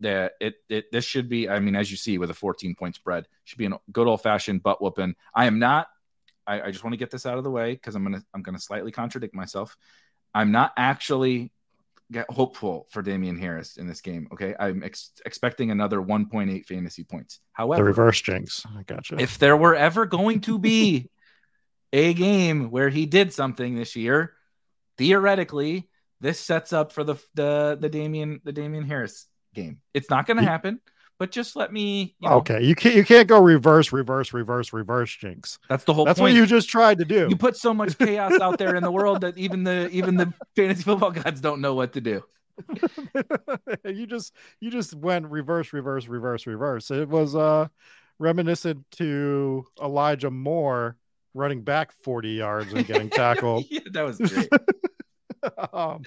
[0.00, 1.48] That it it this should be.
[1.48, 4.22] I mean, as you see with a 14 point spread, should be a good old
[4.22, 5.16] fashioned butt whooping.
[5.34, 5.88] I am not.
[6.46, 8.42] I, I just want to get this out of the way because I'm gonna I'm
[8.42, 9.76] gonna slightly contradict myself.
[10.32, 11.50] I'm not actually
[12.12, 14.28] get hopeful for Damien Harris in this game.
[14.32, 17.40] Okay, I'm ex- expecting another 1.8 fantasy points.
[17.52, 18.64] However, the reverse jinx.
[18.76, 19.16] I gotcha.
[19.18, 21.10] if there were ever going to be
[21.94, 24.32] a game where he did something this year,
[24.98, 25.88] theoretically,
[26.20, 29.80] this sets up for the the the Damien the Damien Harris game.
[29.94, 30.80] It's not going to happen,
[31.20, 32.16] but just let me.
[32.18, 35.60] You know, okay, you can't you can't go reverse, reverse, reverse, reverse jinx.
[35.68, 36.32] that's the whole That's point.
[36.32, 37.28] what you just tried to do.
[37.30, 40.32] you put so much chaos out there in the world that even the even the
[40.56, 42.24] fantasy football gods don't know what to do.
[43.84, 46.90] you just you just went reverse, reverse, reverse, reverse.
[46.90, 47.68] It was uh
[48.18, 50.96] reminiscent to Elijah Moore
[51.34, 53.64] running back 40 yards and getting tackled.
[53.70, 54.48] yeah, that was great.
[55.72, 56.04] um,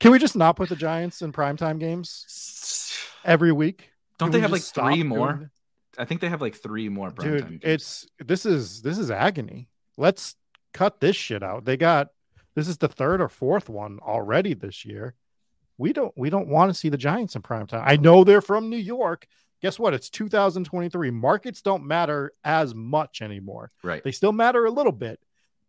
[0.00, 2.94] can we just not put the Giants in primetime games
[3.24, 3.90] every week?
[4.18, 5.50] Don't Can they have like three doing more?
[5.98, 7.10] I think they have like three more.
[7.10, 7.60] primetime dude games.
[7.64, 10.34] it's this is this is agony let's
[10.74, 12.08] cut this shit out they got
[12.54, 15.14] this is the third or fourth one already this year
[15.78, 18.42] we don't we don't want to see the giants in prime time i know they're
[18.42, 19.26] from new york
[19.66, 24.04] guess what it's 2023 markets don't matter as much anymore right.
[24.04, 25.18] they still matter a little bit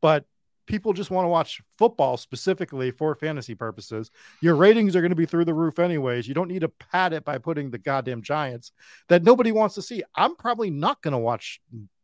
[0.02, 0.26] but
[0.68, 4.12] people just want to watch football specifically for fantasy purposes
[4.42, 7.12] your ratings are going to be through the roof anyways you don't need to pad
[7.12, 8.72] it by putting the goddamn giants
[9.10, 11.60] that nobody wants to see i'm probably not going to watch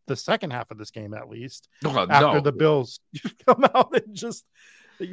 [0.07, 2.39] the second half of this game at least Oh, after no.
[2.41, 2.99] the bills
[3.45, 4.45] come out and just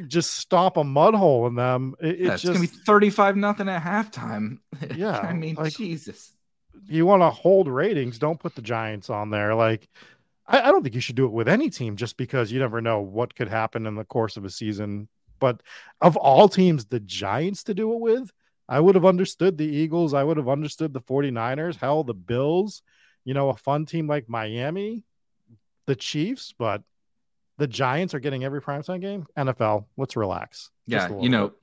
[0.07, 3.67] just stomp a mud hole in them it, Yeah, it's just gonna be thirty-five nothing
[3.67, 4.59] at halftime.
[4.95, 6.31] Yeah, I mean, like- Jesus.
[6.87, 9.55] You want to hold ratings, don't put the Giants on there.
[9.55, 9.87] Like,
[10.47, 12.81] I, I don't think you should do it with any team just because you never
[12.81, 15.07] know what could happen in the course of a season.
[15.39, 15.61] But
[16.01, 18.31] of all teams, the Giants to do it with,
[18.69, 20.13] I would have understood the Eagles.
[20.13, 22.83] I would have understood the 49ers, hell, the Bills,
[23.25, 25.03] you know, a fun team like Miami,
[25.87, 26.83] the Chiefs, but
[27.57, 29.27] the Giants are getting every primetime game.
[29.37, 30.69] NFL, let's relax.
[30.87, 31.53] Yeah, you know.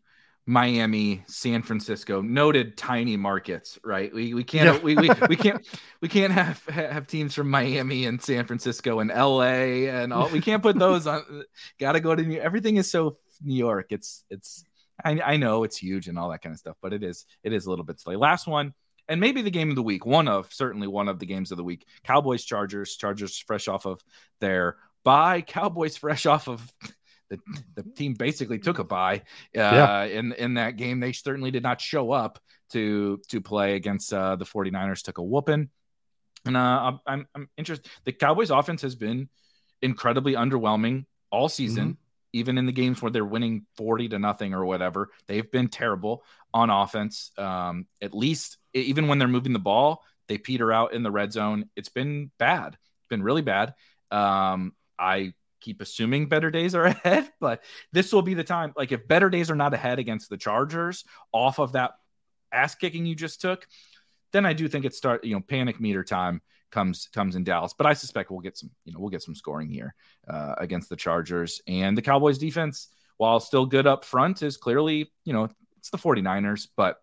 [0.49, 4.13] Miami, San Francisco, noted tiny markets, right?
[4.15, 4.83] We we can't Yeah.
[4.83, 5.67] we, we we can't
[6.01, 10.31] we can't have have teams from Miami and San Francisco and LA and all.
[10.31, 11.45] We can't put those on.
[11.79, 12.41] Got to go to New.
[12.41, 13.89] Everything is so New York.
[13.91, 14.65] It's it's.
[15.05, 17.53] I I know it's huge and all that kind of stuff, but it is it
[17.53, 18.17] is a little bit silly.
[18.17, 18.73] Last one.
[19.07, 21.57] And maybe the game of the week, one of certainly one of the games of
[21.59, 21.87] the week.
[22.05, 24.03] Cowboys, Chargers, Chargers fresh off of
[24.41, 25.43] their bye.
[25.43, 26.73] Cowboys fresh off of
[27.31, 27.39] the,
[27.75, 29.23] the team basically took a bye
[29.57, 30.05] uh, Yeah.
[30.05, 31.01] in in that game.
[31.01, 32.39] They certainly did not show up
[32.73, 35.03] to to play against uh, the 49ers.
[35.03, 35.69] Took a whooping,
[36.47, 37.91] and uh, I'm, I'm interested.
[38.05, 39.29] The Cowboys' offense has been
[39.83, 41.99] incredibly underwhelming all season.
[42.35, 46.23] Even in the games where they're winning 40 to nothing or whatever, they've been terrible
[46.53, 47.31] on offense.
[47.39, 51.33] Um, at least even when they're moving the ball, they peter out in the red
[51.33, 51.71] zone.
[51.75, 52.75] It's been bad.
[52.75, 53.73] It's been really bad.
[54.11, 57.63] Um, I keep assuming better days are ahead, but
[57.93, 58.73] this will be the time.
[58.77, 61.93] Like if better days are not ahead against the Chargers off of that
[62.53, 63.67] ass kicking you just took,
[64.33, 67.75] then I do think it start, you know, panic meter time comes comes in Dallas.
[67.77, 69.95] But I suspect we'll get some, you know, we'll get some scoring here
[70.29, 71.63] uh, against the Chargers.
[71.67, 75.49] And the Cowboys defense, while still good up front, is clearly, you know,
[75.79, 76.99] it's the 49ers, but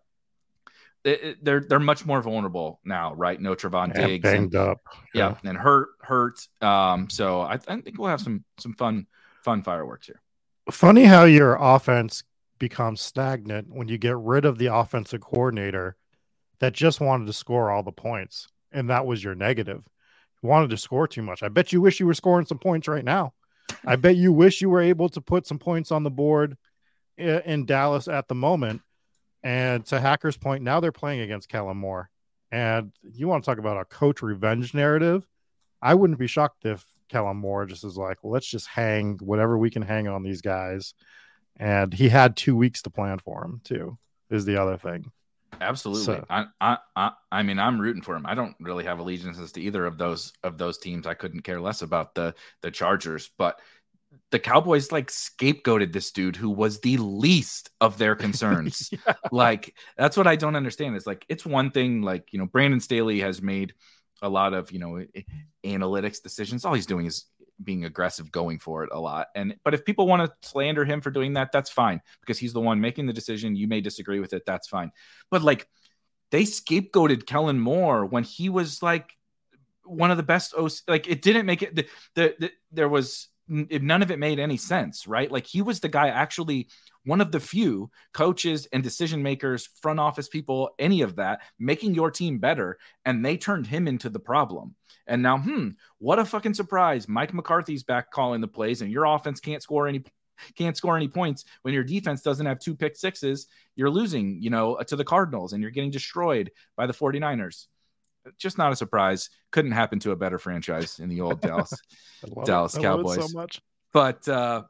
[1.06, 3.40] it- they're they're much more vulnerable now, right?
[3.40, 4.80] No Trevon And Diggs and- banged up.
[5.14, 6.38] yeah, and hurt, hurt.
[6.60, 9.06] Um, so I, I think we'll have some some fun
[9.44, 10.20] fun fireworks here.
[10.70, 12.24] Funny how your offense
[12.58, 15.96] becomes stagnant when you get rid of the offensive coordinator
[16.58, 19.82] that just wanted to score all the points, and that was your negative.
[20.42, 21.42] You wanted to score too much.
[21.42, 23.34] I bet you wish you were scoring some points right now.
[23.84, 26.56] I bet you wish you were able to put some points on the board
[27.18, 28.80] i- in Dallas at the moment.
[29.46, 32.10] And to Hacker's point, now they're playing against Kellen Moore.
[32.50, 35.24] And you want to talk about a coach revenge narrative?
[35.80, 39.56] I wouldn't be shocked if Kellen Moore just is like, well, let's just hang whatever
[39.56, 40.94] we can hang on these guys.
[41.56, 43.96] And he had two weeks to plan for him too.
[44.30, 45.12] is the other thing.
[45.60, 46.02] Absolutely.
[46.04, 48.26] So- I, I, I, I mean, I'm rooting for him.
[48.26, 51.06] I don't really have allegiances to either of those of those teams.
[51.06, 53.60] I couldn't care less about the the Chargers, but
[54.30, 58.90] the Cowboys like scapegoated this dude who was the least of their concerns.
[58.92, 59.14] Yeah.
[59.30, 60.96] Like that's what I don't understand.
[60.96, 63.74] Is like it's one thing like you know Brandon Staley has made
[64.22, 65.04] a lot of you know
[65.64, 66.64] analytics decisions.
[66.64, 67.26] All he's doing is
[67.62, 69.28] being aggressive, going for it a lot.
[69.34, 72.52] And but if people want to slander him for doing that, that's fine because he's
[72.52, 73.56] the one making the decision.
[73.56, 74.92] You may disagree with it, that's fine.
[75.30, 75.66] But like
[76.30, 79.12] they scapegoated Kellen Moore when he was like
[79.84, 80.72] one of the best OC.
[80.88, 81.74] Like it didn't make it.
[81.74, 85.30] The, the, the there was none of it made any sense, right?
[85.30, 86.68] Like he was the guy actually
[87.04, 91.94] one of the few coaches and decision makers, front office people, any of that, making
[91.94, 94.74] your team better, and they turned him into the problem.
[95.06, 97.08] And now, hmm, what a fucking surprise!
[97.08, 100.04] Mike McCarthy's back calling the plays, and your offense can't score any
[100.56, 103.46] can't score any points when your defense doesn't have two pick sixes.
[103.74, 107.66] You're losing, you know, to the Cardinals, and you're getting destroyed by the 49ers.
[108.38, 109.30] Just not a surprise.
[109.50, 111.72] Couldn't happen to a better franchise in the old Dallas.
[112.44, 113.30] Dallas I love it Cowboys.
[113.30, 113.60] so much.
[113.92, 114.62] but uh,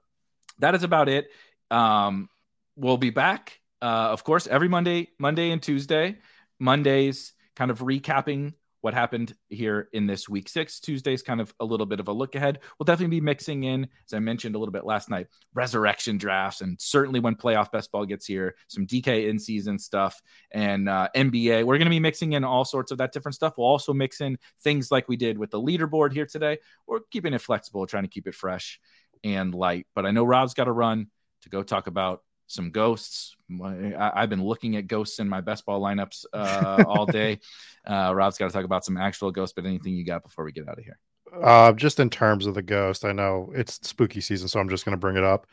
[0.58, 1.28] that is about it.
[1.70, 2.28] Um,
[2.76, 6.18] we'll be back, uh, of course, every Monday, Monday and Tuesday.
[6.58, 10.80] Mondays, kind of recapping what happened here in this week six.
[10.80, 12.60] Tuesdays, kind of a little bit of a look ahead.
[12.78, 16.60] We'll definitely be mixing in, as I mentioned a little bit last night, resurrection drafts,
[16.60, 20.20] and certainly when playoff best ball gets here, some DK in season stuff
[20.52, 21.64] and uh, NBA.
[21.64, 23.54] We're going to be mixing in all sorts of that different stuff.
[23.56, 26.58] We'll also mix in things like we did with the leaderboard here today.
[26.86, 28.80] We're keeping it flexible, trying to keep it fresh
[29.24, 29.86] and light.
[29.94, 31.08] But I know Rob's got to run
[31.42, 33.36] to go talk about some ghosts.
[33.62, 37.40] I, have been looking at ghosts in my best ball lineups uh, all day.
[37.86, 40.52] Uh, Rob's got to talk about some actual ghosts, but anything you got before we
[40.52, 40.98] get out of here?
[41.42, 44.84] Uh, just in terms of the ghost, I know it's spooky season, so I'm just
[44.84, 45.46] going to bring it up.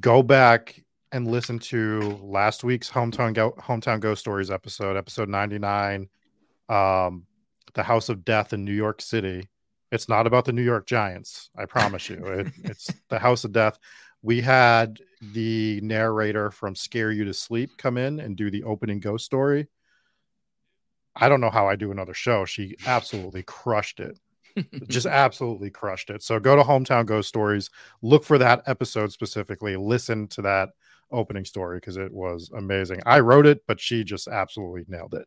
[0.00, 0.82] Go back
[1.12, 6.08] and listen to last week's hometown go- hometown ghost stories episode, episode 99,
[6.68, 7.24] um,
[7.74, 9.48] the House of Death in New York City.
[9.92, 12.24] It's not about the New York Giants, I promise you.
[12.26, 13.78] It, it's the House of Death.
[14.22, 14.98] We had
[15.32, 19.68] the narrator from Scare You to Sleep come in and do the opening ghost story.
[21.16, 22.44] I don't know how I do another show.
[22.44, 24.18] She absolutely crushed it
[24.88, 26.22] just absolutely crushed it.
[26.22, 27.70] So go to Hometown Ghost Stories,
[28.02, 30.70] look for that episode specifically, listen to that
[31.10, 33.00] opening story because it was amazing.
[33.06, 35.26] I wrote it, but she just absolutely nailed it.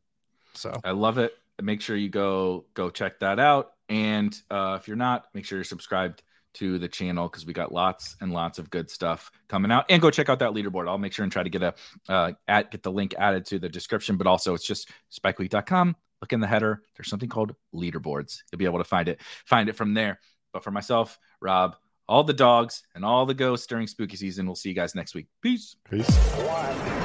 [0.53, 1.34] So I love it.
[1.61, 3.74] Make sure you go go check that out.
[3.90, 6.24] And uh, if you're not, make sure you're subscribed
[6.56, 9.86] to the channel because we got lots and lots of good stuff coming out.
[9.90, 10.88] And go check out that leaderboard.
[10.88, 11.74] I'll make sure and try to get a
[12.10, 14.18] uh, at get the link added to the description.
[14.18, 15.95] But also, it's just spikeweek.com.
[16.22, 16.82] Look in the header.
[16.95, 18.41] There's something called leaderboards.
[18.52, 19.22] You'll be able to find it.
[19.45, 20.19] Find it from there.
[20.52, 21.76] But for myself, Rob,
[22.07, 24.45] all the dogs and all the ghosts during spooky season.
[24.45, 25.28] We'll see you guys next week.
[25.41, 25.76] Peace.
[25.90, 26.10] peace.
[26.10, 26.98] One.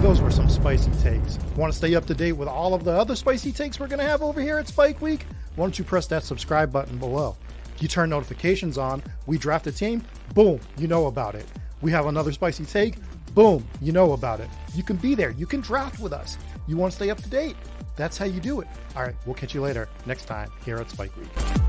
[0.00, 1.38] Those were some spicy takes.
[1.56, 3.98] Want to stay up to date with all of the other spicy takes we're going
[3.98, 5.26] to have over here at Spike Week?
[5.56, 7.36] Why don't you press that subscribe button below?
[7.80, 10.04] You turn notifications on, we draft a team,
[10.34, 11.46] boom, you know about it.
[11.82, 12.96] We have another spicy take,
[13.34, 14.48] boom, you know about it.
[14.74, 16.38] You can be there, you can draft with us.
[16.68, 17.56] You want to stay up to date?
[17.96, 18.68] That's how you do it.
[18.94, 21.65] All right, we'll catch you later next time here at Spike Week.